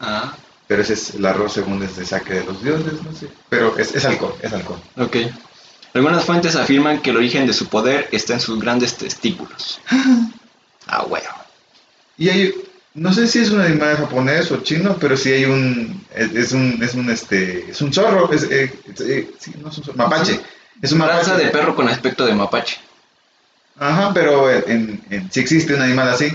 Ah, 0.00 0.34
Pero 0.68 0.82
ese 0.82 0.92
es 0.92 1.14
el 1.14 1.24
arroz 1.24 1.54
según 1.54 1.82
es 1.82 1.96
de 1.96 2.04
saque 2.04 2.34
de 2.34 2.44
los 2.44 2.62
dioses, 2.62 3.02
no 3.02 3.12
sé. 3.14 3.28
Pero 3.48 3.78
es, 3.78 3.94
es 3.94 4.04
alcohol, 4.04 4.34
es 4.42 4.52
alcohol. 4.52 4.80
ok. 4.98 5.16
Algunas 5.94 6.24
fuentes 6.24 6.56
afirman 6.56 7.00
que 7.00 7.10
el 7.10 7.16
origen 7.16 7.46
de 7.46 7.52
su 7.52 7.68
poder 7.68 8.08
está 8.10 8.34
en 8.34 8.40
sus 8.40 8.60
grandes 8.60 8.96
testículos. 8.96 9.80
Ah, 10.86 11.02
bueno. 11.08 11.30
Y 12.18 12.28
hay, 12.28 12.54
no 12.92 13.10
sé 13.10 13.26
si 13.26 13.38
es 13.38 13.50
un 13.50 13.62
animal 13.62 13.96
japonés 13.96 14.52
o 14.52 14.58
chino, 14.58 14.98
pero 15.00 15.16
sí 15.16 15.32
hay 15.32 15.46
un, 15.46 16.06
es, 16.14 16.52
un, 16.52 16.78
es 16.82 16.94
un, 16.94 17.08
este, 17.08 17.70
es 17.70 17.80
un 17.80 17.90
zorro, 17.90 18.30
es, 18.30 18.42
eh, 18.44 18.70
es, 18.86 19.00
eh, 19.00 19.30
sí, 19.38 19.54
no 19.62 19.70
es 19.70 19.78
un 19.78 19.84
zorro, 19.84 19.96
mapache. 19.96 20.38
Es 20.82 20.92
un 20.92 20.98
mapache. 20.98 21.18
Raza 21.20 21.36
de 21.38 21.46
perro 21.46 21.74
con 21.74 21.88
aspecto 21.88 22.26
de 22.26 22.34
mapache. 22.34 22.76
Ajá, 23.78 24.12
pero 24.12 24.50
en, 24.50 25.02
en, 25.08 25.32
sí 25.32 25.40
existe 25.40 25.74
un 25.74 25.80
animal 25.80 26.10
así, 26.10 26.30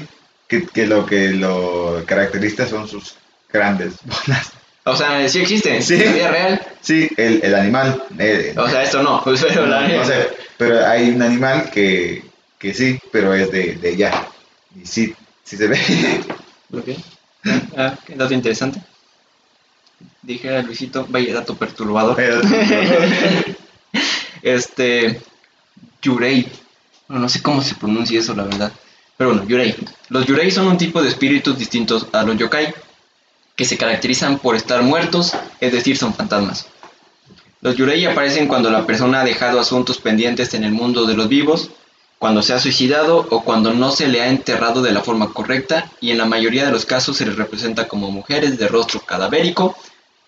que, 0.47 0.65
que 0.65 0.87
lo 0.87 1.05
que 1.05 1.29
lo 1.29 2.03
caracteriza 2.07 2.67
son 2.67 2.87
sus 2.87 3.17
grandes 3.53 3.93
bolas. 4.03 4.51
O 4.91 4.95
sea, 4.95 5.27
sí 5.29 5.39
existe. 5.39 5.81
Sí. 5.81 5.95
En 5.95 6.05
la 6.05 6.11
vida 6.13 6.31
real. 6.31 6.61
Sí, 6.81 7.09
el, 7.17 7.39
el 7.43 7.55
animal. 7.55 8.03
eh, 8.17 8.53
O 8.57 8.67
sea, 8.69 8.83
esto 8.83 9.03
no. 9.03 9.21
Pero 9.23 9.37
no, 9.61 9.65
la- 9.67 9.87
no 9.87 10.05
sé, 10.05 10.29
pero 10.57 10.85
hay 10.85 11.09
un 11.09 11.21
animal 11.21 11.69
que, 11.71 12.23
que 12.57 12.73
sí, 12.73 12.99
pero 13.11 13.33
es 13.33 13.51
de, 13.51 13.75
de 13.75 13.89
allá. 13.89 14.27
Y 14.75 14.85
sí, 14.85 15.15
sí 15.43 15.57
se 15.57 15.67
ve. 15.67 15.79
Ok. 16.71 16.89
Ah, 17.77 17.95
qué 18.05 18.15
dato 18.15 18.33
interesante. 18.33 18.79
Dije 20.21 20.55
a 20.55 20.61
Luisito, 20.61 21.05
vaya 21.09 21.33
dato 21.33 21.55
perturbador. 21.55 22.17
Este. 24.41 25.19
Yurei. 26.01 26.47
Bueno, 27.07 27.23
no 27.23 27.29
sé 27.29 27.41
cómo 27.41 27.61
se 27.61 27.75
pronuncia 27.75 28.19
eso, 28.19 28.35
la 28.35 28.43
verdad. 28.43 28.71
Pero 29.17 29.31
bueno, 29.31 29.45
Yurei. 29.47 29.75
Los 30.09 30.25
Yurei 30.25 30.51
son 30.51 30.67
un 30.67 30.77
tipo 30.77 31.01
de 31.01 31.09
espíritus 31.09 31.57
distintos 31.57 32.07
a 32.13 32.23
los 32.23 32.37
Yokai, 32.37 32.73
que 33.59 33.65
se 33.65 33.77
caracterizan 33.77 34.39
por 34.39 34.55
estar 34.55 34.81
muertos, 34.83 35.33
es 35.59 35.73
decir, 35.73 35.97
son 35.97 36.13
fantasmas. 36.13 36.67
Los 37.59 37.75
Yurei 37.75 38.05
aparecen 38.05 38.47
cuando 38.47 38.69
la 38.69 38.85
persona 38.85 39.19
ha 39.19 39.25
dejado 39.25 39.59
asuntos 39.59 39.97
pendientes 39.97 40.53
en 40.53 40.63
el 40.63 40.71
mundo 40.71 41.05
de 41.05 41.13
los 41.13 41.27
vivos, 41.27 41.69
cuando 42.19 42.41
se 42.41 42.53
ha 42.53 42.59
suicidado 42.59 43.27
o 43.29 43.43
cuando 43.43 43.73
no 43.73 43.91
se 43.91 44.07
le 44.07 44.21
ha 44.21 44.29
enterrado 44.29 44.81
de 44.81 44.93
la 44.93 45.01
forma 45.01 45.33
correcta, 45.33 45.91
y 45.99 46.11
en 46.11 46.19
la 46.19 46.23
mayoría 46.23 46.65
de 46.65 46.71
los 46.71 46.85
casos 46.85 47.17
se 47.17 47.25
les 47.25 47.35
representa 47.35 47.89
como 47.89 48.11
mujeres 48.11 48.57
de 48.57 48.69
rostro 48.69 49.01
cadavérico, 49.01 49.75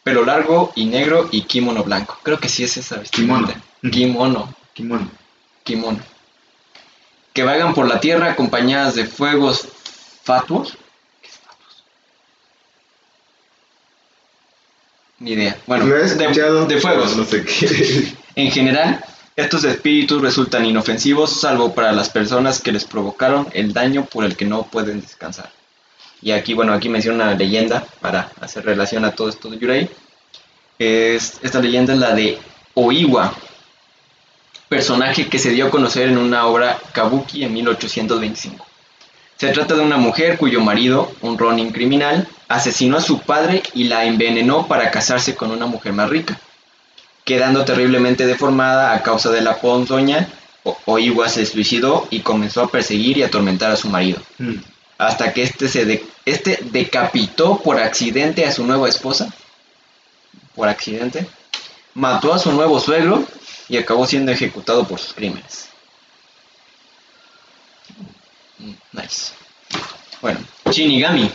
pelo 0.04 0.26
largo 0.26 0.74
y 0.76 0.88
negro 0.88 1.30
y 1.32 1.44
kimono 1.44 1.86
blanco. 1.86 2.18
Creo 2.24 2.38
que 2.38 2.50
sí 2.50 2.66
es 2.66 2.76
esa 2.76 2.98
vestimenta. 2.98 3.56
Kimono, 3.90 4.54
Kimono. 4.74 5.10
kimono. 5.64 6.00
Que 7.32 7.44
vagan 7.44 7.74
por 7.74 7.88
la 7.88 8.02
tierra 8.02 8.32
acompañadas 8.32 8.96
de 8.96 9.06
fuegos 9.06 9.70
fatuos. 10.22 10.78
¿Qué 11.22 11.30
es 11.30 11.38
fatuos? 11.38 11.86
Ni 15.22 15.34
idea. 15.34 15.56
Bueno, 15.68 15.86
de, 15.86 16.66
de 16.68 16.82
fuegos. 16.82 17.16
No 17.16 17.24
sé 17.24 17.46
qué. 17.46 18.14
En 18.36 18.50
general, 18.50 19.04
estos 19.36 19.66
espíritus 19.66 20.22
resultan 20.22 20.66
inofensivos 20.66 21.42
salvo 21.42 21.76
para 21.76 21.92
las 21.92 22.10
personas 22.10 22.62
que 22.62 22.72
les 22.72 22.86
provocaron 22.86 23.48
el 23.52 23.74
daño 23.74 24.06
por 24.06 24.24
el 24.24 24.38
que 24.38 24.46
no 24.46 24.64
pueden 24.64 25.02
descansar. 25.02 25.52
Y 26.22 26.32
aquí, 26.32 26.54
bueno, 26.54 26.74
aquí 26.74 26.88
menciona 26.88 27.26
una 27.26 27.36
leyenda 27.36 27.86
para 28.00 28.32
hacer 28.40 28.64
relación 28.66 29.04
a 29.04 29.12
todo 29.12 29.28
esto 29.30 29.50
de 29.50 29.60
Yurei. 29.60 29.90
Es, 30.80 31.40
esta 31.44 31.60
leyenda 31.60 31.94
es 31.94 32.00
la 32.00 32.16
de 32.16 32.40
Oiwa, 32.74 33.34
personaje 34.70 35.28
que 35.28 35.38
se 35.38 35.52
dio 35.52 35.68
a 35.68 35.70
conocer 35.70 36.08
en 36.08 36.18
una 36.18 36.46
obra 36.48 36.80
kabuki 36.94 37.44
en 37.44 37.54
1825. 37.54 38.66
Se 39.42 39.48
trata 39.50 39.74
de 39.74 39.82
una 39.82 39.98
mujer 39.98 40.38
cuyo 40.38 40.62
marido, 40.62 41.12
un 41.22 41.36
ronin 41.40 41.72
criminal, 41.72 42.28
asesinó 42.48 42.98
a 42.98 43.02
su 43.02 43.22
padre 43.22 43.64
y 43.74 43.86
la 43.86 44.06
envenenó 44.06 44.68
para 44.68 44.92
casarse 44.92 45.34
con 45.34 45.50
una 45.50 45.66
mujer 45.66 45.94
más 45.94 46.12
rica 46.12 46.40
quedando 47.24 47.66
terriblemente 47.66 48.28
deformada 48.28 48.94
a 48.94 49.02
causa 49.02 49.32
de 49.32 49.42
la 49.42 49.56
ponzoña, 49.58 50.28
Oiwa 50.86 51.28
se 51.28 51.48
suicidó 51.48 52.08
y 52.12 52.20
comenzó 52.20 52.62
a 52.62 52.68
perseguir 52.70 53.18
y 53.18 53.24
atormentar 53.24 53.72
a 53.72 53.76
su 53.78 53.90
marido, 53.90 54.20
Mm. 54.38 54.58
hasta 55.00 55.34
que 55.34 55.42
este, 55.42 55.68
se 55.68 55.86
de- 55.86 56.06
este 56.26 56.60
decapitó 56.72 57.58
por 57.58 57.80
accidente 57.80 58.46
a 58.46 58.52
su 58.52 58.64
nueva 58.64 58.88
esposa, 58.90 59.34
por 60.56 60.68
accidente, 60.70 61.28
mató 61.96 62.32
a 62.32 62.38
su 62.40 62.52
nuevo 62.52 62.80
suegro 62.80 63.24
y 63.70 63.78
acabó 63.78 64.06
siendo 64.06 64.32
ejecutado 64.32 64.88
por 64.88 65.00
sus 65.00 65.14
crímenes. 65.16 65.70
Mm, 68.62 68.74
Nice. 68.94 69.32
Bueno, 70.22 70.40
Shinigami. 70.70 71.30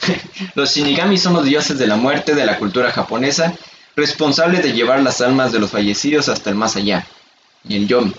Los 0.54 0.74
Shinigami 0.74 1.18
son 1.18 1.34
los 1.34 1.44
dioses 1.44 1.78
de 1.78 1.86
la 1.86 1.96
muerte 1.96 2.34
de 2.34 2.46
la 2.46 2.58
cultura 2.58 2.90
japonesa, 2.90 3.52
responsables 3.96 4.62
de 4.62 4.72
llevar 4.72 5.02
las 5.02 5.20
almas 5.20 5.52
de 5.52 5.58
los 5.58 5.70
fallecidos 5.70 6.28
hasta 6.28 6.50
el 6.50 6.56
más 6.56 6.76
allá. 6.76 7.06
Y 7.68 7.76
el 7.76 7.86
Yomi. 7.88 8.12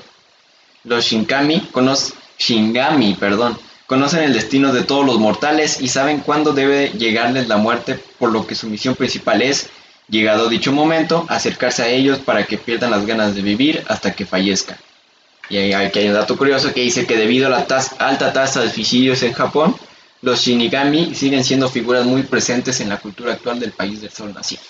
Los 0.83 1.05
Shinkami 1.05 1.69
conoc- 1.71 2.13
Shingami, 2.37 3.15
perdón, 3.15 3.57
conocen 3.87 4.23
el 4.23 4.33
destino 4.33 4.73
de 4.73 4.83
todos 4.83 5.05
los 5.05 5.17
mortales 5.19 5.81
y 5.81 5.87
saben 5.87 6.19
cuándo 6.19 6.53
debe 6.53 6.89
llegarles 6.89 7.47
la 7.47 7.57
muerte, 7.57 7.99
por 8.19 8.31
lo 8.31 8.45
que 8.45 8.55
su 8.55 8.67
misión 8.67 8.95
principal 8.95 9.41
es, 9.41 9.69
llegado 10.09 10.49
dicho 10.49 10.71
momento, 10.71 11.25
acercarse 11.29 11.83
a 11.83 11.87
ellos 11.89 12.19
para 12.19 12.45
que 12.45 12.57
pierdan 12.57 12.91
las 12.91 13.05
ganas 13.05 13.33
de 13.35 13.41
vivir 13.41 13.83
hasta 13.87 14.13
que 14.13 14.25
fallezcan. 14.25 14.77
Y 15.51 15.73
aquí 15.73 15.99
hay 15.99 16.07
un 16.07 16.13
dato 16.13 16.37
curioso 16.37 16.73
que 16.73 16.79
dice 16.79 17.05
que 17.05 17.17
debido 17.17 17.47
a 17.47 17.49
la 17.49 17.67
alta 17.99 18.31
tasa 18.31 18.61
de 18.61 18.71
suicidios 18.71 19.21
en 19.21 19.33
Japón, 19.33 19.75
los 20.21 20.39
Shinigami 20.39 21.13
siguen 21.13 21.43
siendo 21.43 21.67
figuras 21.67 22.05
muy 22.05 22.23
presentes 22.23 22.79
en 22.79 22.87
la 22.87 22.97
cultura 22.97 23.33
actual 23.33 23.59
del 23.59 23.73
país 23.73 23.99
del 23.99 24.11
sol 24.11 24.33
naciente. 24.33 24.65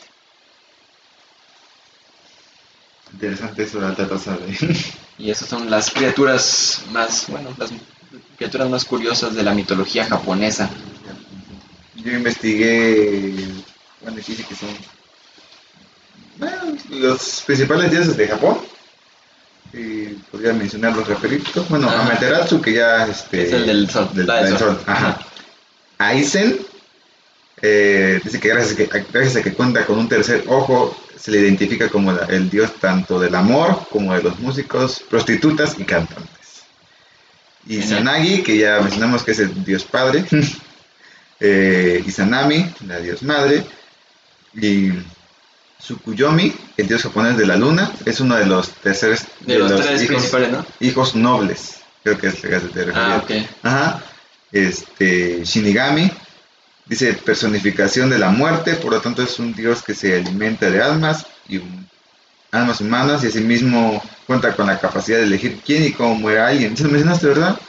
Interesante 3.14 3.62
eso 3.62 3.80
de 3.80 3.86
alta 3.86 4.10
tasa 4.10 4.36
de... 4.38 4.76
Y 5.20 5.30
esas 5.30 5.48
son 5.48 5.70
las 5.70 5.92
criaturas 5.92 6.82
más, 6.92 7.26
bueno, 7.28 7.54
las 7.60 7.70
criaturas 8.38 8.68
más 8.68 8.84
curiosas 8.84 9.36
de 9.36 9.44
la 9.44 9.54
mitología 9.54 10.06
japonesa. 10.06 10.68
Yo 11.94 12.12
investigué, 12.12 13.36
bueno, 14.02 14.18
dice 14.18 14.44
que 14.44 14.56
son 14.56 14.70
bueno, 16.38 16.76
los 16.90 17.44
principales 17.46 17.92
dioses 17.92 18.18
de 18.18 18.28
Japón. 18.28 18.58
Y 19.74 20.06
podría 20.32 20.54
mencionar 20.54 20.96
los 20.96 21.08
referidos. 21.08 21.68
Bueno, 21.70 21.88
Ajá. 21.90 22.02
Amaterasu, 22.02 22.62
que 22.62 22.74
ya 22.74 23.06
este, 23.08 23.44
Es 23.44 23.54
el 23.54 23.66
del 23.66 23.90
sol, 23.90 24.10
del, 24.14 24.26
del 24.28 24.50
sol. 24.50 24.58
sol, 24.58 24.80
Ajá. 24.86 25.20
Aizen, 25.98 26.60
eh, 27.62 28.20
dice 28.24 28.40
que 28.40 28.50
gracias, 28.50 28.74
a 28.74 28.76
que 28.76 29.06
gracias 29.14 29.36
a 29.38 29.42
que 29.44 29.54
cuenta 29.54 29.86
con 29.86 29.98
un 30.00 30.10
tercer 30.10 30.44
ojo, 30.48 30.98
se 31.18 31.32
le 31.32 31.40
identifica 31.40 31.88
como 31.90 32.12
la- 32.12 32.26
el 32.26 32.50
dios 32.50 32.74
tanto 32.80 33.20
del 33.20 33.36
amor 33.36 33.88
como 33.92 34.14
de 34.16 34.24
los 34.24 34.40
músicos, 34.40 35.04
prostitutas 35.10 35.76
y 35.78 35.84
cantantes. 35.84 36.64
Y 37.68 37.76
Genial. 37.80 38.00
Sanagi, 38.00 38.42
que 38.42 38.58
ya 38.58 38.82
mencionamos 38.82 39.24
que 39.24 39.32
es 39.32 39.40
el 39.40 39.64
dios 39.64 39.84
padre. 39.84 40.26
eh, 41.40 42.04
Izanami, 42.06 42.74
la 42.88 43.00
dios 43.00 43.22
madre. 43.24 43.64
Y 44.60 44.90
Tsukuyomi, 45.82 46.54
el 46.78 46.88
dios 46.88 47.04
japonés 47.04 47.38
de 47.38 47.46
la 47.46 47.56
luna, 47.58 47.92
es 48.06 48.20
uno 48.20 48.36
de 48.36 48.46
los 48.46 48.70
terceros 48.70 49.22
De 49.42 49.58
los 49.58 49.76
tres 49.76 50.04
hijos, 50.04 50.16
principales, 50.16 50.52
¿no? 50.52 50.66
hijos 50.80 51.16
nobles. 51.16 51.82
Creo 52.04 52.18
que 52.18 52.28
es 52.28 52.44
lo 52.44 52.50
que 52.50 52.60
te. 52.60 52.92
Ah, 52.94 53.22
ok. 53.24 53.32
Ajá. 53.64 54.04
Este, 54.52 55.44
Shinigami, 55.44 56.12
dice 56.86 57.14
personificación 57.14 58.10
de 58.10 58.20
la 58.20 58.30
muerte, 58.30 58.76
por 58.76 58.92
lo 58.92 59.02
tanto 59.02 59.24
es 59.24 59.40
un 59.40 59.54
dios 59.54 59.82
que 59.82 59.94
se 59.94 60.16
alimenta 60.16 60.70
de 60.70 60.82
almas 60.82 61.26
y 61.48 61.62
almas 62.52 62.82
humanas 62.82 63.24
y 63.24 63.28
asimismo 63.28 64.02
cuenta 64.28 64.56
con 64.56 64.68
la 64.68 64.80
capacidad 64.80 65.18
de 65.18 65.24
elegir 65.24 65.62
quién 65.66 65.84
y 65.86 65.92
cómo 65.92 66.16
muere 66.16 66.42
alguien. 66.42 66.76
¿Se 66.76 66.84
lo 66.84 66.90
mencionaste, 66.90 67.28
verdad? 67.28 67.60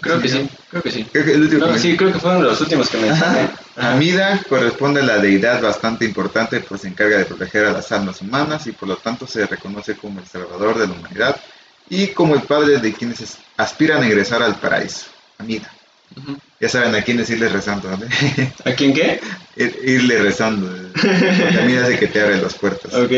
Creo 0.00 0.20
que 0.20 0.28
sí, 0.28 0.48
creo 0.68 0.82
que 0.82 0.90
sí. 0.90 1.04
Creo 1.10 1.24
que 1.24 1.32
el 1.34 1.42
último 1.42 1.66
No, 1.66 1.72
que 1.72 1.78
sí, 1.78 1.96
creo 1.96 2.12
que 2.12 2.18
fueron 2.18 2.42
los 2.42 2.60
últimos 2.60 2.88
que 2.90 2.98
mencioné. 2.98 3.48
Ajá. 3.76 3.92
Amida 3.92 4.40
corresponde 4.48 5.00
a 5.00 5.04
la 5.04 5.18
deidad 5.18 5.62
bastante 5.62 6.04
importante, 6.04 6.60
pues 6.60 6.82
se 6.82 6.88
encarga 6.88 7.16
de 7.18 7.24
proteger 7.24 7.64
a 7.66 7.72
las 7.72 7.90
almas 7.92 8.20
humanas 8.20 8.66
y 8.66 8.72
por 8.72 8.88
lo 8.88 8.96
tanto 8.96 9.26
se 9.26 9.46
reconoce 9.46 9.96
como 9.96 10.20
el 10.20 10.26
salvador 10.26 10.78
de 10.78 10.86
la 10.88 10.92
humanidad 10.92 11.40
y 11.88 12.08
como 12.08 12.34
el 12.34 12.42
padre 12.42 12.78
de 12.78 12.92
quienes 12.92 13.20
es- 13.20 13.38
aspiran 13.56 14.02
a 14.02 14.06
ingresar 14.06 14.42
al 14.42 14.56
paraíso. 14.56 15.06
Amida. 15.38 15.70
Ya 16.60 16.68
saben 16.68 16.94
a 16.94 17.02
quiénes 17.02 17.28
irle 17.30 17.48
rezando, 17.48 17.88
¿vale? 17.90 18.06
¿A 18.64 18.72
quién 18.72 18.92
qué? 18.92 19.20
Ir- 19.56 19.76
irle 19.82 20.18
rezando. 20.20 20.70
Porque 20.92 21.58
Amida 21.60 21.84
hace 21.84 21.98
que 21.98 22.06
te 22.08 22.20
abre 22.20 22.40
las 22.40 22.54
puertas. 22.54 22.92
Ok. 22.94 23.12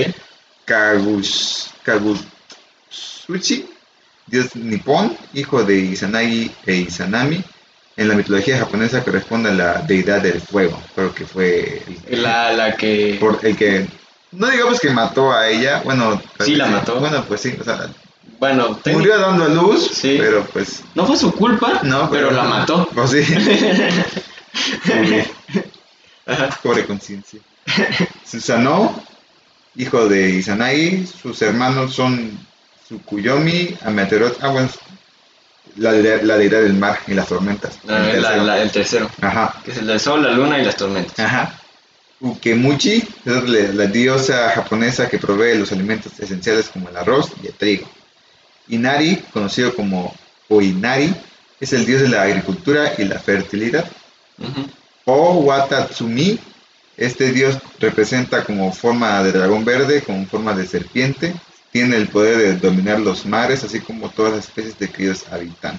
Kagush, 0.64 1.66
Kagutsuchi, 1.82 3.66
dios 4.27 4.55
nipón, 4.57 5.16
hijo 5.35 5.62
de 5.64 5.77
Izanagi 5.79 6.51
e 6.66 6.74
Izanami. 6.74 7.43
En 7.97 8.09
la 8.09 8.14
mitología 8.14 8.59
japonesa 8.59 9.03
corresponde 9.03 9.49
a 9.49 9.55
la 9.55 9.72
deidad 9.83 10.20
del 10.20 10.41
fuego, 10.41 10.79
creo 10.95 11.14
que 11.14 11.24
fue 11.24 11.83
el, 12.07 12.22
La, 12.22 12.53
la 12.53 12.77
que... 12.77 13.16
por 13.18 13.39
el 13.43 13.57
que, 13.57 13.89
no 14.33 14.51
digamos 14.51 14.79
que 14.81 14.91
mató 14.91 15.33
a 15.33 15.49
ella, 15.49 15.81
bueno, 15.83 16.20
Sí, 16.41 16.57
la 16.57 16.66
mató. 16.66 17.01
Bueno, 17.01 17.24
pues 17.27 17.41
sí, 17.41 17.57
o 17.59 17.64
sea, 17.64 17.89
Bueno, 18.39 18.79
murió 18.93 19.18
dando 19.18 19.45
a 19.45 19.49
luz, 19.49 19.93
Sí. 19.95 20.16
pero 20.20 20.45
pues 20.53 20.83
no 20.95 21.07
fue 21.07 21.16
su 21.16 21.33
culpa, 21.33 21.81
no, 21.85 22.11
pero, 22.11 22.31
la 22.31 22.43
mató. 22.43 22.87
Pues 22.95 23.12
sí, 23.12 23.22
pobre 26.62 26.87
conciencia. 26.87 27.41
Susanoo, 28.24 28.95
hijo 29.77 30.07
de 30.07 30.31
Izanagi, 30.31 31.07
sus 31.07 31.41
hermanos 31.41 31.95
son 31.95 32.45
Tsukuyomi, 32.87 33.76
Amaterasu, 33.84 34.37
ah 34.41 34.49
bueno, 34.49 34.68
la, 35.76 35.93
deidad- 35.93 36.22
la 36.22 36.37
deidad 36.39 36.61
del 36.62 36.74
mar 36.74 36.99
y 37.07 37.14
las 37.14 37.28
tormentas. 37.28 37.78
La- 37.84 37.99
el 38.11 38.12
tercero. 38.22 38.45
la- 38.45 38.62
el 38.62 38.70
tercero, 38.70 39.11
Ajá. 39.20 39.55
que 39.64 39.72
es 39.72 39.78
el 39.78 39.87
del 39.87 40.01
sol, 40.01 40.22
la 40.22 40.30
luna 40.32 40.59
y 40.59 40.64
las 40.64 40.76
tormentas. 40.76 41.18
Ajá. 41.18 41.61
Ukemuchi 42.20 43.05
es 43.26 43.74
la, 43.74 43.87
diosa 43.87 44.51
japonesa 44.51 45.09
que 45.09 45.18
provee 45.18 45.59
los 45.59 45.70
alimentos 45.72 46.18
esenciales 46.18 46.68
como 46.70 46.89
el 46.89 46.97
arroz 46.97 47.30
y 47.43 47.49
el 47.49 47.53
trigo. 47.53 47.87
Inari, 48.68 49.16
conocido 49.32 49.74
como 49.74 50.14
Oinari, 50.49 51.14
es 51.61 51.72
el 51.74 51.84
dios 51.84 52.01
de 52.03 52.09
la 52.09 52.22
agricultura 52.22 52.93
y 52.97 53.05
la 53.05 53.18
fertilidad. 53.18 53.84
O 55.05 55.34
Watatsumi, 55.41 56.39
este 56.97 57.32
dios 57.32 57.59
representa 57.80 58.45
como 58.45 58.72
forma 58.72 59.22
de 59.22 59.32
dragón 59.32 59.64
verde, 59.64 60.01
con 60.03 60.26
forma 60.26 60.55
de 60.55 60.66
serpiente. 60.66 61.34
Tiene 61.77 61.97
el 61.99 62.09
poder 62.09 62.39
de 62.39 62.55
dominar 62.57 62.99
los 63.01 63.27
mares, 63.27 63.62
así 63.62 63.81
como 63.81 64.09
todas 64.09 64.33
las 64.35 64.45
especies 64.47 64.79
de 64.79 64.89
que 64.91 65.03
ellos 65.03 65.24
habitan. 65.31 65.79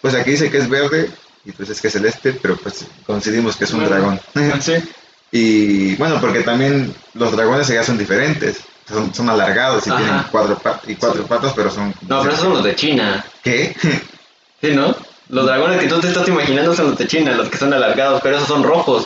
Pues 0.00 0.14
aquí 0.14 0.30
dice 0.30 0.48
que 0.48 0.58
es 0.58 0.68
verde, 0.68 1.10
y 1.44 1.50
pues 1.50 1.68
es 1.70 1.80
que 1.80 1.88
es 1.88 1.92
celeste, 1.94 2.34
pero 2.40 2.56
pues 2.56 2.86
coincidimos 3.04 3.56
que 3.56 3.64
es 3.64 3.72
un 3.72 3.80
Bueno. 3.80 3.96
dragón. 3.96 4.20
Ah, 4.36 4.60
Sí. 4.60 4.74
Y 5.32 5.96
bueno, 5.96 6.20
porque 6.20 6.42
también 6.44 6.94
los 7.14 7.32
dragones 7.32 7.68
allá 7.68 7.82
son 7.82 7.98
diferentes. 7.98 8.58
Son, 8.88 9.12
son 9.12 9.28
alargados 9.28 9.84
y 9.88 9.90
Ajá. 9.90 9.98
tienen 9.98 10.22
cuatro, 10.30 10.56
pat- 10.56 10.88
y 10.88 10.94
cuatro 10.94 11.22
Sí. 11.22 11.28
patas, 11.28 11.52
pero 11.56 11.68
son... 11.72 11.92
No, 12.02 12.20
pero 12.20 12.30
esos 12.30 12.44
son 12.44 12.52
los 12.52 12.62
de 12.62 12.76
China. 12.76 13.24
¿Qué? 13.42 13.74
Sí, 14.60 14.70
¿no? 14.70 14.94
Los 15.30 15.46
dragones 15.46 15.80
que 15.80 15.88
tú 15.88 15.98
te 15.98 16.06
estás 16.06 16.28
imaginando 16.28 16.76
son 16.76 16.90
los 16.90 16.96
de 16.98 17.08
China, 17.08 17.32
los 17.32 17.48
que 17.48 17.58
son 17.58 17.72
alargados, 17.74 18.20
pero 18.22 18.36
esos 18.36 18.46
son 18.46 18.62
rojos. 18.62 19.04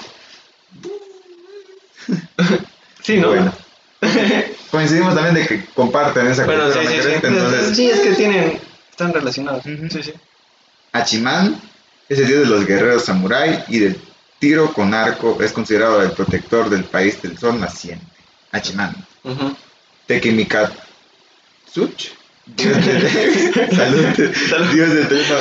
Sí, 3.03 3.17
¿no? 3.17 3.29
Bueno. 3.29 3.51
Coincidimos 4.71 5.15
también 5.15 5.35
de 5.35 5.47
que 5.47 5.65
comparten 5.75 6.27
esa 6.27 6.45
Bueno, 6.45 6.65
cultura 6.65 6.91
sí, 6.91 7.09
entonces... 7.23 7.77
Sí, 7.77 7.91
es 7.91 8.01
que 8.01 8.13
tienen. 8.13 8.61
Están 8.91 9.13
relacionados. 9.13 9.65
Ujú. 9.65 9.89
Sí, 9.91 10.03
sí. 10.03 10.13
Hachiman 10.93 11.61
es 12.09 12.19
el 12.19 12.27
dios 12.27 12.41
de 12.41 12.47
los 12.47 12.67
guerreros 12.67 13.05
samurái 13.05 13.65
y 13.69 13.79
del 13.79 14.01
tiro 14.39 14.73
con 14.73 14.95
arco. 14.95 15.39
Es 15.41 15.53
considerado 15.53 16.03
el 16.03 16.13
protector 16.13 16.71
del 16.71 16.85
país 16.85 17.21
del 17.23 17.39
sol 17.39 17.61
naciente. 17.61 18.07
Hachiman. 18.53 18.95
Ujú. 19.25 19.57
Tekimikatsuch. 20.07 22.18
Dios 22.57 22.77
de- 22.87 23.69
Salud. 23.77 24.35
Salud. 24.49 24.73
Dios 24.73 24.95
del 24.95 25.09
trueno. 25.09 25.37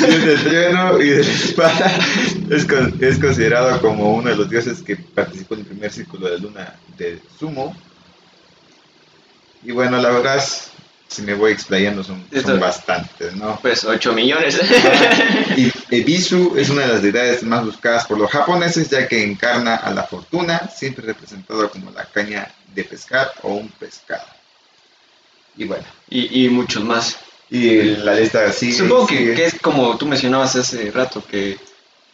Dios 0.00 0.24
del 0.24 0.40
trueno 0.44 1.00
y 1.00 1.08
de 1.10 1.24
la 1.24 1.30
espada. 1.30 1.92
Es, 2.50 2.64
con- 2.64 2.98
es 3.00 3.18
considerado 3.18 3.80
como 3.80 4.14
uno 4.14 4.30
de 4.30 4.36
los 4.36 4.50
dioses 4.50 4.80
que 4.82 4.96
participó 4.96 5.54
en 5.54 5.60
el 5.60 5.66
primer 5.66 5.92
círculo 5.92 6.28
de 6.28 6.38
luna 6.38 6.74
de 6.98 7.20
Sumo. 7.38 7.76
Y 9.64 9.70
bueno, 9.70 9.98
la 10.02 10.10
verdad, 10.10 10.42
si 11.06 11.22
me 11.22 11.34
voy 11.34 11.52
explayando, 11.52 12.02
son, 12.02 12.24
bastantes, 12.58 13.36
¿no? 13.36 13.58
Pues 13.62 13.84
8 13.84 14.12
millones. 14.12 14.60
Y 15.56 15.70
Ebisu 15.94 16.54
es 16.56 16.68
una 16.68 16.82
de 16.82 16.88
las 16.94 17.02
deidades 17.02 17.44
más 17.44 17.64
buscadas 17.64 18.06
por 18.06 18.18
los 18.18 18.28
japoneses, 18.30 18.90
ya 18.90 19.06
que 19.06 19.22
encarna 19.22 19.76
a 19.76 19.92
la 19.92 20.02
fortuna, 20.02 20.68
siempre 20.74 21.06
representado 21.06 21.70
como 21.70 21.92
la 21.92 22.06
caña 22.06 22.50
de 22.74 22.82
pescar 22.82 23.30
o 23.42 23.54
un 23.54 23.68
pescado. 23.68 24.24
Y 25.56 25.64
bueno, 25.64 25.84
y, 26.08 26.44
y 26.44 26.48
muchos 26.48 26.82
más. 26.84 27.18
y 27.50 27.96
la 27.96 28.14
lista 28.14 28.50
sigue. 28.52 28.72
Supongo 28.72 29.06
que, 29.06 29.18
sigue. 29.18 29.34
que 29.34 29.44
es 29.46 29.54
como 29.60 29.96
tú 29.98 30.06
mencionabas 30.06 30.56
hace 30.56 30.90
rato, 30.90 31.22
que 31.24 31.58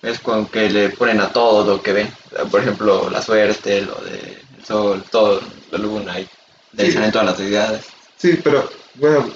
es 0.03 0.19
con 0.21 0.47
que 0.47 0.69
le 0.71 0.91
ponen 0.91 1.21
a 1.21 1.29
todo 1.33 1.65
lo 1.77 1.83
que 1.83 1.93
ven. 1.93 2.11
Por 2.51 2.61
ejemplo, 2.61 3.09
la 3.11 3.23
suerte, 3.23 3.83
lo 3.83 3.95
del 4.05 4.39
sol, 4.67 5.05
todo, 5.11 5.41
la 5.71 5.79
luna, 5.79 6.19
y 6.21 6.29
de 6.73 6.85
ahí 6.85 6.91
Sí. 6.93 6.99
todas 7.13 7.27
las 7.27 7.39
deidades. 7.39 7.85
Sí, 8.17 8.39
pero 8.43 8.69
bueno, 8.95 9.31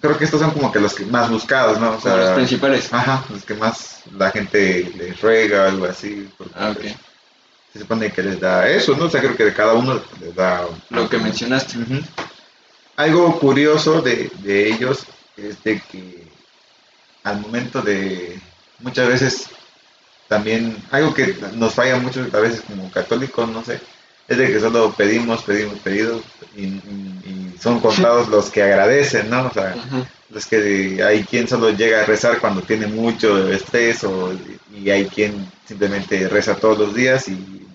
creo 0.00 0.18
que 0.18 0.24
estos 0.24 0.40
son 0.40 0.50
como 0.50 0.70
que 0.72 0.80
los 0.80 0.94
que 0.94 1.06
más 1.06 1.30
buscados, 1.30 1.78
¿no? 1.78 1.98
O 2.02 2.08
los 2.16 2.30
principales. 2.30 2.92
Ajá, 2.92 3.24
los 3.30 3.44
que 3.44 3.54
más 3.54 4.00
la 4.16 4.30
gente 4.30 4.92
les 4.96 5.20
ruega, 5.20 5.68
algo 5.68 5.86
así. 5.86 6.28
Ah, 6.54 6.70
ok. 6.70 6.80
pues, 6.80 6.94
se 7.72 7.80
supone 7.80 8.12
que 8.12 8.22
les 8.22 8.38
da 8.38 8.68
eso, 8.68 8.94
¿no? 8.96 9.06
O 9.06 9.10
sea, 9.10 9.20
creo 9.20 9.36
que 9.36 9.44
de 9.46 9.52
cada 9.54 9.72
uno 9.72 10.00
les 10.20 10.34
da... 10.34 10.64
Lo 10.90 11.08
que 11.08 11.18
mencionaste. 11.18 11.78
Ujú. 11.78 12.00
Algo 12.96 13.38
curioso 13.40 14.00
de, 14.02 14.30
de 14.42 14.68
ellos 14.68 15.04
es 15.36 15.62
de 15.64 15.80
que 15.80 16.28
al 17.24 17.40
momento 17.40 17.82
de 17.82 18.38
muchas 18.80 19.08
veces 19.08 19.46
también 20.28 20.76
algo 20.90 21.14
que 21.14 21.36
nos 21.54 21.74
falla 21.74 21.96
mucho 21.98 22.26
a 22.32 22.40
veces 22.40 22.62
como 22.62 22.90
católicos, 22.90 23.48
no 23.48 23.64
sé, 23.64 23.80
es 24.28 24.38
de 24.38 24.46
que 24.48 24.60
solo 24.60 24.92
pedimos, 24.96 25.42
pedimos, 25.44 25.78
pedidos 25.80 26.22
y, 26.56 26.64
y- 26.64 27.20
y 27.54 27.58
son 27.60 27.80
contados 27.80 28.28
los 28.28 28.50
que 28.50 28.62
agradecen, 28.62 29.30
¿no? 29.30 29.46
O 29.48 29.52
sea, 29.52 29.78
los 30.30 30.46
que 30.46 31.02
hay 31.02 31.24
quien 31.24 31.48
solo 31.48 31.70
llega 31.70 32.02
a 32.02 32.06
rezar 32.06 32.40
cuando 32.40 32.62
tiene 32.62 32.86
mucho 32.86 33.48
estrés 33.52 34.04
o, 34.04 34.32
y 34.74 34.90
hay 34.90 35.06
quien 35.06 35.50
simplemente 35.66 36.28
reza 36.28 36.56
todos 36.56 36.78
los 36.78 36.94
días 36.94 37.28
y 37.28 37.66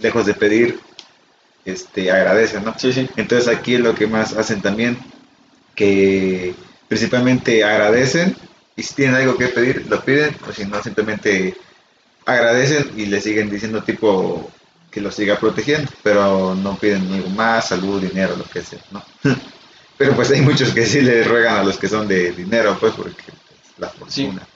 lejos 0.00 0.26
de 0.26 0.34
pedir, 0.34 0.80
este, 1.66 2.10
agradece, 2.10 2.60
¿no? 2.62 2.74
Sí, 2.78 2.92
sí. 2.94 3.08
Entonces 3.16 3.48
aquí 3.54 3.74
es 3.74 3.80
lo 3.80 3.94
que 3.94 4.06
más 4.06 4.32
hacen 4.34 4.62
también, 4.62 4.96
que 5.74 6.54
principalmente 6.88 7.64
agradecen 7.64 8.36
y 8.76 8.82
si 8.82 8.94
tienen 8.94 9.16
algo 9.16 9.36
que 9.36 9.48
pedir, 9.48 9.86
lo 9.88 10.02
piden, 10.04 10.34
o 10.48 10.52
si 10.52 10.64
no, 10.64 10.82
simplemente 10.82 11.56
agradecen 12.26 12.92
y 12.96 13.06
le 13.06 13.20
siguen 13.20 13.50
diciendo 13.50 13.82
tipo 13.82 14.50
que 14.90 15.00
lo 15.00 15.10
siga 15.10 15.38
protegiendo, 15.38 15.90
pero 16.02 16.54
no 16.54 16.76
piden 16.78 17.12
algo 17.12 17.30
más, 17.30 17.68
salud, 17.68 18.00
dinero, 18.02 18.36
lo 18.36 18.44
que 18.44 18.62
sea, 18.62 18.80
¿no? 18.90 19.02
Pero 19.98 20.14
pues 20.14 20.30
hay 20.30 20.42
muchos 20.42 20.74
que 20.74 20.84
sí 20.84 21.00
le 21.00 21.24
ruegan 21.24 21.56
a 21.56 21.64
los 21.64 21.78
que 21.78 21.88
son 21.88 22.06
de 22.06 22.32
dinero, 22.32 22.76
pues 22.78 22.92
porque 22.94 23.22
pues, 23.24 23.78
la 23.78 23.88
fortuna. 23.88 24.46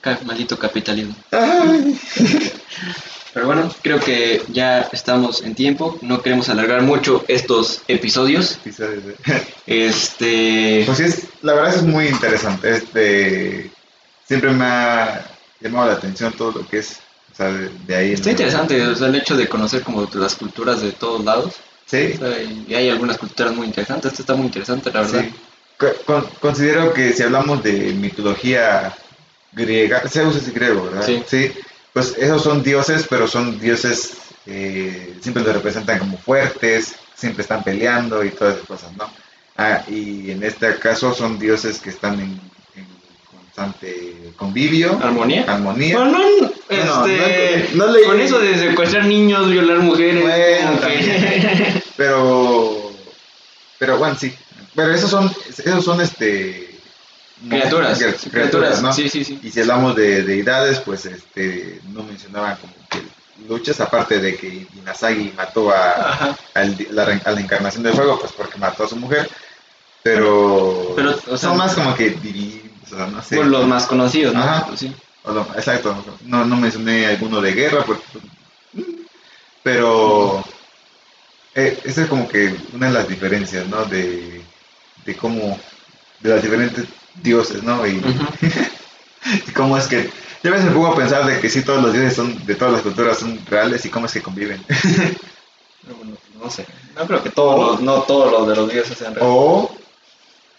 Ca- 0.00 0.20
Maldito 0.24 0.56
capitalismo. 0.56 1.16
Ay. 1.32 1.98
Pero 3.36 3.48
bueno, 3.48 3.70
creo 3.82 4.00
que 4.00 4.40
ya 4.48 4.88
estamos 4.94 5.42
en 5.42 5.54
tiempo. 5.54 5.98
No 6.00 6.22
queremos 6.22 6.48
alargar 6.48 6.80
mucho 6.80 7.22
estos 7.28 7.82
episodios. 7.86 8.58
Eh. 8.64 9.14
Este. 9.66 10.84
Pues 10.86 10.96
sí, 10.96 11.04
es, 11.04 11.22
la 11.42 11.52
verdad 11.52 11.74
es 11.74 11.82
muy 11.82 12.06
interesante. 12.06 12.70
Este, 12.74 13.70
siempre 14.26 14.52
me 14.52 14.64
ha 14.64 15.26
llamado 15.60 15.88
la 15.88 15.92
atención 15.98 16.32
todo 16.32 16.52
lo 16.52 16.66
que 16.66 16.78
es, 16.78 16.96
o 17.32 17.36
sea, 17.36 17.52
de, 17.52 17.68
de 17.86 17.94
ahí. 17.94 18.12
Está 18.12 18.26
¿no? 18.26 18.30
interesante, 18.30 18.82
o 18.86 18.94
sea, 18.96 19.08
el 19.08 19.16
hecho 19.16 19.36
de 19.36 19.46
conocer 19.48 19.82
como 19.82 20.08
las 20.14 20.34
culturas 20.36 20.80
de 20.80 20.92
todos 20.92 21.22
lados. 21.22 21.56
Sí, 21.84 22.12
O 22.14 22.18
sea, 22.18 22.42
y 22.42 22.74
hay 22.74 22.88
algunas 22.88 23.18
culturas 23.18 23.54
muy 23.54 23.66
interesantes. 23.66 24.12
Esto 24.12 24.22
está 24.22 24.34
muy 24.34 24.46
interesante, 24.46 24.90
la 24.90 25.02
verdad. 25.02 25.24
sí. 25.24 25.34
Co- 25.76 25.92
con- 26.06 26.26
considero 26.40 26.94
que 26.94 27.12
si 27.12 27.22
hablamos 27.22 27.62
de 27.62 27.92
mitología 27.92 28.96
griega, 29.52 30.02
Zeus 30.08 30.36
es 30.36 30.54
griego, 30.54 30.84
¿verdad? 30.84 31.04
Sí. 31.28 31.52
Pues 31.96 32.14
esos 32.18 32.42
son 32.42 32.62
dioses, 32.62 33.06
pero 33.08 33.26
son 33.26 33.58
dioses, 33.58 34.18
eh, 34.44 35.14
siempre 35.22 35.42
los 35.42 35.54
representan 35.54 35.98
como 35.98 36.18
fuertes, 36.18 36.94
siempre 37.14 37.40
están 37.40 37.64
peleando 37.64 38.22
y 38.22 38.28
todas 38.28 38.56
esas 38.56 38.66
cosas, 38.66 38.92
¿no? 38.98 39.10
Ah, 39.56 39.82
y 39.88 40.30
en 40.30 40.42
este 40.42 40.74
caso 40.78 41.14
son 41.14 41.38
dioses 41.38 41.78
que 41.78 41.88
están 41.88 42.20
en, 42.20 42.38
en 42.74 42.86
constante 43.30 44.34
convivio, 44.36 44.98
¿Armonía? 45.02 45.44
armonía. 45.48 45.96
Bueno, 45.96 46.10
no, 46.18 46.18
No, 46.84 47.06
este, 47.06 47.70
no- 47.76 47.86
no 47.86 47.94
con 48.04 48.20
eso 48.20 48.40
de 48.40 48.58
secuestrar 48.58 49.06
niños, 49.06 49.50
violar 49.50 49.78
mujeres. 49.78 50.20
Bueno, 50.22 50.78
que- 50.82 51.82
pero 51.96 52.92
pero 53.78 53.96
bueno 53.96 54.16
sí 54.20 54.34
pero 54.74 54.92
esos 54.92 55.08
son 55.10 55.32
esos 55.48 55.82
son 55.82 56.02
este 56.02 56.65
Criaturas, 57.48 58.02
criaturas, 58.30 58.82
¿no? 58.82 58.92
sí, 58.92 59.08
sí, 59.08 59.22
sí. 59.24 59.38
Y 59.42 59.50
si 59.50 59.60
hablamos 59.60 59.94
de 59.94 60.22
deidades, 60.22 60.80
pues 60.80 61.04
este 61.06 61.80
no 61.84 62.02
mencionaban 62.02 62.56
como 62.56 62.72
que 62.88 63.02
luchas, 63.46 63.78
aparte 63.80 64.18
de 64.20 64.36
que 64.36 64.66
Inazagi 64.74 65.32
mató 65.36 65.70
a, 65.70 66.34
al- 66.54 66.86
la, 66.90 67.20
a 67.24 67.30
la 67.32 67.40
encarnación 67.40 67.82
del 67.82 67.92
fuego, 67.94 68.18
pues 68.18 68.32
porque 68.32 68.58
mató 68.58 68.84
a 68.84 68.88
su 68.88 68.96
mujer. 68.96 69.28
Pero, 70.02 70.92
Pero, 70.96 71.10
o 71.10 71.36
sea, 71.36 71.50
son 71.50 71.58
más 71.58 71.74
como 71.74 71.94
que 71.94 72.10
divididos, 72.10 72.70
o 72.92 72.96
sea, 72.96 73.06
no 73.06 73.22
sé. 73.22 73.36
Por 73.36 73.46
los 73.46 73.66
más 73.66 73.86
conocidos, 73.86 74.32
¿no? 74.32 74.40
Ajá. 74.40 74.74
Sí. 74.76 74.94
O 75.22 75.32
lo- 75.32 75.46
exacto, 75.56 75.94
no, 76.22 76.44
no 76.44 76.56
mencioné 76.56 77.06
alguno 77.06 77.40
de 77.40 77.52
guerra, 77.52 77.84
porque, 77.84 78.02
pero 79.62 80.42
eh, 81.54 81.78
esa 81.84 82.02
es 82.02 82.08
como 82.08 82.28
que 82.28 82.54
una 82.72 82.86
de 82.88 82.92
las 82.92 83.08
diferencias, 83.08 83.66
¿no? 83.66 83.84
De, 83.84 84.44
de 85.04 85.16
cómo, 85.16 85.58
de 86.20 86.30
las 86.30 86.42
diferentes 86.42 86.86
dioses, 87.22 87.62
¿no? 87.62 87.86
Y, 87.86 88.02
y 89.46 89.50
cómo 89.52 89.76
es 89.76 89.86
que, 89.86 90.10
yo 90.42 90.50
a 90.50 90.54
veces 90.54 90.66
me 90.66 90.74
pongo 90.74 90.88
a 90.88 90.96
pensar 90.96 91.26
de 91.26 91.40
que 91.40 91.48
sí 91.48 91.62
todos 91.62 91.82
los 91.82 91.92
dioses 91.92 92.14
son, 92.14 92.46
de 92.46 92.54
todas 92.54 92.74
las 92.74 92.82
culturas 92.82 93.18
son 93.18 93.44
reales 93.46 93.84
y 93.84 93.90
cómo 93.90 94.06
es 94.06 94.12
que 94.12 94.22
conviven. 94.22 94.64
Bueno, 95.88 96.16
no 96.42 96.50
sé. 96.50 96.66
No 96.96 97.06
creo 97.06 97.22
que 97.22 97.30
todos 97.30 97.60
los, 97.60 97.80
no 97.80 98.02
todos 98.02 98.32
los 98.32 98.48
de 98.48 98.56
los 98.56 98.68
dioses 98.68 98.98
sean 98.98 99.14
reales. 99.14 99.32
o 99.32 99.72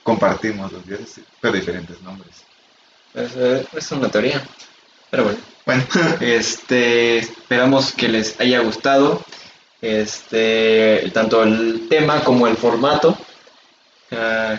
compartimos 0.02 0.72
los 0.72 0.88
dioses, 0.88 1.20
pero 1.42 1.54
diferentes 1.54 2.02
nombres. 2.02 2.44
Es, 3.14 3.34
eh, 3.36 3.68
es 3.74 3.92
una 3.92 4.08
teoría. 4.08 4.42
Pero 5.10 5.26
bueno. 5.26 5.40
Bueno, 5.66 5.84
Este, 6.22 7.18
esperamos 7.18 7.92
que 7.92 8.08
les 8.08 8.40
haya 8.40 8.60
gustado 8.60 9.22
este, 9.82 11.12
tanto 11.14 11.44
el 11.44 11.88
tema 11.90 12.24
como 12.24 12.48
el 12.48 12.56
formato. 12.56 13.18
Ah, 14.12 14.58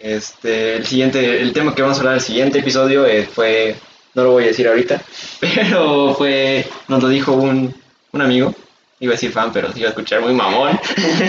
este, 0.00 0.76
el 0.76 0.86
siguiente, 0.86 1.40
el 1.40 1.52
tema 1.52 1.74
que 1.74 1.82
vamos 1.82 1.96
a 1.98 2.00
hablar 2.00 2.14
el 2.16 2.20
siguiente 2.20 2.58
episodio 2.58 3.06
eh, 3.06 3.28
fue, 3.32 3.74
no 4.14 4.24
lo 4.24 4.32
voy 4.32 4.44
a 4.44 4.48
decir 4.48 4.68
ahorita, 4.68 5.02
pero 5.40 6.14
fue, 6.14 6.66
nos 6.88 7.02
lo 7.02 7.08
dijo 7.08 7.32
un, 7.32 7.74
un 8.12 8.20
amigo, 8.22 8.54
iba 9.00 9.12
a 9.12 9.16
decir 9.16 9.32
fan, 9.32 9.52
pero 9.52 9.72
se 9.72 9.80
iba 9.80 9.88
a 9.88 9.90
escuchar 9.90 10.20
muy 10.22 10.32
mamón. 10.32 10.78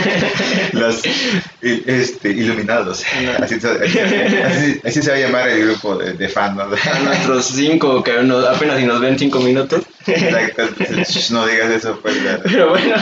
los 0.73 1.01
este, 1.61 2.29
iluminados. 2.29 3.03
No. 3.23 3.43
Así, 3.43 3.59
se- 3.59 4.43
así- 4.45 4.81
así 4.83 5.01
se 5.01 5.09
va 5.11 5.17
a 5.17 5.19
llamar 5.19 5.49
el 5.49 5.65
grupo 5.67 5.97
de, 5.97 6.13
de 6.13 6.29
fans, 6.29 6.55
¿no? 6.55 6.63
A 6.63 6.99
nuestros 6.99 7.45
cinco, 7.47 8.03
que 8.03 8.13
nos- 8.23 8.45
apenas 8.45 8.79
si 8.79 8.85
nos 8.85 8.99
ven 9.01 9.17
cinco 9.19 9.39
minutos. 9.39 9.83
Exacto, 10.07 10.63
no 11.31 11.47
digas 11.47 11.71
eso, 11.71 11.99
pues. 12.01 12.15
Pero 12.43 12.69
bueno, 12.69 12.95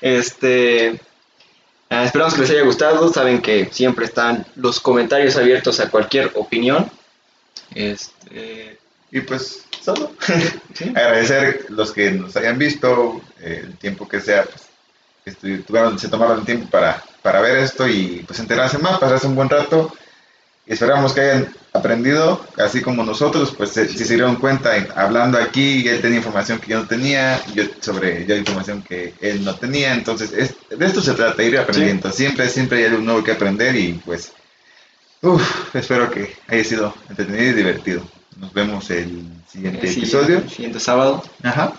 este. 0.00 1.00
Ah, 1.92 2.04
esperamos 2.04 2.34
que 2.34 2.40
les 2.40 2.50
haya 2.50 2.62
gustado. 2.62 3.12
Saben 3.12 3.40
que 3.40 3.68
siempre 3.70 4.06
están 4.06 4.46
los 4.56 4.80
comentarios 4.80 5.36
abiertos 5.36 5.80
a 5.80 5.90
cualquier 5.90 6.30
opinión. 6.34 6.90
Este. 7.74 8.78
Y 9.10 9.20
pues, 9.20 9.64
solo. 9.80 10.12
sí. 10.74 10.88
Agradecer 10.90 11.66
los 11.68 11.92
que 11.92 12.10
nos 12.10 12.36
hayan 12.36 12.58
visto, 12.58 13.20
eh, 13.40 13.62
el 13.64 13.76
tiempo 13.76 14.08
que 14.08 14.20
sea, 14.20 14.44
pues, 14.44 15.36
se 15.36 16.08
tomaron 16.08 16.38
el 16.40 16.44
tiempo 16.44 16.68
para, 16.70 17.02
para 17.22 17.40
ver 17.40 17.58
esto 17.58 17.86
y 17.86 18.24
pues 18.26 18.40
enterarse 18.40 18.78
más, 18.78 18.98
pasarse 18.98 19.26
un 19.26 19.36
buen 19.36 19.48
rato. 19.48 19.92
Esperamos 20.66 21.12
que 21.12 21.20
hayan 21.22 21.52
aprendido, 21.72 22.44
así 22.58 22.80
como 22.82 23.02
nosotros, 23.04 23.52
pues 23.56 23.70
se, 23.70 23.88
se 23.88 24.04
dieron 24.14 24.36
cuenta, 24.36 24.76
en- 24.76 24.88
hablando 24.94 25.38
aquí, 25.38 25.86
él 25.88 26.00
tenía 26.00 26.18
información 26.18 26.58
que 26.60 26.70
yo 26.70 26.78
no 26.80 26.86
tenía, 26.86 27.40
yo 27.54 27.64
sobre 27.80 28.24
yo 28.26 28.36
información 28.36 28.82
que 28.82 29.14
él 29.20 29.44
no 29.44 29.56
tenía, 29.56 29.92
entonces 29.94 30.32
es- 30.32 30.54
de 30.78 30.86
esto 30.86 31.00
se 31.02 31.14
trata, 31.14 31.42
ir 31.42 31.58
aprendiendo, 31.58 32.10
siempre, 32.12 32.48
siempre 32.48 32.78
hay 32.78 32.84
algo 32.84 33.00
nuevo 33.02 33.24
que 33.24 33.32
aprender 33.32 33.74
y 33.74 33.94
pues, 34.04 34.32
uf, 35.22 35.74
espero 35.74 36.10
que 36.10 36.32
haya 36.48 36.64
sido 36.64 36.94
entretenido 37.08 37.50
y 37.50 37.54
divertido. 37.54 38.02
Nos 38.38 38.52
vemos 38.52 38.88
el 38.90 39.24
siguiente 39.50 39.86
El 39.86 39.92
episodio. 39.92 40.24
siguiente- 40.26 40.54
siguiente 40.54 40.80
sábado. 40.80 41.22
Ajá. 41.42 41.72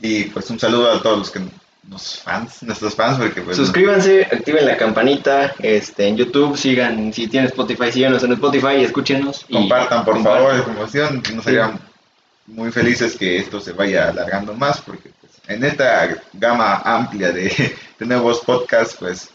Y 0.00 0.24
pues 0.24 0.48
un 0.50 0.58
saludo 0.58 0.90
a 0.90 1.02
todos 1.02 1.18
los 1.18 1.30
que 1.30 1.40
fans, 1.96 2.62
nuestros 2.62 2.94
fans, 2.94 3.18
porque 3.18 3.40
pues 3.42 3.56
Suscríbanse, 3.56 4.22
activen 4.30 4.66
la 4.66 4.76
campanita 4.76 5.54
este, 5.60 6.06
en 6.06 6.16
YouTube. 6.16 6.56
Sigan, 6.56 7.12
si 7.12 7.28
tienen 7.28 7.48
Spotify, 7.48 7.90
síganos 7.92 8.22
en 8.24 8.32
Spotify 8.32 8.76
y 8.80 8.84
escúchenos. 8.84 9.44
y 9.48 9.54
compartan 9.54 10.04
por 10.04 10.14
compartan. 10.14 10.42
favor 10.42 10.58
la 10.58 10.64
promoción, 10.64 11.22
nos 11.34 11.46
harían 11.46 11.80
muy 12.46 12.70
felices 12.72 13.16
que 13.16 13.38
esto 13.38 13.60
se 13.60 13.72
vaya 13.72 14.08
alargando 14.08 14.54
más, 14.54 14.80
porque 14.80 15.10
pues, 15.20 15.32
en 15.48 15.64
esta 15.64 16.16
gama 16.34 16.76
amplia 16.84 17.32
de, 17.32 17.74
de 17.98 18.06
nuevos 18.06 18.40
podcasts, 18.40 18.96
pues 18.98 19.30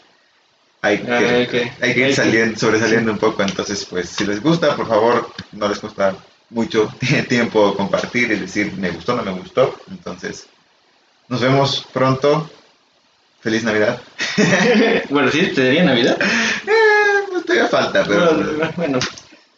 hay 0.82 0.98
que, 0.98 1.12
Ah, 1.12 1.18
hay 1.18 1.46
que- 1.46 1.72
hay 1.80 1.94
que 1.94 2.08
ir 2.10 2.14
saliendo, 2.14 2.58
sobresaliendo 2.58 3.12
un 3.12 3.18
poco, 3.18 3.42
entonces 3.42 3.84
pues 3.86 4.08
si 4.10 4.24
les 4.26 4.40
gusta, 4.42 4.76
por 4.76 4.86
favor, 4.86 5.30
no 5.52 5.68
les 5.68 5.78
cuesta 5.78 6.14
mucho 6.50 6.88
tiempo 7.28 7.74
compartir 7.74 8.30
y 8.32 8.36
decir 8.36 8.72
me 8.76 8.90
gustó, 8.90 9.16
no 9.16 9.22
me 9.22 9.32
gustó, 9.32 9.74
entonces 9.90 10.46
nos 11.28 11.40
vemos 11.40 11.86
pronto, 11.92 12.50
feliz 13.40 13.64
Navidad. 13.64 14.00
bueno, 15.10 15.30
sí, 15.30 15.52
te 15.54 15.64
daría 15.64 15.84
Navidad. 15.84 16.18
Eh, 16.20 17.24
pues 17.30 17.44
todavía 17.44 17.68
falta, 17.68 18.04
pero... 18.04 18.34
Bueno, 18.34 18.72
bueno, 18.76 18.98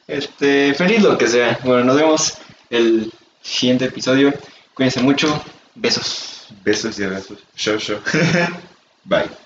este, 0.07 0.75
feliz 0.75 1.03
lo 1.03 1.19
que 1.19 1.27
sea. 1.27 1.59
Bueno, 1.65 1.85
nos 1.85 1.97
vemos 1.97 2.35
el 2.71 3.13
siguiente 3.43 3.87
episodio. 3.87 4.33
Cuídense 4.75 5.01
mucho. 5.01 5.43
Besos. 5.75 6.49
Besos 6.65 6.99
y 6.99 7.05
abrazos. 7.05 7.39
Show, 7.57 7.79
show. 7.79 7.99
Bye. 9.05 9.46